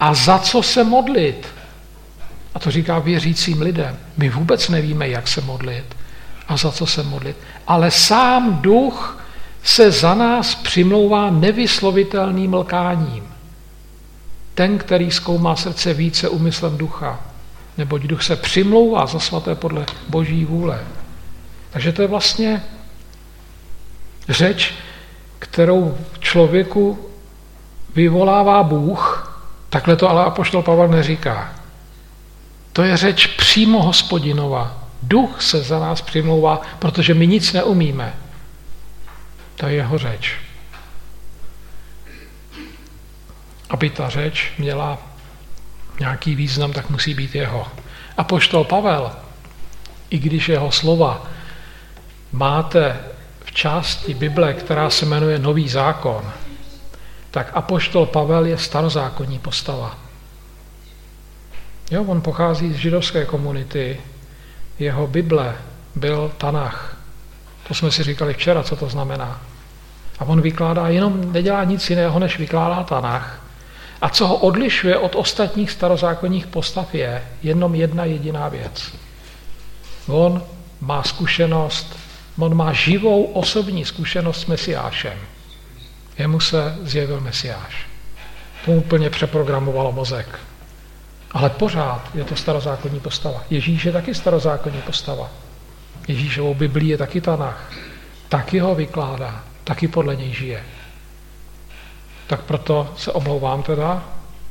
a 0.00 0.14
za 0.14 0.38
co 0.38 0.62
se 0.62 0.84
modlit. 0.84 1.46
A 2.54 2.58
to 2.58 2.70
říká 2.70 2.98
věřícím 2.98 3.62
lidem. 3.62 3.98
My 4.16 4.28
vůbec 4.28 4.68
nevíme, 4.68 5.08
jak 5.08 5.28
se 5.28 5.40
modlit 5.40 5.96
a 6.48 6.56
za 6.56 6.72
co 6.72 6.86
se 6.86 7.02
modlit. 7.02 7.36
Ale 7.66 7.90
sám 7.90 8.62
duch 8.62 9.24
se 9.62 9.90
za 9.90 10.14
nás 10.14 10.54
přimlouvá 10.54 11.30
nevyslovitelným 11.30 12.54
lkáním. 12.54 13.29
Ten, 14.54 14.78
který 14.78 15.10
zkoumá 15.10 15.56
srdce 15.56 15.94
více 15.94 16.28
umyslem 16.28 16.78
ducha, 16.78 17.20
neboť 17.78 18.02
duch 18.02 18.22
se 18.22 18.36
přimlouvá 18.36 19.06
za 19.06 19.20
svaté 19.20 19.54
podle 19.54 19.86
boží 20.08 20.44
vůle. 20.44 20.84
Takže 21.70 21.92
to 21.92 22.02
je 22.02 22.08
vlastně 22.08 22.62
řeč, 24.28 24.74
kterou 25.38 25.98
člověku 26.18 27.10
vyvolává 27.94 28.62
Bůh, 28.62 29.26
takhle 29.70 29.96
to 29.96 30.10
ale 30.10 30.24
apoštol 30.24 30.62
Pavel 30.62 30.88
neříká. 30.88 31.52
To 32.72 32.82
je 32.82 32.96
řeč 32.96 33.26
přímo 33.26 33.82
hospodinova. 33.82 34.84
Duch 35.02 35.42
se 35.42 35.62
za 35.62 35.78
nás 35.78 36.00
přimlouvá, 36.00 36.60
protože 36.78 37.14
my 37.14 37.26
nic 37.26 37.52
neumíme. 37.52 38.14
To 39.56 39.66
je 39.66 39.74
jeho 39.74 39.98
řeč. 39.98 40.36
Aby 43.70 43.90
ta 43.90 44.08
řeč 44.08 44.52
měla 44.58 44.98
nějaký 46.00 46.34
význam, 46.34 46.72
tak 46.72 46.90
musí 46.90 47.14
být 47.14 47.34
jeho. 47.34 47.66
A 48.16 48.24
poštol 48.24 48.64
Pavel, 48.64 49.12
i 50.10 50.18
když 50.18 50.48
jeho 50.48 50.72
slova 50.72 51.26
máte 52.32 52.96
v 53.44 53.52
části 53.52 54.14
Bible, 54.14 54.54
která 54.54 54.90
se 54.90 55.06
jmenuje 55.06 55.38
Nový 55.38 55.68
zákon, 55.68 56.32
tak 57.30 57.50
apoštol 57.54 58.06
Pavel 58.06 58.46
je 58.46 58.58
starozákonní 58.58 59.38
postava. 59.38 59.98
Jo, 61.90 62.04
on 62.04 62.20
pochází 62.20 62.72
z 62.72 62.76
židovské 62.76 63.24
komunity, 63.24 64.00
jeho 64.78 65.06
Bible 65.06 65.56
byl 65.94 66.32
Tanach. 66.38 66.96
To 67.68 67.74
jsme 67.74 67.90
si 67.90 68.02
říkali 68.02 68.34
včera, 68.34 68.62
co 68.62 68.76
to 68.76 68.88
znamená. 68.88 69.40
A 70.18 70.24
on 70.24 70.40
vykládá, 70.40 70.88
jenom 70.88 71.32
nedělá 71.32 71.64
nic 71.64 71.90
jiného, 71.90 72.18
než 72.18 72.38
vykládá 72.38 72.82
Tanach. 72.82 73.40
A 74.00 74.08
co 74.08 74.26
ho 74.26 74.36
odlišuje 74.36 74.98
od 74.98 75.14
ostatních 75.14 75.70
starozákonních 75.70 76.46
postav 76.46 76.94
je 76.94 77.24
jenom 77.42 77.74
jedna 77.74 78.04
jediná 78.04 78.48
věc. 78.48 78.92
On 80.06 80.42
má 80.80 81.02
zkušenost, 81.02 81.96
on 82.38 82.54
má 82.54 82.72
živou 82.72 83.24
osobní 83.24 83.84
zkušenost 83.84 84.40
s 84.40 84.46
Mesiášem. 84.46 85.18
Jemu 86.18 86.40
se 86.40 86.76
zjevil 86.82 87.20
Mesiáš. 87.20 87.86
To 88.64 88.72
úplně 88.72 89.10
přeprogramovalo 89.10 89.92
mozek. 89.92 90.38
Ale 91.32 91.50
pořád 91.50 92.08
je 92.14 92.24
to 92.24 92.36
starozákonní 92.36 93.00
postava. 93.00 93.44
Ježíš 93.50 93.84
je 93.84 93.92
taky 93.92 94.14
starozákonní 94.14 94.82
postava. 94.82 95.30
Ježíšovou 96.08 96.54
Biblii 96.54 96.88
je 96.88 96.98
taky 96.98 97.20
Tanach. 97.20 97.72
Taky 98.28 98.58
ho 98.58 98.74
vykládá, 98.74 99.44
taky 99.64 99.88
podle 99.88 100.16
něj 100.16 100.32
žije. 100.32 100.64
Tak 102.30 102.42
proto 102.42 102.94
se 102.96 103.12
omlouvám 103.12 103.62
teda, 103.62 104.04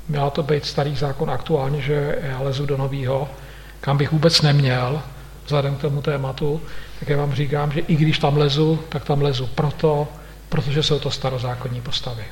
měla 0.07 0.29
to 0.29 0.43
být 0.43 0.65
starý 0.65 0.95
zákon 0.95 1.29
aktuálně, 1.29 1.81
že 1.81 2.19
já 2.21 2.41
lezu 2.41 2.65
do 2.65 2.77
novýho, 2.77 3.29
kam 3.81 3.97
bych 3.97 4.11
vůbec 4.11 4.41
neměl, 4.41 5.01
vzhledem 5.45 5.75
k 5.75 5.81
tomu 5.81 6.01
tématu, 6.01 6.61
tak 6.99 7.09
já 7.09 7.17
vám 7.17 7.33
říkám, 7.33 7.71
že 7.71 7.79
i 7.79 7.95
když 7.95 8.19
tam 8.19 8.37
lezu, 8.37 8.79
tak 8.89 9.03
tam 9.05 9.21
lezu 9.21 9.47
proto, 9.47 10.07
protože 10.49 10.83
jsou 10.83 10.99
to 10.99 11.11
starozákonní 11.11 11.81
postavy. 11.81 12.23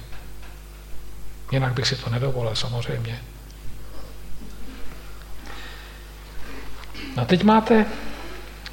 Jinak 1.52 1.74
bych 1.74 1.88
si 1.88 1.96
to 1.96 2.10
nedovolil 2.10 2.56
samozřejmě. 2.56 3.20
A 7.18 7.26
teď 7.26 7.44
máte 7.44 7.86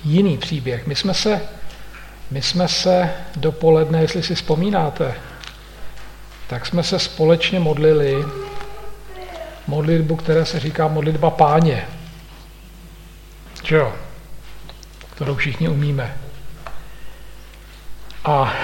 jiný 0.04 0.38
příběh. 0.38 0.86
My 0.86 0.96
jsme 0.96 1.14
se, 1.14 1.40
my 2.30 2.42
jsme 2.42 2.68
se 2.68 3.10
dopoledne, 3.36 4.00
jestli 4.00 4.22
si 4.22 4.34
vzpomínáte, 4.34 5.14
tak 6.46 6.66
jsme 6.66 6.82
se 6.82 6.98
společně 6.98 7.60
modlili 7.60 8.24
modlitbu, 9.66 10.16
která 10.16 10.44
se 10.44 10.60
říká 10.60 10.88
modlitba 10.88 11.30
páně. 11.30 11.88
Jo? 13.70 13.92
Kterou 15.14 15.34
všichni 15.34 15.68
umíme. 15.68 16.16
A 18.24 18.54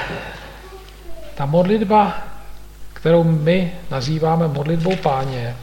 ta 1.35 1.47
modlitba, 1.47 2.19
kterou 2.93 3.25
my 3.25 3.73
nazýváme 3.91 4.49
modlitbou 4.49 4.97
páně, 4.97 5.57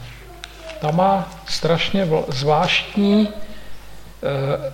ta 0.80 0.90
má 0.90 1.32
strašně 1.48 2.08
zvláštní 2.28 3.28
eh, 3.28 4.72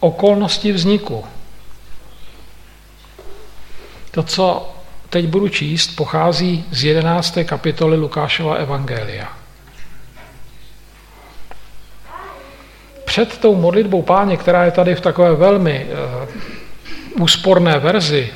okolnosti 0.00 0.72
vzniku. 0.72 1.24
To, 4.10 4.22
co 4.22 4.71
teď 5.12 5.26
budu 5.26 5.48
číst, 5.48 5.96
pochází 5.96 6.64
z 6.70 6.84
11. 6.84 7.38
kapitoly 7.44 7.96
Lukášova 7.96 8.54
Evangelia. 8.54 9.28
Před 13.04 13.38
tou 13.38 13.54
modlitbou 13.54 14.02
páně, 14.02 14.36
která 14.36 14.64
je 14.64 14.70
tady 14.70 14.94
v 14.94 15.00
takové 15.00 15.34
velmi 15.34 15.86
uh, 15.86 17.22
úsporné 17.22 17.78
verzi, 17.78 18.32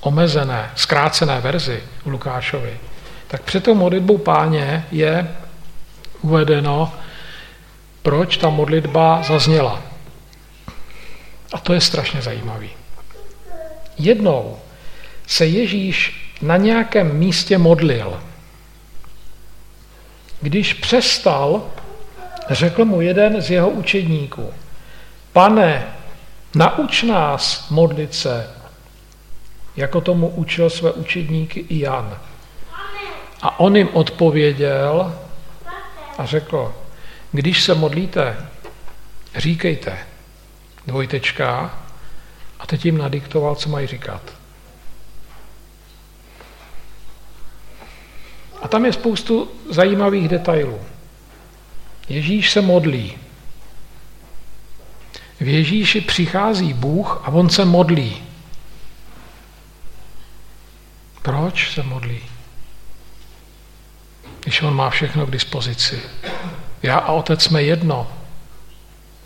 omezené, 0.00 0.70
zkrácené 0.74 1.40
verzi 1.40 1.82
u 2.04 2.10
Lukášovi, 2.10 2.76
tak 3.28 3.42
před 3.42 3.64
tou 3.64 3.74
modlitbou 3.74 4.18
páně 4.18 4.86
je 4.90 5.36
uvedeno, 6.22 6.92
proč 8.02 8.36
ta 8.36 8.48
modlitba 8.48 9.22
zazněla. 9.22 9.82
A 11.52 11.58
to 11.58 11.72
je 11.72 11.80
strašně 11.80 12.22
zajímavý. 12.22 12.70
Jednou 13.98 14.58
se 15.26 15.46
Ježíš 15.46 16.26
na 16.42 16.56
nějakém 16.56 17.16
místě 17.16 17.58
modlil. 17.58 18.22
Když 20.40 20.72
přestal, 20.72 21.70
řekl 22.50 22.84
mu 22.84 23.00
jeden 23.00 23.42
z 23.42 23.50
jeho 23.50 23.70
učedníků, 23.70 24.52
pane, 25.32 25.86
nauč 26.54 27.02
nás 27.02 27.70
modlit 27.70 28.14
se, 28.14 28.50
jako 29.76 30.00
tomu 30.00 30.28
učil 30.28 30.70
své 30.70 30.92
učedníky 30.92 31.60
i 31.68 31.80
Jan. 31.80 32.18
A 33.42 33.60
on 33.60 33.76
jim 33.76 33.88
odpověděl 33.92 35.18
a 36.18 36.26
řekl, 36.26 36.74
když 37.32 37.62
se 37.62 37.74
modlíte, 37.74 38.36
říkejte, 39.36 39.98
dvojtečka, 40.86 41.78
a 42.58 42.66
teď 42.66 42.84
jim 42.84 42.98
nadiktoval, 42.98 43.54
co 43.54 43.68
mají 43.68 43.86
říkat. 43.86 44.35
A 48.66 48.68
tam 48.68 48.84
je 48.84 48.92
spoustu 48.92 49.48
zajímavých 49.70 50.28
detailů. 50.28 50.80
Ježíš 52.08 52.50
se 52.50 52.60
modlí. 52.60 53.18
V 55.40 55.48
Ježíši 55.48 56.00
přichází 56.00 56.72
Bůh 56.72 57.22
a 57.24 57.28
on 57.28 57.50
se 57.50 57.64
modlí. 57.64 58.22
Proč 61.22 61.74
se 61.74 61.82
modlí? 61.82 62.20
Když 64.42 64.62
on 64.62 64.74
má 64.74 64.90
všechno 64.90 65.26
k 65.26 65.30
dispozici. 65.30 66.02
Já 66.82 66.98
a 66.98 67.12
otec 67.12 67.42
jsme 67.42 67.62
jedno. 67.62 68.12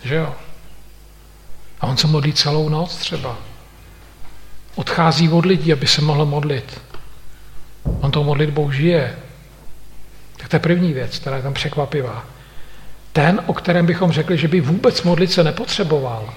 Že 0.04 0.14
jo? 0.14 0.34
A 1.80 1.86
on 1.86 1.96
se 1.96 2.06
modlí 2.06 2.32
celou 2.32 2.68
noc 2.68 2.96
třeba. 2.96 3.38
Odchází 4.74 5.28
od 5.28 5.46
lidí, 5.46 5.72
aby 5.72 5.86
se 5.86 6.02
mohl 6.02 6.26
modlit. 6.26 6.80
On 8.00 8.10
tou 8.10 8.24
modlitbou 8.24 8.70
žije. 8.70 9.29
To 10.50 10.56
je 10.56 10.60
první 10.60 10.92
věc, 10.92 11.18
která 11.18 11.36
je 11.36 11.42
tam 11.42 11.54
překvapivá. 11.54 12.24
Ten, 13.12 13.42
o 13.46 13.54
kterém 13.54 13.86
bychom 13.86 14.12
řekli, 14.12 14.38
že 14.38 14.48
by 14.48 14.60
vůbec 14.60 15.02
modlit 15.02 15.32
se 15.32 15.44
nepotřeboval, 15.44 16.34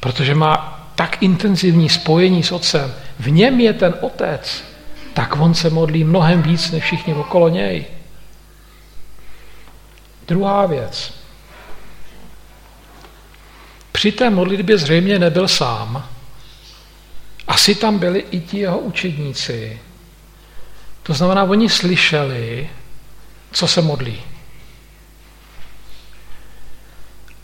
protože 0.00 0.34
má 0.34 0.80
tak 0.94 1.22
intenzivní 1.22 1.88
spojení 1.88 2.42
s 2.42 2.52
otcem, 2.52 2.94
v 3.18 3.30
něm 3.30 3.60
je 3.60 3.72
ten 3.72 3.94
otec, 4.00 4.64
tak 5.14 5.40
on 5.40 5.54
se 5.54 5.70
modlí 5.70 6.04
mnohem 6.04 6.42
víc 6.42 6.70
než 6.70 6.84
všichni 6.84 7.14
okolo 7.14 7.48
něj. 7.48 7.84
Druhá 10.28 10.66
věc. 10.66 11.14
Při 13.92 14.12
té 14.12 14.30
modlitbě 14.30 14.78
zřejmě 14.78 15.18
nebyl 15.18 15.48
sám. 15.48 16.08
Asi 17.46 17.74
tam 17.74 17.98
byli 17.98 18.24
i 18.30 18.40
ti 18.40 18.58
jeho 18.58 18.78
učedníci. 18.78 19.80
To 21.02 21.14
znamená, 21.14 21.44
oni 21.44 21.68
slyšeli, 21.68 22.68
co 23.54 23.68
se 23.68 23.82
modlí. 23.82 24.20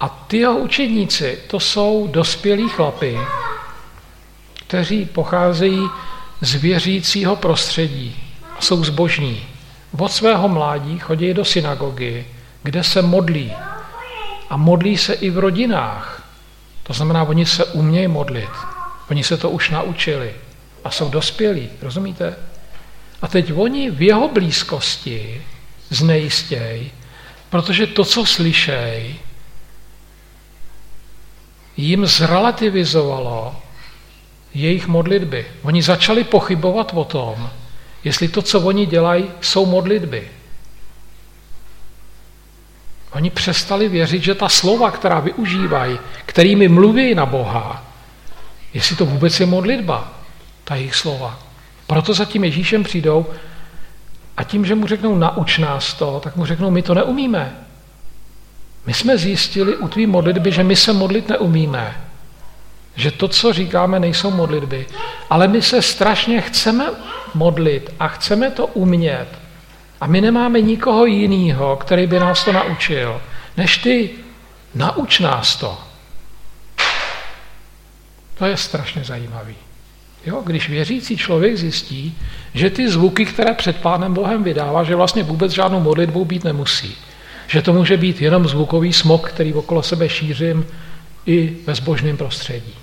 A 0.01 0.09
ty 0.09 0.37
jeho 0.37 0.59
učedníci, 0.59 1.39
to 1.47 1.61
jsou 1.61 2.07
dospělí 2.11 2.69
chlapy, 2.69 3.19
kteří 4.67 5.05
pocházejí 5.05 5.89
z 6.41 6.55
věřícího 6.55 7.37
prostředí 7.37 8.17
a 8.59 8.61
jsou 8.61 8.85
zbožní. 8.85 9.47
Od 9.99 10.13
svého 10.13 10.49
mládí 10.49 10.99
chodí 10.99 11.35
do 11.35 11.45
synagogy, 11.45 12.27
kde 12.63 12.85
se 12.85 13.03
modlí. 13.03 13.53
A 14.51 14.57
modlí 14.57 14.97
se 14.97 15.15
i 15.15 15.31
v 15.31 15.39
rodinách. 15.39 16.29
To 16.83 16.93
znamená, 16.93 17.23
oni 17.23 17.47
se 17.47 17.65
umějí 17.65 18.09
modlit. 18.09 18.51
Oni 19.11 19.25
se 19.25 19.37
to 19.37 19.51
už 19.51 19.71
naučili. 19.71 20.35
A 20.85 20.91
jsou 20.91 21.09
dospělí, 21.09 21.71
rozumíte? 21.83 22.37
A 23.23 23.29
teď 23.29 23.53
oni 23.55 23.91
v 23.91 24.03
jeho 24.03 24.29
blízkosti 24.29 25.43
znejistěj, 25.91 26.91
protože 27.51 27.87
to, 27.87 28.05
co 28.05 28.27
slyšej, 28.27 29.15
jim 31.77 32.07
zrelativizovalo 32.07 33.57
jejich 34.55 34.87
modlitby. 34.87 35.47
Oni 35.63 35.83
začali 35.83 36.25
pochybovat 36.25 36.93
o 36.95 37.05
tom, 37.05 37.51
jestli 38.05 38.29
to, 38.29 38.43
co 38.43 38.61
oni 38.61 38.87
dělají, 38.87 39.31
jsou 39.41 39.67
modlitby. 39.67 40.29
Oni 43.13 43.31
přestali 43.31 43.89
věřit, 43.89 44.23
že 44.23 44.35
ta 44.35 44.49
slova, 44.49 44.91
která 44.91 45.21
využívají, 45.21 45.99
kterými 46.27 46.69
mluví 46.69 47.15
na 47.15 47.27
Boha, 47.27 47.85
jestli 48.75 48.97
to 48.97 49.07
vůbec 49.07 49.41
je 49.41 49.47
modlitba, 49.47 50.13
ta 50.65 50.75
jejich 50.75 50.95
slova. 50.95 51.39
Proto 51.87 52.15
za 52.15 52.25
tím 52.25 52.45
Ježíšem 52.45 52.85
přijdou 52.85 53.27
a 54.41 54.45
tím, 54.45 54.67
že 54.67 54.75
mu 54.75 54.87
řeknou 54.87 55.19
nauč 55.19 55.59
nás 55.59 55.95
to, 55.95 56.21
tak 56.25 56.37
mu 56.37 56.47
řeknou, 56.47 56.71
my 56.71 56.83
to 56.83 56.95
neumíme. 56.95 57.57
My 58.87 58.95
jsme 58.95 59.19
zjistili 59.19 59.77
u 59.77 59.89
tvý 59.89 60.07
modlitby, 60.07 60.53
že 60.53 60.65
my 60.65 60.77
se 60.77 60.93
modlit 60.93 61.29
neumíme. 61.29 62.01
Že 62.97 63.11
to, 63.11 63.29
co 63.29 63.53
říkáme, 63.53 64.01
nejsou 64.01 64.31
modlitby. 64.31 64.87
Ale 65.31 65.49
my 65.49 65.63
se 65.63 65.83
strašně 65.83 66.41
chceme 66.41 66.91
modlit 67.35 67.95
a 68.01 68.09
chceme 68.09 68.51
to 68.51 68.67
umět. 68.67 69.29
A 70.01 70.07
my 70.07 70.21
nemáme 70.21 70.61
nikoho 70.61 71.07
jiného, 71.07 71.77
který 71.77 72.07
by 72.07 72.21
nás 72.21 72.45
to 72.45 72.53
naučil, 72.53 73.23
než 73.57 73.79
ty. 73.79 74.11
Nauč 74.75 75.21
nás 75.21 75.57
to. 75.57 75.79
To 78.39 78.47
je 78.47 78.57
strašně 78.57 79.05
zajímavý. 79.05 79.57
Jo, 80.27 80.43
když 80.47 80.69
věřící 80.69 81.17
člověk 81.17 81.57
zjistí, 81.57 82.19
že 82.55 82.71
ty 82.71 82.91
zvuky, 82.91 83.27
které 83.27 83.55
před 83.55 83.77
Pánem 83.77 84.15
Bohem 84.15 84.45
vydává, 84.45 84.85
že 84.85 84.97
vlastně 84.97 85.23
vůbec 85.23 85.53
žádnou 85.53 85.81
modlitbou 85.81 86.25
být 86.25 86.45
nemusí. 86.45 86.97
Že 87.47 87.63
to 87.63 87.73
může 87.73 87.97
být 87.97 88.21
jenom 88.21 88.49
zvukový 88.49 88.93
smog, 88.93 89.29
který 89.29 89.55
okolo 89.55 89.83
sebe 89.83 90.09
šířím 90.09 90.67
i 91.27 91.57
ve 91.67 91.75
zbožném 91.75 92.17
prostředí. 92.17 92.75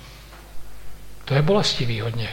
To 1.24 1.34
je 1.34 1.42
bolestivý 1.42 2.00
hodně. 2.00 2.28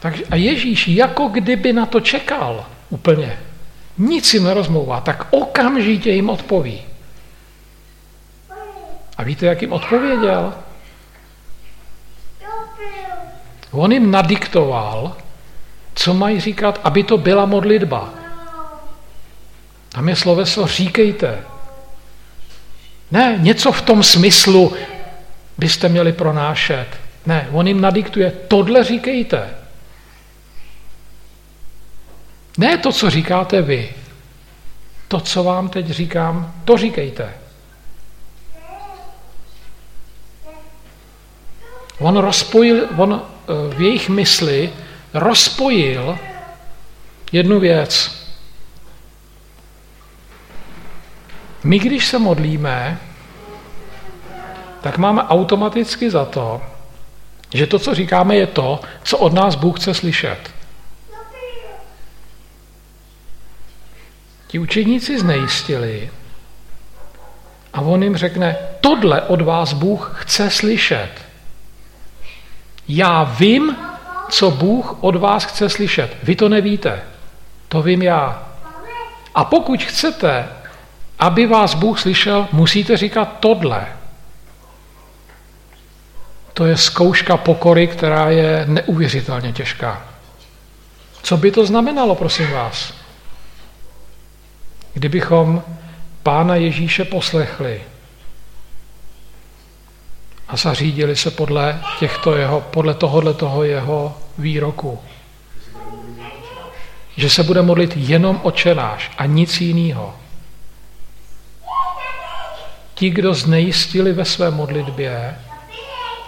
Tak, 0.00 0.14
a 0.30 0.36
Ježíš 0.36 0.88
jako 0.88 1.28
kdyby 1.28 1.72
na 1.72 1.86
to 1.86 2.00
čekal 2.00 2.66
úplně. 2.90 3.38
Nic 3.98 4.34
jim 4.34 4.44
nerozmlouvá, 4.44 5.00
tak 5.00 5.26
okamžitě 5.30 6.10
jim 6.10 6.30
odpoví. 6.30 6.82
A 9.16 9.22
víte, 9.22 9.46
jak 9.46 9.62
jim 9.62 9.72
odpověděl? 9.72 10.54
On 13.70 13.92
jim 13.92 14.10
nadiktoval, 14.10 15.16
co 15.94 16.14
mají 16.14 16.40
říkat, 16.40 16.80
aby 16.84 17.04
to 17.04 17.18
byla 17.18 17.46
modlitba. 17.46 18.10
Tam 19.88 20.08
je 20.08 20.16
sloveso 20.16 20.66
říkejte. 20.66 21.38
Ne, 23.10 23.36
něco 23.38 23.72
v 23.72 23.82
tom 23.82 24.02
smyslu 24.02 24.72
byste 25.58 25.88
měli 25.88 26.12
pronášet. 26.12 26.86
Ne, 27.26 27.48
on 27.52 27.66
jim 27.66 27.80
nadiktuje, 27.80 28.30
tohle 28.30 28.84
říkejte. 28.84 29.50
Ne 32.58 32.78
to, 32.78 32.92
co 32.92 33.10
říkáte 33.10 33.62
vy. 33.62 33.92
To, 35.08 35.20
co 35.20 35.44
vám 35.44 35.68
teď 35.68 35.86
říkám, 35.86 36.54
to 36.64 36.76
říkejte. 36.76 37.34
On 41.98 42.16
rozpojil, 42.16 42.86
on 42.96 43.22
eh, 43.22 43.74
v 43.74 43.80
jejich 43.80 44.08
mysli 44.08 44.72
rozpojil 45.14 46.18
jednu 47.32 47.60
věc. 47.60 48.18
My, 51.64 51.78
když 51.78 52.06
se 52.06 52.18
modlíme, 52.18 52.98
tak 54.80 54.98
máme 54.98 55.22
automaticky 55.22 56.10
za 56.10 56.24
to, 56.24 56.62
že 57.54 57.66
to, 57.66 57.78
co 57.78 57.94
říkáme, 57.94 58.36
je 58.36 58.46
to, 58.46 58.80
co 59.02 59.18
od 59.18 59.32
nás 59.32 59.54
Bůh 59.54 59.80
chce 59.80 59.94
slyšet. 59.94 60.38
Ti 64.46 64.58
učeníci 64.58 65.18
znejistili 65.18 66.10
a 67.72 67.80
on 67.80 68.02
jim 68.02 68.16
řekne, 68.16 68.56
tohle 68.80 69.22
od 69.22 69.42
vás 69.42 69.72
Bůh 69.72 70.16
chce 70.20 70.50
slyšet. 70.50 71.27
Já 72.88 73.24
vím, 73.24 73.76
co 74.28 74.50
Bůh 74.50 74.96
od 75.00 75.16
vás 75.16 75.44
chce 75.44 75.68
slyšet. 75.68 76.16
Vy 76.22 76.36
to 76.36 76.48
nevíte. 76.48 77.02
To 77.68 77.82
vím 77.82 78.02
já. 78.02 78.48
A 79.34 79.44
pokud 79.44 79.82
chcete, 79.82 80.48
aby 81.18 81.46
vás 81.46 81.74
Bůh 81.74 82.00
slyšel, 82.00 82.48
musíte 82.52 82.96
říkat 82.96 83.36
tohle. 83.40 83.86
To 86.54 86.66
je 86.66 86.76
zkouška 86.76 87.36
pokory, 87.36 87.86
která 87.86 88.30
je 88.30 88.64
neuvěřitelně 88.68 89.52
těžká. 89.52 90.02
Co 91.22 91.36
by 91.36 91.50
to 91.50 91.66
znamenalo, 91.66 92.14
prosím 92.14 92.50
vás? 92.50 92.94
Kdybychom 94.94 95.62
Pána 96.22 96.54
Ježíše 96.54 97.04
poslechli 97.04 97.82
a 100.48 100.56
zařídili 100.56 101.16
se 101.16 101.30
podle, 101.30 101.80
těchto 101.98 102.36
jeho, 102.36 102.60
podle 102.60 102.94
tohohle 102.94 103.34
toho 103.34 103.64
jeho 103.64 104.18
výroku. 104.38 104.98
Že 107.16 107.30
se 107.30 107.42
bude 107.42 107.62
modlit 107.62 107.92
jenom 107.96 108.40
očenáš 108.42 109.10
a 109.18 109.26
nic 109.26 109.60
jiného. 109.60 110.14
Ti, 112.94 113.10
kdo 113.10 113.34
znejistili 113.34 114.12
ve 114.12 114.24
své 114.24 114.50
modlitbě 114.50 115.38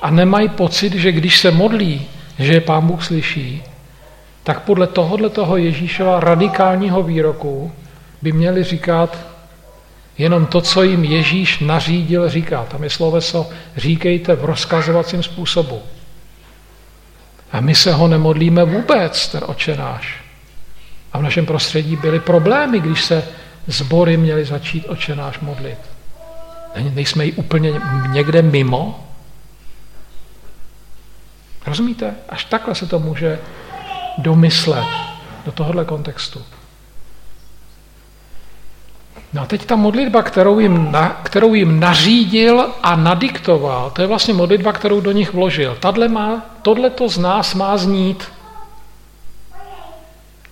a 0.02 0.10
nemají 0.10 0.48
pocit, 0.48 0.94
že 0.94 1.12
když 1.12 1.38
se 1.38 1.50
modlí, 1.50 2.06
že 2.38 2.52
je 2.52 2.60
Pán 2.60 2.86
Bůh 2.86 3.04
slyší, 3.04 3.62
tak 4.42 4.62
podle 4.62 4.86
tohohle 4.86 5.28
toho 5.30 5.56
Ježíšova 5.56 6.20
radikálního 6.20 7.02
výroku 7.02 7.72
by 8.22 8.32
měli 8.32 8.64
říkat 8.64 9.29
jenom 10.20 10.46
to, 10.46 10.60
co 10.60 10.82
jim 10.82 11.04
Ježíš 11.04 11.58
nařídil 11.58 12.28
říkat. 12.28 12.68
Tam 12.68 12.84
je 12.84 12.90
sloveso 12.90 13.50
říkejte 13.76 14.34
v 14.34 14.44
rozkazovacím 14.44 15.22
způsobu. 15.22 15.82
A 17.52 17.60
my 17.60 17.74
se 17.74 17.92
ho 17.92 18.08
nemodlíme 18.08 18.64
vůbec, 18.64 19.28
ten 19.28 19.40
očenáš. 19.46 20.20
A 21.12 21.18
v 21.18 21.22
našem 21.22 21.46
prostředí 21.46 21.96
byly 21.96 22.20
problémy, 22.20 22.80
když 22.80 23.04
se 23.04 23.24
sbory 23.66 24.16
měly 24.16 24.44
začít 24.44 24.86
očenáš 24.88 25.38
modlit. 25.38 25.78
Nejsme 26.94 27.24
ji 27.26 27.32
úplně 27.32 27.80
někde 28.10 28.42
mimo? 28.42 29.08
Rozumíte? 31.66 32.14
Až 32.28 32.44
takhle 32.44 32.74
se 32.74 32.86
to 32.86 32.98
může 32.98 33.38
domyslet 34.18 34.86
do 35.44 35.52
tohohle 35.52 35.84
kontextu. 35.84 36.44
No 39.32 39.42
a 39.42 39.46
teď 39.46 39.64
ta 39.64 39.76
modlitba, 39.76 40.22
kterou 40.22 40.58
jim, 40.58 40.92
na, 40.92 41.08
kterou 41.08 41.54
jim 41.54 41.80
nařídil 41.80 42.74
a 42.82 42.96
nadiktoval, 42.96 43.90
to 43.90 44.02
je 44.02 44.06
vlastně 44.08 44.34
modlitba, 44.34 44.72
kterou 44.72 45.00
do 45.00 45.12
nich 45.12 45.32
vložil. 45.32 45.76
Tadle 45.80 46.08
má, 46.08 46.46
tohle 46.62 46.90
to 46.90 47.08
z 47.08 47.18
nás 47.18 47.54
má 47.54 47.76
znít. 47.76 48.24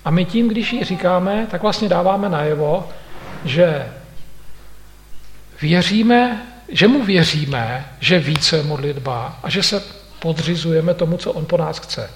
A 0.04 0.10
my 0.10 0.24
tím, 0.24 0.48
když 0.48 0.72
ji 0.72 0.84
říkáme, 0.84 1.46
tak 1.50 1.62
vlastně 1.62 1.88
dáváme 1.88 2.28
najevo, 2.28 2.88
že 3.44 3.92
věříme, 5.62 6.42
že 6.68 6.88
mu 6.88 7.04
věříme, 7.04 7.86
že 8.00 8.18
více 8.18 8.62
modlitba 8.62 9.38
a 9.42 9.50
že 9.50 9.62
se 9.62 9.82
podřizujeme 10.18 10.94
tomu, 10.94 11.16
co 11.16 11.32
on 11.32 11.46
po 11.46 11.56
nás 11.56 11.78
chce. 11.78 12.10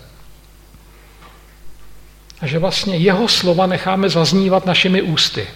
A 2.41 2.47
že 2.47 2.59
vlastně 2.59 2.97
jeho 2.97 3.29
slova 3.29 3.67
necháme 3.67 4.09
zaznívat 4.09 4.67
našimi 4.67 5.03
ústy. 5.03 5.47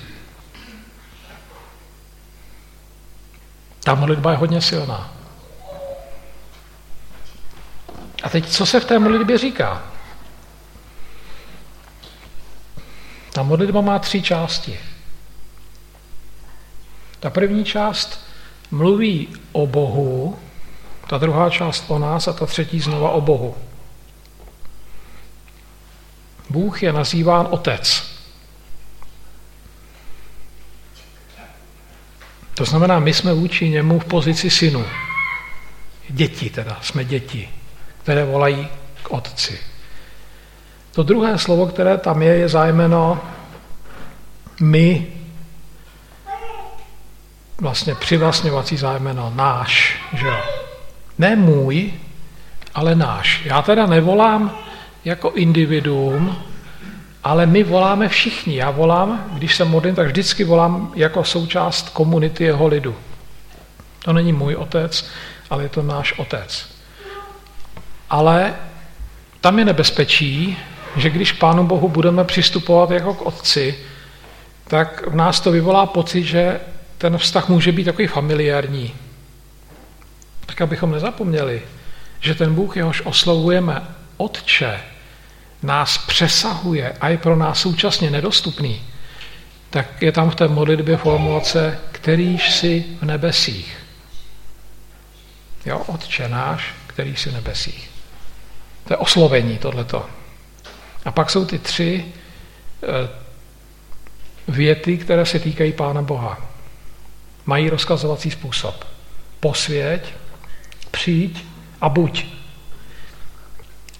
Ta 3.86 3.94
modlitba 3.94 4.30
je 4.30 4.36
hodně 4.36 4.60
silná. 4.60 5.12
A 8.22 8.28
teď, 8.28 8.48
co 8.48 8.66
se 8.66 8.80
v 8.80 8.84
té 8.84 8.98
modlitbě 8.98 9.38
říká? 9.38 9.82
Ta 13.32 13.42
modlitba 13.42 13.80
má 13.80 13.98
tři 13.98 14.22
části. 14.22 14.80
Ta 17.20 17.30
první 17.30 17.64
část 17.64 18.26
mluví 18.70 19.28
o 19.52 19.66
Bohu, 19.66 20.38
ta 21.06 21.18
druhá 21.18 21.50
část 21.50 21.84
o 21.88 21.98
nás 21.98 22.28
a 22.28 22.32
ta 22.32 22.46
třetí 22.46 22.80
znova 22.80 23.10
o 23.10 23.20
Bohu. 23.20 23.56
Bůh 26.50 26.82
je 26.82 26.92
nazýván 26.92 27.46
Otec. 27.50 28.15
To 32.56 32.64
znamená, 32.64 32.98
my 32.98 33.14
jsme 33.14 33.34
vůči 33.34 33.68
němu 33.68 33.98
v 33.98 34.04
pozici 34.04 34.50
synu. 34.50 34.84
Děti 36.08 36.50
teda, 36.50 36.78
jsme 36.82 37.04
děti, 37.04 37.48
které 38.02 38.24
volají 38.24 38.68
k 39.02 39.10
otci. 39.10 39.58
To 40.92 41.02
druhé 41.02 41.38
slovo, 41.38 41.66
které 41.66 41.98
tam 41.98 42.22
je, 42.22 42.36
je 42.36 42.48
zájmeno 42.48 43.20
my, 44.60 45.06
vlastně 47.60 47.94
přivlastňovací 47.94 48.76
zájmeno, 48.76 49.32
náš, 49.36 50.00
že 50.12 50.26
jo. 50.26 50.40
Ne 51.18 51.36
můj, 51.36 51.92
ale 52.74 52.94
náš. 52.94 53.42
Já 53.44 53.62
teda 53.62 53.86
nevolám 53.86 54.58
jako 55.04 55.30
individuum, 55.30 56.36
ale 57.26 57.46
my 57.46 57.64
voláme 57.64 58.08
všichni. 58.08 58.56
Já 58.56 58.70
volám, 58.70 59.30
když 59.32 59.56
se 59.56 59.64
modlím, 59.64 59.94
tak 59.94 60.06
vždycky 60.06 60.44
volám 60.44 60.92
jako 60.94 61.24
součást 61.24 61.88
komunity 61.88 62.44
jeho 62.44 62.66
lidu. 62.66 62.96
To 64.04 64.12
není 64.12 64.32
můj 64.32 64.54
otec, 64.54 65.06
ale 65.50 65.62
je 65.62 65.68
to 65.68 65.82
náš 65.82 66.18
otec. 66.18 66.68
Ale 68.10 68.54
tam 69.40 69.58
je 69.58 69.64
nebezpečí, 69.64 70.58
že 70.96 71.10
když 71.10 71.32
Pánu 71.32 71.66
Bohu 71.66 71.88
budeme 71.88 72.24
přistupovat 72.24 72.90
jako 72.90 73.14
k 73.14 73.22
otci, 73.22 73.78
tak 74.68 75.06
v 75.06 75.14
nás 75.14 75.40
to 75.40 75.50
vyvolá 75.50 75.86
pocit, 75.86 76.24
že 76.24 76.60
ten 76.98 77.18
vztah 77.18 77.48
může 77.48 77.72
být 77.72 77.84
takový 77.84 78.06
familiární. 78.06 78.94
Tak 80.46 80.60
abychom 80.60 80.92
nezapomněli, 80.92 81.62
že 82.20 82.34
ten 82.34 82.54
Bůh, 82.54 82.76
jehož 82.76 83.02
oslovujeme 83.04 83.82
Otče, 84.16 84.80
nás 85.66 85.98
přesahuje 85.98 86.92
a 87.00 87.08
je 87.08 87.18
pro 87.18 87.36
nás 87.36 87.60
současně 87.60 88.10
nedostupný, 88.10 88.82
tak 89.70 90.02
je 90.02 90.12
tam 90.12 90.30
v 90.30 90.34
té 90.34 90.48
modlitbě 90.48 90.96
formulace, 90.96 91.78
kterýž 91.92 92.52
si 92.52 92.84
v 93.00 93.04
nebesích. 93.04 93.76
Jo, 95.66 95.78
Otče 95.78 96.28
náš, 96.28 96.74
který 96.86 97.16
si 97.16 97.30
v 97.30 97.34
nebesích. 97.34 97.90
To 98.84 98.92
je 98.92 98.96
oslovení 98.96 99.58
tohleto. 99.58 100.06
A 101.04 101.12
pak 101.12 101.30
jsou 101.30 101.44
ty 101.44 101.58
tři 101.58 102.04
eh, 102.82 103.08
věty, 104.48 104.98
které 104.98 105.26
se 105.26 105.38
týkají 105.38 105.72
Pána 105.72 106.02
Boha. 106.02 106.46
Mají 107.46 107.70
rozkazovací 107.70 108.30
způsob. 108.30 108.84
Posvěť, 109.40 110.14
přijď 110.90 111.44
a 111.80 111.88
buď. 111.88 112.35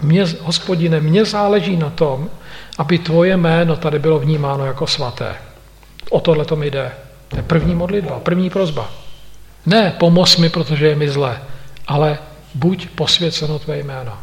Mě, 0.02 0.24
hospodine, 0.40 1.00
mně 1.00 1.24
záleží 1.24 1.76
na 1.76 1.90
tom, 1.90 2.30
aby 2.78 2.98
tvoje 2.98 3.36
jméno 3.36 3.76
tady 3.76 3.98
bylo 3.98 4.18
vnímáno 4.18 4.66
jako 4.66 4.86
svaté. 4.86 5.36
O 6.10 6.20
tohle 6.20 6.44
to 6.44 6.56
mi 6.56 6.70
jde. 6.70 6.92
To 7.28 7.36
je 7.36 7.42
první 7.42 7.74
modlitba, 7.74 8.20
první 8.20 8.50
prozba. 8.50 8.90
Ne, 9.66 9.94
pomoz 9.98 10.36
mi, 10.36 10.48
protože 10.48 10.86
je 10.86 10.94
mi 10.96 11.08
zle, 11.08 11.42
ale 11.86 12.18
buď 12.54 12.88
posvěceno 12.88 13.58
tvé 13.58 13.78
jméno. 13.78 14.18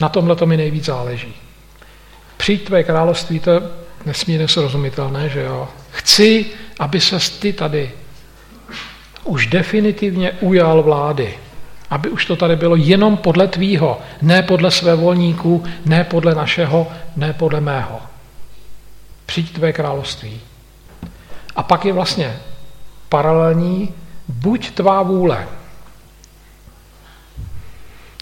Na 0.00 0.08
tomhle 0.08 0.36
to 0.36 0.46
mi 0.46 0.56
nejvíc 0.56 0.84
záleží. 0.84 1.34
Přijď 2.36 2.64
tvé 2.64 2.84
království, 2.84 3.40
to 3.40 3.50
je 3.50 3.60
nesmírně 4.06 4.48
srozumitelné, 4.48 5.28
že 5.28 5.40
jo. 5.40 5.68
Chci, 5.90 6.46
aby 6.78 7.00
se 7.00 7.18
ty 7.40 7.52
tady 7.52 7.90
už 9.24 9.46
definitivně 9.46 10.32
ujal 10.32 10.82
vlády. 10.82 11.38
Aby 11.90 12.08
už 12.08 12.26
to 12.26 12.36
tady 12.36 12.56
bylo 12.56 12.76
jenom 12.76 13.16
podle 13.16 13.48
tvýho, 13.48 14.00
ne 14.22 14.42
podle 14.42 14.70
své 14.70 14.94
volníků, 14.94 15.64
ne 15.86 16.04
podle 16.04 16.34
našeho, 16.34 16.88
ne 17.16 17.32
podle 17.32 17.60
mého. 17.60 18.00
Přijď 19.26 19.52
tvé 19.52 19.72
království. 19.72 20.40
A 21.56 21.62
pak 21.62 21.84
je 21.84 21.92
vlastně 21.92 22.36
paralelní 23.08 23.94
buď 24.28 24.70
tvá 24.70 25.02
vůle. 25.02 25.48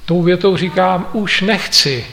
Tou 0.05 0.23
větou 0.23 0.57
říkám, 0.57 1.07
už 1.13 1.41
nechci, 1.41 2.07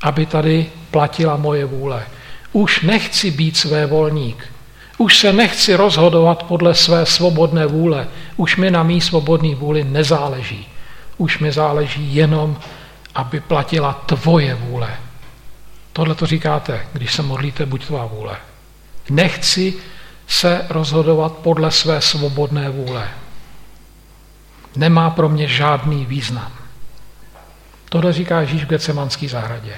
aby 0.00 0.26
tady 0.26 0.66
platila 0.90 1.36
moje 1.36 1.64
vůle. 1.64 2.06
Už 2.52 2.80
nechci 2.80 3.30
být 3.30 3.56
své 3.56 3.86
volník. 3.86 4.52
Už 4.98 5.18
se 5.18 5.32
nechci 5.32 5.74
rozhodovat 5.74 6.42
podle 6.42 6.74
své 6.74 7.06
svobodné 7.06 7.66
vůle. 7.66 8.08
Už 8.36 8.56
mi 8.56 8.70
na 8.70 8.82
mý 8.82 9.00
svobodné 9.00 9.54
vůli 9.54 9.84
nezáleží. 9.84 10.68
Už 11.18 11.38
mi 11.38 11.52
záleží 11.52 12.14
jenom, 12.14 12.56
aby 13.14 13.40
platila 13.40 13.92
tvoje 13.92 14.54
vůle. 14.54 14.96
Tohle 15.92 16.14
to 16.14 16.26
říkáte, 16.26 16.86
když 16.92 17.14
se 17.14 17.22
modlíte, 17.22 17.66
buď 17.66 17.86
tvá 17.86 18.06
vůle. 18.06 18.36
Nechci 19.10 19.74
se 20.26 20.66
rozhodovat 20.68 21.32
podle 21.32 21.70
své 21.70 22.00
svobodné 22.00 22.70
vůle. 22.70 23.08
Nemá 24.76 25.10
pro 25.10 25.28
mě 25.28 25.48
žádný 25.48 26.06
význam. 26.06 26.52
Tohle 27.88 28.12
říká 28.12 28.40
Ježíš 28.40 28.64
v 28.64 28.68
Gecemanské 28.68 29.28
zahradě. 29.28 29.74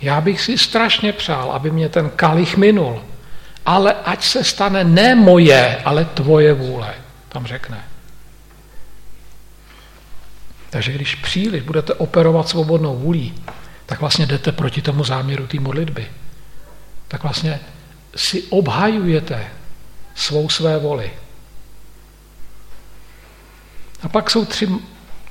Já 0.00 0.20
bych 0.20 0.40
si 0.40 0.58
strašně 0.58 1.12
přál, 1.12 1.52
aby 1.52 1.70
mě 1.70 1.88
ten 1.88 2.10
kalich 2.10 2.56
minul, 2.56 3.02
ale 3.66 3.94
ať 4.04 4.24
se 4.24 4.44
stane 4.44 4.84
ne 4.84 5.14
moje, 5.14 5.76
ale 5.84 6.04
tvoje 6.04 6.52
vůle, 6.52 6.94
tam 7.28 7.46
řekne. 7.46 7.84
Takže 10.76 10.92
když 10.92 11.14
příliš 11.14 11.62
budete 11.62 11.94
operovat 11.94 12.48
svobodnou 12.48 12.96
vůlí, 12.96 13.34
tak 13.86 14.00
vlastně 14.00 14.26
jdete 14.26 14.52
proti 14.52 14.82
tomu 14.82 15.04
záměru 15.04 15.46
té 15.46 15.60
modlitby. 15.60 16.06
Tak 17.08 17.22
vlastně 17.22 17.60
si 18.16 18.42
obhajujete 18.42 19.46
svou 20.14 20.48
své 20.48 20.78
voli. 20.78 21.10
A 24.02 24.08
pak 24.08 24.30
jsou 24.30 24.44
tři, 24.44 24.68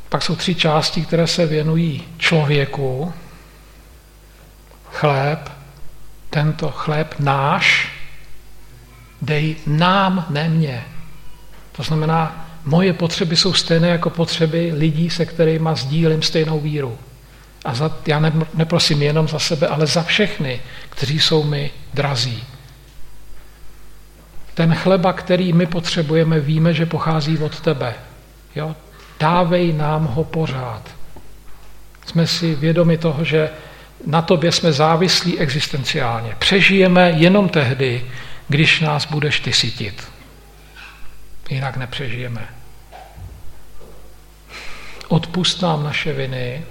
pak 0.10 0.24
jsou 0.24 0.36
tři 0.36 0.56
části, 0.56 1.06
které 1.06 1.28
se 1.28 1.46
věnují 1.46 2.04
člověku. 2.18 3.14
Chléb, 4.92 5.52
tento 6.30 6.72
chléb 6.72 7.16
náš, 7.20 7.92
dej 9.22 9.56
nám, 9.68 10.26
ne 10.30 10.50
mě. 10.50 10.86
To 11.72 11.84
znamená, 11.84 12.45
moje 12.66 12.94
potřeby 12.94 13.36
jsou 13.36 13.54
stejné 13.54 13.88
jako 13.88 14.10
potřeby 14.10 14.72
lidí, 14.76 15.10
se 15.10 15.26
kterými 15.26 15.70
sdílím 15.74 16.22
stejnou 16.22 16.60
víru. 16.60 16.98
A 17.66 17.76
za, 17.76 17.98
já 18.08 18.20
ne, 18.20 18.34
neprosím 18.54 19.02
jenom 19.02 19.28
za 19.28 19.40
sebe, 19.40 19.68
ale 19.68 19.88
za 19.88 20.04
všechny, 20.04 20.62
kteří 20.90 21.20
jsou 21.20 21.44
mi 21.44 21.72
drazí. 21.94 22.44
Ten 24.54 24.76
chleba, 24.76 25.14
který 25.14 25.54
my 25.54 25.66
potřebujeme, 25.66 26.40
víme, 26.40 26.74
že 26.74 26.86
pochází 26.86 27.38
od 27.38 27.60
tebe. 27.60 27.94
Jo? 28.56 28.76
Dávej 29.20 29.74
nám 29.74 30.06
ho 30.06 30.24
pořád. 30.24 30.82
Jsme 32.06 32.28
si 32.28 32.56
vědomi 32.56 32.98
toho, 32.98 33.24
že 33.24 33.50
na 34.08 34.22
tobě 34.22 34.52
jsme 34.52 34.74
závislí 34.74 35.40
existenciálně. 35.40 36.36
Přežijeme 36.40 37.12
jenom 37.12 37.50
tehdy, 37.50 38.06
když 38.48 38.82
nás 38.82 39.06
budeš 39.06 39.40
ty 39.40 39.54
sytit. 39.54 40.15
Jinak 41.50 41.78
nepřežijeme. 41.78 42.48
Odpust 45.08 45.62
nám 45.62 45.84
naše 45.84 46.14
viny, 46.14 46.66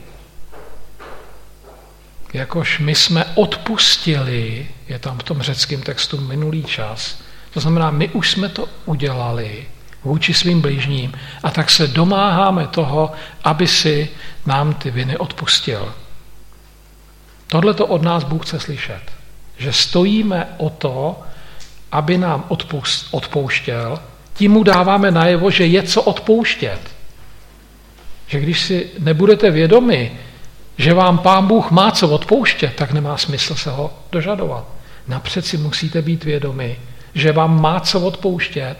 jakož 2.32 2.78
my 2.78 2.94
jsme 2.94 3.24
odpustili, 3.34 4.68
je 4.88 4.98
tam 4.98 5.18
v 5.18 5.22
tom 5.22 5.42
řeckém 5.42 5.82
textu 5.82 6.20
minulý 6.20 6.64
čas, 6.64 7.22
to 7.50 7.60
znamená, 7.60 7.90
my 7.90 8.08
už 8.08 8.30
jsme 8.30 8.48
to 8.48 8.68
udělali 8.84 9.66
vůči 10.04 10.34
svým 10.34 10.60
blížním 10.60 11.12
a 11.42 11.50
tak 11.50 11.70
se 11.70 11.86
domáháme 11.86 12.66
toho, 12.66 13.12
aby 13.44 13.66
si 13.66 14.08
nám 14.46 14.74
ty 14.74 14.90
viny 14.90 15.16
odpustil. 15.16 15.94
Tohle 17.46 17.74
to 17.74 17.86
od 17.86 18.02
nás 18.02 18.24
Bůh 18.24 18.46
chce 18.46 18.60
slyšet. 18.60 19.02
Že 19.56 19.72
stojíme 19.72 20.46
o 20.56 20.70
to, 20.70 21.22
aby 21.92 22.18
nám 22.18 22.44
odpust, 22.48 23.08
odpouštěl, 23.10 24.00
tím 24.34 24.52
mu 24.52 24.62
dáváme 24.62 25.10
najevo, 25.10 25.50
že 25.50 25.66
je 25.66 25.82
co 25.82 26.02
odpouštět. 26.02 26.80
Že 28.26 28.40
když 28.40 28.60
si 28.60 28.90
nebudete 28.98 29.50
vědomi, 29.50 30.12
že 30.78 30.94
vám 30.94 31.18
pán 31.18 31.46
Bůh 31.46 31.70
má 31.70 31.90
co 31.90 32.08
odpouštět, 32.08 32.72
tak 32.74 32.92
nemá 32.92 33.16
smysl 33.16 33.54
se 33.54 33.70
ho 33.70 33.90
dožadovat. 34.12 34.64
Napřed 35.08 35.46
si 35.46 35.56
musíte 35.58 36.02
být 36.02 36.24
vědomi, 36.24 36.76
že 37.14 37.32
vám 37.32 37.62
má 37.62 37.80
co 37.80 38.00
odpouštět, 38.00 38.76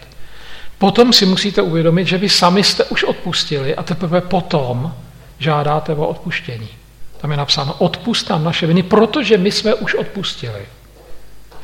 potom 0.77 1.13
si 1.13 1.25
musíte 1.25 1.61
uvědomit, 1.61 2.07
že 2.07 2.17
vy 2.17 2.29
sami 2.29 2.63
jste 2.63 2.83
už 2.83 3.03
odpustili 3.03 3.75
a 3.75 3.83
teprve 3.83 4.21
potom 4.21 4.93
žádáte 5.39 5.93
o 5.93 6.07
odpuštění. 6.07 6.69
Tam 7.17 7.31
je 7.31 7.37
napsáno, 7.37 7.73
odpust 7.73 8.29
nám 8.29 8.43
naše 8.43 8.67
viny, 8.67 8.83
protože 8.83 9.37
my 9.37 9.51
jsme 9.51 9.73
už 9.73 9.93
odpustili. 9.93 10.61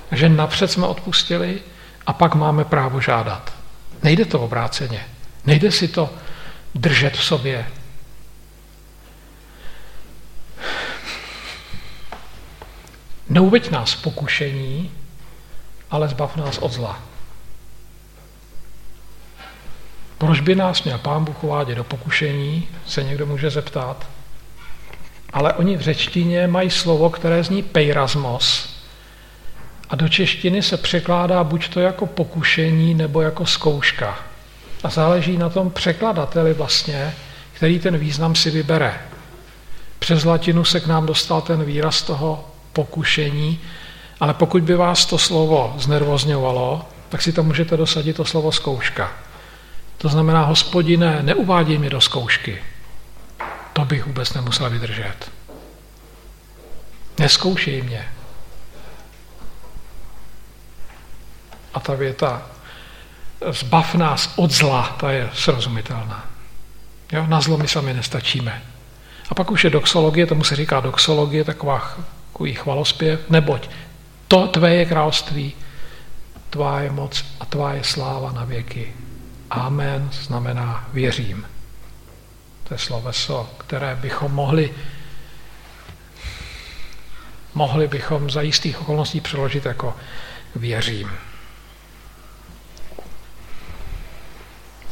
Takže 0.09 0.29
napřed 0.29 0.71
jsme 0.71 0.87
odpustili 0.87 1.59
a 2.07 2.13
pak 2.13 2.35
máme 2.35 2.65
právo 2.65 3.01
žádat. 3.01 3.60
Nejde 4.03 4.25
to 4.25 4.39
obráceně. 4.39 5.05
Nejde 5.45 5.71
si 5.71 5.87
to 5.87 6.09
držet 6.75 7.17
v 7.17 7.23
sobě. 7.23 7.67
Neuveď 13.29 13.71
nás 13.71 13.95
pokušení, 13.95 14.91
ale 15.91 16.07
zbav 16.07 16.35
nás 16.35 16.57
od 16.57 16.71
zla. 16.71 16.99
Proč 20.17 20.39
by 20.39 20.55
nás 20.55 20.83
měl 20.83 20.97
pán 20.97 21.25
Bůh 21.25 21.43
uvádět 21.43 21.77
do 21.77 21.83
pokušení, 21.83 22.67
se 22.87 23.03
někdo 23.03 23.25
může 23.25 23.49
zeptat. 23.49 24.07
Ale 25.33 25.53
oni 25.53 25.77
v 25.77 25.81
řečtině 25.81 26.47
mají 26.47 26.69
slovo, 26.69 27.09
které 27.09 27.43
zní 27.43 27.63
pejrazmos. 27.63 28.70
A 29.91 29.95
do 29.95 30.09
češtiny 30.09 30.61
se 30.61 30.77
překládá 30.77 31.43
buď 31.43 31.69
to 31.69 31.79
jako 31.79 32.05
pokušení, 32.05 32.93
nebo 32.93 33.21
jako 33.21 33.45
zkouška. 33.45 34.19
A 34.83 34.89
záleží 34.89 35.37
na 35.37 35.49
tom 35.49 35.71
překladateli 35.71 36.53
vlastně, 36.53 37.13
který 37.53 37.79
ten 37.79 37.97
význam 37.97 38.35
si 38.35 38.51
vybere. 38.51 38.99
Přes 39.99 40.23
latinu 40.23 40.65
se 40.65 40.79
k 40.79 40.87
nám 40.87 41.05
dostal 41.05 41.41
ten 41.41 41.63
výraz 41.63 42.01
toho 42.01 42.47
pokušení, 42.73 43.59
ale 44.19 44.33
pokud 44.33 44.63
by 44.63 44.75
vás 44.75 45.05
to 45.05 45.17
slovo 45.17 45.75
znervozňovalo, 45.77 46.85
tak 47.09 47.21
si 47.21 47.33
tam 47.33 47.45
můžete 47.45 47.77
dosadit 47.77 48.15
to 48.15 48.25
slovo 48.25 48.51
zkouška. 48.51 49.11
To 49.97 50.09
znamená, 50.09 50.43
hospodine, 50.43 51.19
neuvádí 51.21 51.77
mě 51.77 51.89
do 51.89 52.01
zkoušky. 52.01 52.63
To 53.73 53.85
bych 53.85 54.05
vůbec 54.05 54.33
nemusel 54.33 54.69
vydržet. 54.69 55.31
Neskoušej 57.19 57.81
mě. 57.81 58.07
A 61.73 61.79
ta 61.79 61.93
věta, 61.95 62.41
zbav 63.51 63.95
nás 63.95 64.33
od 64.35 64.51
zla, 64.51 64.95
ta 64.99 65.11
je 65.11 65.29
srozumitelná. 65.33 66.25
Jo? 67.11 67.25
Na 67.27 67.41
zlo 67.41 67.57
my 67.57 67.67
sami 67.67 67.93
nestačíme. 67.93 68.61
A 69.29 69.35
pak 69.35 69.51
už 69.51 69.63
je 69.63 69.69
doxologie, 69.69 70.25
tomu 70.25 70.43
se 70.43 70.55
říká 70.55 70.79
doxologie, 70.79 71.43
taková, 71.43 71.97
takový 72.31 72.53
chvalospěv, 72.53 73.19
neboť 73.29 73.69
to 74.31 74.47
tvé 74.47 74.75
je 74.75 74.85
království, 74.85 75.53
tvá 76.49 76.81
je 76.81 76.91
moc 76.91 77.25
a 77.39 77.45
tvá 77.45 77.73
je 77.73 77.83
sláva 77.83 78.31
na 78.31 78.45
věky. 78.45 78.93
Amen 79.49 80.09
znamená 80.11 80.87
věřím. 80.93 81.47
To 82.67 82.73
je 82.73 82.77
sloveso, 82.77 83.49
které 83.57 83.95
bychom 83.95 84.31
mohli 84.31 84.73
mohli 87.53 87.87
bychom 87.87 88.29
za 88.29 88.41
jistých 88.41 88.81
okolností 88.81 89.21
přeložit 89.21 89.65
jako 89.65 89.95
věřím. 90.55 91.11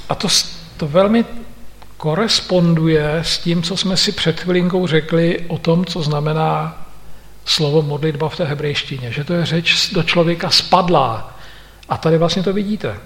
A 0.10 0.16
to, 0.16 0.28
to 0.78 0.88
velmi 0.88 1.26
koresponduje 1.98 3.16
s 3.16 3.38
tím, 3.38 3.64
co 3.64 3.78
jsme 3.78 3.98
si 3.98 4.12
před 4.12 4.40
chvilinkou 4.40 4.88
řekli 4.88 5.46
o 5.48 5.58
tom, 5.58 5.86
co 5.86 6.02
znamená 6.02 6.86
slovo 7.46 7.82
modlitba 7.82 8.30
v 8.30 8.38
té 8.38 8.46
hebrejštině, 8.46 9.12
že 9.12 9.24
to 9.24 9.34
je 9.34 9.46
řeč 9.46 9.90
do 9.94 10.04
člověka 10.04 10.50
spadlá. 10.50 11.38
A 11.90 11.98
tady 11.98 12.18
vlastně 12.18 12.44
to 12.44 12.54
vidíte. 12.54 13.00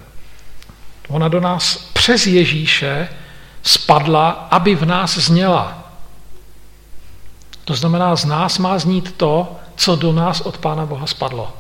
Ona 1.08 1.28
do 1.28 1.40
nás 1.40 1.78
přes 1.94 2.28
Ježíše 2.28 3.10
spadla, 3.64 4.30
aby 4.30 4.76
v 4.76 4.86
nás 4.86 5.18
zněla. 5.18 5.94
To 7.66 7.76
znamená, 7.76 8.16
z 8.16 8.26
nás 8.26 8.58
má 8.58 8.80
znít 8.80 9.18
to, 9.18 9.56
co 9.76 9.96
do 9.96 10.14
nás 10.14 10.42
od 10.42 10.58
Pána 10.58 10.86
Boha 10.86 11.08
spadlo. 11.08 11.54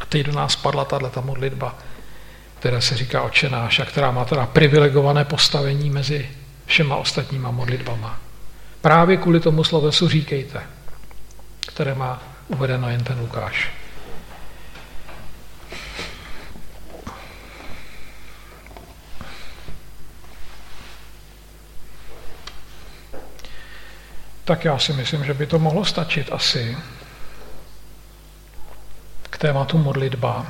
A 0.00 0.06
teď 0.06 0.26
do 0.26 0.32
nás 0.32 0.52
spadla 0.52 0.84
tato 0.84 1.22
modlitba, 1.22 1.74
která 2.58 2.80
se 2.80 2.96
říká 2.96 3.22
očenáš 3.22 3.78
a 3.78 3.84
která 3.84 4.10
má 4.10 4.24
teda 4.24 4.46
privilegované 4.46 5.24
postavení 5.24 5.90
mezi 5.90 6.30
všema 6.66 6.96
ostatníma 6.96 7.50
modlitbama. 7.50 8.18
Právě 8.80 9.16
kvůli 9.16 9.40
tomu 9.40 9.64
slovesu 9.64 10.08
říkejte, 10.08 10.60
které 11.66 11.94
má 11.94 12.22
uvedeno 12.48 12.90
jen 12.90 13.04
ten 13.04 13.20
Lukáš. 13.20 13.70
tak 24.48 24.64
já 24.64 24.78
si 24.78 24.92
myslím, 24.92 25.24
že 25.24 25.34
by 25.34 25.46
to 25.46 25.58
mohlo 25.58 25.84
stačit 25.84 26.32
asi 26.32 26.76
k 29.30 29.38
tématu 29.38 29.78
modlitba. 29.78 30.46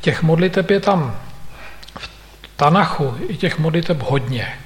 Těch 0.00 0.22
modliteb 0.22 0.70
je 0.70 0.80
tam 0.80 1.20
v 1.98 2.08
Tanachu 2.56 3.16
i 3.28 3.36
těch 3.36 3.58
modliteb 3.58 4.02
hodně. 4.02 4.58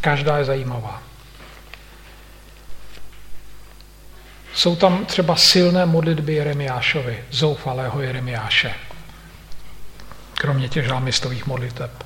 Každá 0.00 0.38
je 0.38 0.44
zajímavá. 0.44 1.02
Jsou 4.54 4.76
tam 4.76 5.06
třeba 5.06 5.36
silné 5.36 5.86
modlitby 5.86 6.34
Jeremiášovi, 6.34 7.24
zoufalého 7.30 8.00
Jeremiáše. 8.00 8.74
Kromě 10.34 10.68
těch 10.68 10.84
žalmistových 10.84 11.46
modliteb. 11.46 12.04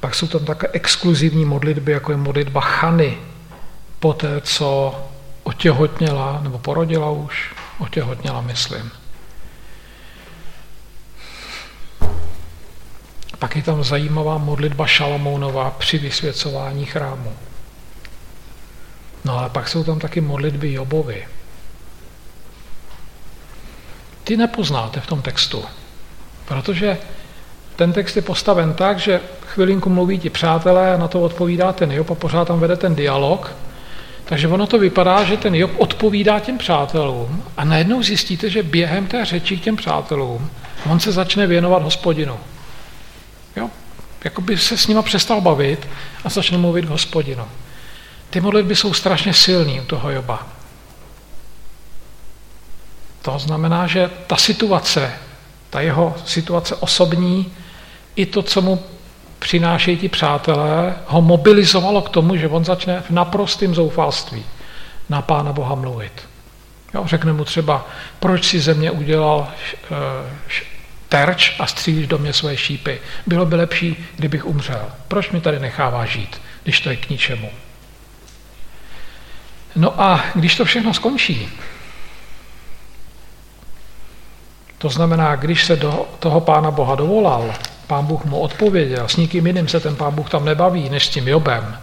Pak 0.00 0.14
jsou 0.14 0.26
tam 0.26 0.44
také 0.44 0.68
exkluzivní 0.72 1.44
modlitby, 1.44 1.92
jako 1.92 2.12
je 2.12 2.16
modlitba 2.18 2.60
Chany, 2.60 3.18
po 4.00 4.12
té, 4.12 4.40
co 4.40 5.00
otěhotněla, 5.42 6.40
nebo 6.42 6.58
porodila 6.58 7.10
už, 7.10 7.54
otěhotněla, 7.78 8.40
myslím. 8.40 8.90
Pak 13.40 13.56
je 13.56 13.62
tam 13.62 13.84
zajímavá 13.84 14.38
modlitba 14.38 14.86
Šalamounová 14.86 15.70
při 15.70 15.98
vysvěcování 15.98 16.86
chrámu. 16.86 17.32
No 19.24 19.38
ale 19.38 19.50
pak 19.50 19.68
jsou 19.68 19.84
tam 19.84 19.98
taky 19.98 20.20
modlitby 20.20 20.72
Jobovi. 20.72 21.26
Ty 24.24 24.36
nepoznáte 24.36 25.00
v 25.00 25.06
tom 25.06 25.22
textu, 25.22 25.64
protože 26.48 26.98
ten 27.76 27.92
text 27.92 28.16
je 28.16 28.22
postaven 28.22 28.74
tak, 28.74 28.98
že 28.98 29.20
chvilinku 29.46 29.90
mluví 29.90 30.18
ti 30.18 30.30
přátelé 30.30 30.94
a 30.94 30.98
na 30.98 31.08
to 31.08 31.20
odpovídá 31.20 31.72
ten 31.72 31.92
Job 31.92 32.10
a 32.10 32.14
pořád 32.14 32.48
tam 32.48 32.60
vede 32.60 32.76
ten 32.76 32.94
dialog. 32.94 33.52
Takže 34.24 34.48
ono 34.48 34.66
to 34.66 34.78
vypadá, 34.78 35.24
že 35.24 35.36
ten 35.36 35.54
Job 35.54 35.70
odpovídá 35.78 36.40
těm 36.40 36.58
přátelům 36.58 37.42
a 37.56 37.64
najednou 37.64 38.02
zjistíte, 38.02 38.50
že 38.50 38.62
během 38.62 39.06
té 39.06 39.24
řeči 39.24 39.56
k 39.56 39.62
těm 39.62 39.76
přátelům 39.76 40.50
on 40.88 41.00
se 41.00 41.12
začne 41.12 41.46
věnovat 41.46 41.82
hospodinu. 41.82 42.36
Jakoby 44.24 44.58
se 44.58 44.78
s 44.78 44.86
nima 44.86 45.02
přestal 45.02 45.40
bavit 45.40 45.88
a 46.24 46.28
začne 46.28 46.58
mluvit 46.58 46.84
k 46.86 46.88
hospodinu. 46.88 47.44
Ty 48.30 48.40
modlitby 48.40 48.76
jsou 48.76 48.94
strašně 48.94 49.34
silný 49.34 49.80
u 49.80 49.84
toho 49.84 50.10
Joba. 50.10 50.46
To 53.22 53.38
znamená, 53.38 53.86
že 53.86 54.10
ta 54.26 54.36
situace, 54.36 55.12
ta 55.70 55.80
jeho 55.80 56.14
situace 56.24 56.76
osobní, 56.76 57.52
i 58.16 58.26
to, 58.26 58.42
co 58.42 58.62
mu 58.62 58.82
přinášejí 59.38 59.96
ti 59.96 60.08
přátelé, 60.08 60.94
ho 61.06 61.22
mobilizovalo 61.22 62.02
k 62.02 62.08
tomu, 62.08 62.36
že 62.36 62.48
on 62.48 62.64
začne 62.64 63.00
v 63.00 63.10
naprostém 63.10 63.74
zoufalství 63.74 64.44
na 65.08 65.22
Pána 65.22 65.52
Boha 65.52 65.74
mluvit. 65.74 66.12
Jo, 66.94 67.02
řekne 67.06 67.32
mu 67.32 67.44
třeba, 67.44 67.86
proč 68.20 68.44
si 68.44 68.60
ze 68.60 68.74
mě 68.74 68.90
udělal 68.90 69.48
uh, 69.90 69.96
terč 71.10 71.54
a 71.58 71.66
střílíš 71.66 72.06
do 72.06 72.18
mě 72.18 72.32
své 72.32 72.56
šípy. 72.56 73.00
Bylo 73.26 73.46
by 73.46 73.56
lepší, 73.56 73.96
kdybych 74.16 74.46
umřel. 74.46 74.90
Proč 75.08 75.30
mi 75.30 75.40
tady 75.40 75.58
nechává 75.58 76.06
žít, 76.06 76.40
když 76.62 76.80
to 76.80 76.90
je 76.90 76.96
k 76.96 77.10
ničemu? 77.10 77.50
No 79.76 80.00
a 80.00 80.24
když 80.34 80.56
to 80.56 80.64
všechno 80.64 80.94
skončí, 80.94 81.48
to 84.78 84.88
znamená, 84.88 85.36
když 85.36 85.64
se 85.64 85.76
do 85.76 86.08
toho 86.18 86.40
pána 86.40 86.70
Boha 86.70 86.94
dovolal, 86.94 87.54
pán 87.86 88.06
Bůh 88.06 88.24
mu 88.24 88.40
odpověděl, 88.40 89.08
s 89.08 89.16
nikým 89.16 89.46
jiným 89.46 89.68
se 89.68 89.80
ten 89.80 89.96
pán 89.96 90.14
Bůh 90.14 90.30
tam 90.30 90.44
nebaví, 90.44 90.88
než 90.88 91.06
s 91.06 91.08
tím 91.08 91.28
Jobem, 91.28 91.78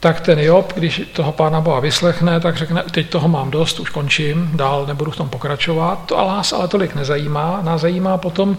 tak 0.00 0.20
ten 0.20 0.38
Job, 0.38 0.72
když 0.76 1.02
toho 1.12 1.32
pána 1.32 1.60
Boha 1.60 1.80
vyslechne, 1.80 2.40
tak 2.40 2.56
řekne, 2.56 2.82
teď 2.90 3.10
toho 3.10 3.28
mám 3.28 3.50
dost, 3.50 3.80
už 3.80 3.90
končím, 3.90 4.50
dál 4.54 4.86
nebudu 4.86 5.10
v 5.10 5.16
tom 5.16 5.28
pokračovat. 5.28 6.06
To 6.06 6.18
ale 6.18 6.32
nás 6.32 6.52
ale 6.52 6.68
tolik 6.68 6.94
nezajímá. 6.94 7.60
Nás 7.62 7.80
zajímá 7.80 8.18
potom, 8.18 8.56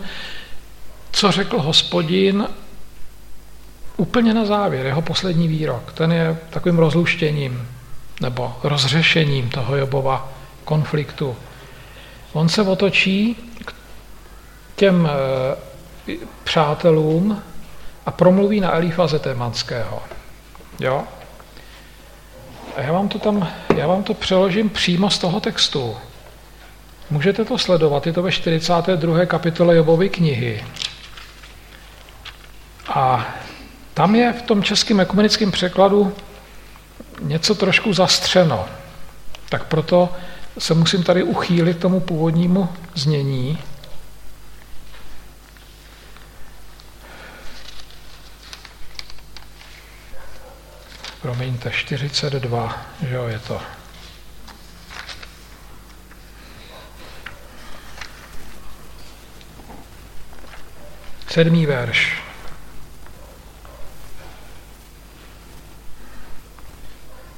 co 1.12 1.32
řekl 1.32 1.62
hospodin 1.62 2.48
úplně 3.98 4.34
na 4.34 4.46
závěr, 4.46 4.86
jeho 4.86 5.02
poslední 5.02 5.48
výrok. 5.48 5.92
Ten 5.94 6.12
je 6.12 6.38
takovým 6.50 6.80
rozluštěním 6.80 7.68
nebo 8.22 8.56
rozřešením 8.64 9.50
toho 9.50 9.78
Jobova 9.78 10.30
konfliktu. 10.66 11.36
On 12.34 12.50
se 12.50 12.62
otočí 12.62 13.36
k 13.66 13.74
těm 14.76 15.10
eh, 15.10 16.16
přátelům 16.44 17.42
a 18.06 18.12
promluví 18.12 18.60
na 18.60 18.76
Elifaze 18.76 19.20
Témanského. 19.20 20.04
Jo? 20.80 21.04
A 22.78 22.82
já 22.82 22.92
vám 22.92 23.10
to 23.10 23.20
tam, 23.20 23.50
já 23.76 23.88
vám 23.88 24.04
to 24.04 24.14
přeložím 24.14 24.70
přímo 24.70 25.10
z 25.10 25.18
toho 25.18 25.40
textu. 25.40 25.98
Můžete 27.10 27.46
to 27.46 27.58
sledovat, 27.58 28.08
je 28.08 28.14
to 28.14 28.22
ve 28.22 28.32
42. 28.32 29.26
kapitole 29.26 29.76
Jobovy 29.76 30.10
knihy. 30.10 30.64
A 32.90 33.28
tam 33.94 34.16
je 34.16 34.34
v 34.34 34.42
tom 34.42 34.64
českém 34.64 35.00
ekumenickém 35.00 35.52
překladu 35.52 36.14
něco 37.22 37.56
trošku 37.56 37.94
zastřeno. 37.94 38.66
Tak 39.50 39.64
proto 39.64 40.10
se 40.60 40.74
musím 40.74 41.04
tady 41.04 41.24
uchýlit 41.24 41.80
tomu 41.80 42.00
původnímu 42.00 42.70
znění. 42.96 43.58
Promiňte, 51.28 51.72
42, 51.72 52.86
že 53.08 53.16
jo, 53.16 53.28
je 53.28 53.40
to. 53.40 53.62
Sedmý 61.28 61.66
verš. 61.66 62.24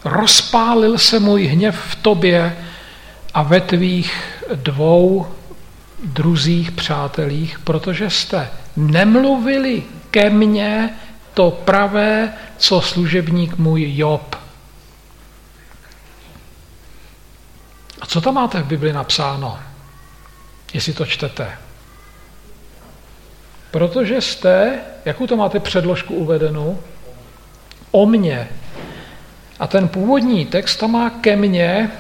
rozpálil 0.06 0.98
se 0.98 1.20
můj 1.20 1.46
hněv 1.46 1.80
v 1.80 1.96
tobě 1.96 2.58
a 3.34 3.44
ve 3.44 3.62
tvých 3.62 4.44
dvou 4.56 5.28
druzích 6.04 6.72
přátelích, 6.72 7.60
protože 7.60 8.10
jste 8.10 8.50
nemluvili 8.78 9.84
ke 10.12 10.30
mně 10.30 10.90
to 11.40 11.52
pravé, 11.52 12.34
co 12.58 12.82
služebník 12.82 13.58
můj 13.58 13.96
Job. 13.98 14.36
A 18.02 18.06
co 18.06 18.22
tam 18.22 18.34
máte 18.34 18.62
v 18.62 18.66
Bibli 18.66 18.94
napsáno, 18.94 19.60
jestli 20.74 20.94
to 20.94 21.06
čtete? 21.06 21.58
Protože 23.72 24.22
jste, 24.22 24.80
jakou 25.06 25.28
to 25.28 25.38
máte 25.38 25.60
předložku 25.60 26.16
uvedenou? 26.16 26.80
O 27.92 28.06
mně. 28.06 28.50
A 29.60 29.68
ten 29.68 29.88
původní 29.88 30.46
text 30.46 30.76
tam 30.76 30.92
má 30.92 31.10
ke 31.10 31.36
mně, 31.36 31.92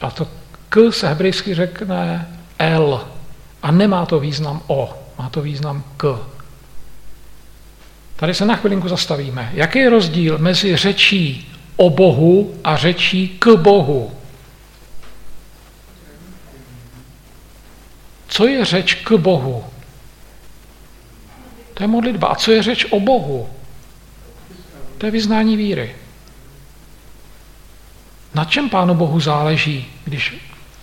a 0.00 0.10
to 0.10 0.28
k 0.68 0.92
se 0.92 1.08
hebrejsky 1.08 1.54
řekne 1.54 2.28
L. 2.58 3.08
A 3.62 3.70
nemá 3.70 4.06
to 4.06 4.20
význam 4.20 4.62
O, 4.66 4.98
má 5.18 5.28
to 5.28 5.42
význam 5.42 5.84
k. 5.96 6.39
Tady 8.20 8.34
se 8.34 8.44
na 8.44 8.56
chvilinku 8.56 8.88
zastavíme. 8.88 9.50
Jaký 9.54 9.78
je 9.78 9.90
rozdíl 9.90 10.38
mezi 10.38 10.76
řečí 10.76 11.52
o 11.76 11.90
Bohu 11.90 12.54
a 12.64 12.76
řečí 12.76 13.28
k 13.38 13.56
Bohu? 13.56 14.12
Co 18.28 18.46
je 18.46 18.64
řeč 18.64 18.94
k 18.94 19.12
Bohu? 19.12 19.64
To 21.74 21.84
je 21.84 21.88
modlitba. 21.88 22.28
A 22.28 22.34
co 22.34 22.52
je 22.52 22.62
řeč 22.62 22.84
o 22.90 23.00
Bohu? 23.00 23.48
To 24.98 25.06
je 25.06 25.12
vyznání 25.12 25.56
víry. 25.56 25.96
Na 28.34 28.44
čem 28.44 28.70
Pánu 28.70 28.94
Bohu 28.94 29.20
záleží, 29.20 29.86
když 30.04 30.36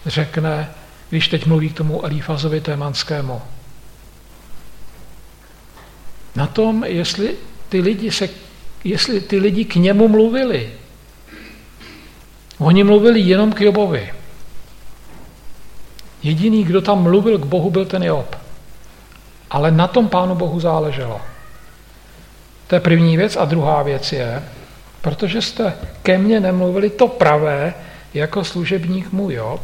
řekne, 0.05 0.69
když 1.09 1.27
teď 1.27 1.45
mluví 1.45 1.69
k 1.69 1.77
tomu 1.77 2.05
Elífazovi 2.05 2.61
Témanskému? 2.61 3.41
Na 6.37 6.47
tom, 6.47 6.83
jestli 6.83 7.35
ty 7.69 7.81
lidi, 7.81 8.11
se, 8.11 8.29
jestli 8.83 9.21
ty 9.21 9.39
lidi 9.39 9.65
k 9.65 9.75
němu 9.75 10.07
mluvili. 10.07 10.69
Oni 12.57 12.83
mluvili 12.83 13.19
jenom 13.19 13.53
k 13.53 13.61
Jobovi. 13.61 14.13
Jediný, 16.23 16.63
kdo 16.63 16.81
tam 16.81 17.03
mluvil 17.03 17.37
k 17.37 17.45
Bohu, 17.45 17.69
byl 17.69 17.85
ten 17.85 18.03
Job. 18.03 18.35
Ale 19.49 19.71
na 19.71 19.87
tom 19.87 20.09
Pánu 20.09 20.35
Bohu 20.35 20.59
záleželo. 20.59 21.21
To 22.67 22.75
je 22.75 22.81
první 22.81 23.17
věc. 23.17 23.35
A 23.35 23.45
druhá 23.45 23.83
věc 23.83 24.11
je, 24.11 24.43
protože 25.01 25.41
jste 25.41 25.73
ke 26.03 26.17
mně 26.17 26.39
nemluvili 26.39 26.89
to 26.89 27.07
pravé, 27.07 27.73
jako 28.13 28.43
služebník 28.43 29.11
můj 29.11 29.33
Job, 29.33 29.61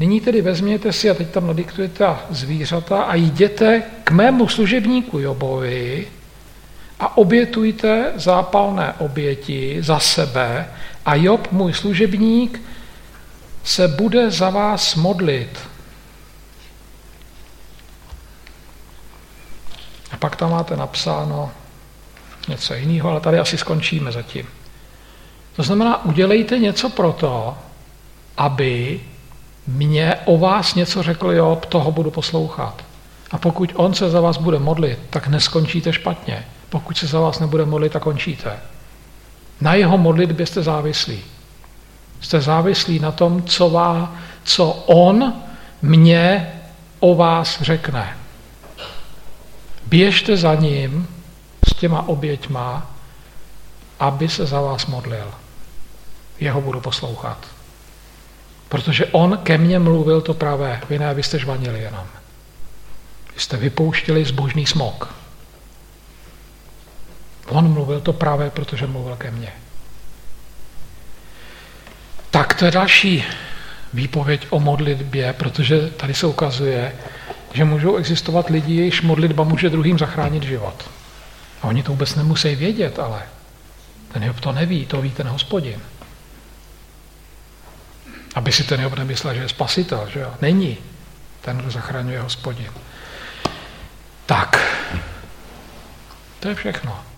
nyní 0.00 0.20
tedy 0.20 0.42
vezměte 0.42 0.92
si, 0.92 1.10
a 1.10 1.14
teď 1.14 1.30
tam 1.30 1.46
nadiktujete 1.46 1.98
ta 1.98 2.24
zvířata 2.30 3.02
a 3.02 3.14
jděte 3.14 3.82
k 4.04 4.10
mému 4.10 4.48
služebníku 4.48 5.18
Jobovi 5.18 6.08
a 7.00 7.16
obětujte 7.16 8.12
zápalné 8.16 8.92
oběti 8.98 9.76
za 9.80 9.98
sebe 9.98 10.70
a 11.06 11.14
Job, 11.14 11.52
můj 11.52 11.72
služebník, 11.72 12.62
se 13.64 13.88
bude 13.88 14.30
za 14.30 14.50
vás 14.50 14.94
modlit. 14.94 15.58
A 20.10 20.16
pak 20.16 20.36
tam 20.36 20.50
máte 20.50 20.76
napsáno 20.76 21.50
něco 22.48 22.74
jiného, 22.74 23.10
ale 23.10 23.20
tady 23.20 23.38
asi 23.38 23.58
skončíme 23.58 24.12
zatím. 24.12 24.46
To 25.56 25.62
znamená, 25.62 26.04
udělejte 26.04 26.58
něco 26.58 26.90
pro 26.90 27.12
to, 27.12 27.58
aby 28.36 29.00
mě 29.70 30.14
o 30.24 30.38
vás 30.38 30.74
něco 30.74 31.02
řekl, 31.02 31.32
jo, 31.32 31.58
toho 31.68 31.92
budu 31.92 32.10
poslouchat. 32.10 32.84
A 33.30 33.38
pokud 33.38 33.72
on 33.76 33.94
se 33.94 34.10
za 34.10 34.20
vás 34.20 34.38
bude 34.38 34.58
modlit, 34.58 34.98
tak 35.10 35.28
neskončíte 35.28 35.92
špatně. 35.92 36.44
Pokud 36.68 36.96
se 36.98 37.06
za 37.06 37.20
vás 37.20 37.40
nebude 37.40 37.64
modlit, 37.64 37.92
tak 37.92 38.02
končíte. 38.02 38.58
Na 39.60 39.74
jeho 39.74 39.98
modlitbě 39.98 40.46
jste 40.46 40.62
závislí. 40.62 41.20
Jste 42.20 42.40
závislí 42.40 42.98
na 42.98 43.12
tom, 43.12 43.42
co, 43.42 43.70
vá, 43.70 44.14
co 44.44 44.70
on 44.86 45.32
mě 45.82 46.52
o 47.00 47.14
vás 47.14 47.62
řekne. 47.62 48.16
Běžte 49.86 50.36
za 50.36 50.54
ním 50.54 51.08
s 51.68 51.74
těma 51.74 52.08
oběťma, 52.08 52.90
aby 54.00 54.28
se 54.28 54.46
za 54.46 54.60
vás 54.60 54.86
modlil. 54.86 55.30
Jeho 56.40 56.60
budu 56.60 56.80
poslouchat. 56.80 57.46
Protože 58.70 59.06
on 59.06 59.38
ke 59.42 59.58
mně 59.58 59.78
mluvil 59.78 60.20
to 60.20 60.34
pravé, 60.34 60.80
vy 60.90 60.98
ne, 60.98 61.14
vy 61.14 61.22
jste 61.22 61.38
žvanili 61.38 61.80
jenom. 61.80 62.06
Vy 63.34 63.40
jste 63.40 63.56
vypouštěli 63.56 64.24
zbožný 64.24 64.66
smok. 64.66 65.14
On 67.48 67.72
mluvil 67.72 68.00
to 68.00 68.12
pravé, 68.12 68.50
protože 68.50 68.86
mluvil 68.86 69.16
ke 69.16 69.30
mně. 69.30 69.52
Tak 72.30 72.54
to 72.54 72.64
je 72.64 72.70
další 72.70 73.24
výpověď 73.92 74.46
o 74.50 74.60
modlitbě, 74.60 75.32
protože 75.32 75.90
tady 75.90 76.14
se 76.14 76.26
ukazuje, 76.26 76.92
že 77.52 77.64
můžou 77.64 77.96
existovat 77.96 78.50
lidi, 78.50 78.74
jejichž 78.74 79.02
modlitba 79.02 79.44
může 79.44 79.70
druhým 79.70 79.98
zachránit 79.98 80.42
život. 80.42 80.90
A 81.62 81.66
oni 81.66 81.82
to 81.82 81.92
vůbec 81.92 82.14
nemusí 82.14 82.54
vědět, 82.54 82.98
ale 82.98 83.22
ten 84.12 84.22
Job 84.22 84.40
to 84.40 84.52
neví, 84.52 84.86
to 84.86 85.02
ví 85.02 85.10
ten 85.10 85.28
hospodin. 85.28 85.80
Aby 88.34 88.52
si 88.52 88.64
ten 88.64 88.80
Job 88.80 88.94
nemyslel, 88.94 89.34
že 89.34 89.40
je 89.40 89.48
spasitel, 89.48 90.08
že 90.12 90.20
jo? 90.20 90.34
Není. 90.42 90.78
Ten, 91.40 91.58
kdo 91.58 91.70
zachraňuje 91.70 92.20
hospodin. 92.20 92.72
Tak, 94.26 94.56
to 96.40 96.48
je 96.48 96.54
všechno. 96.54 97.09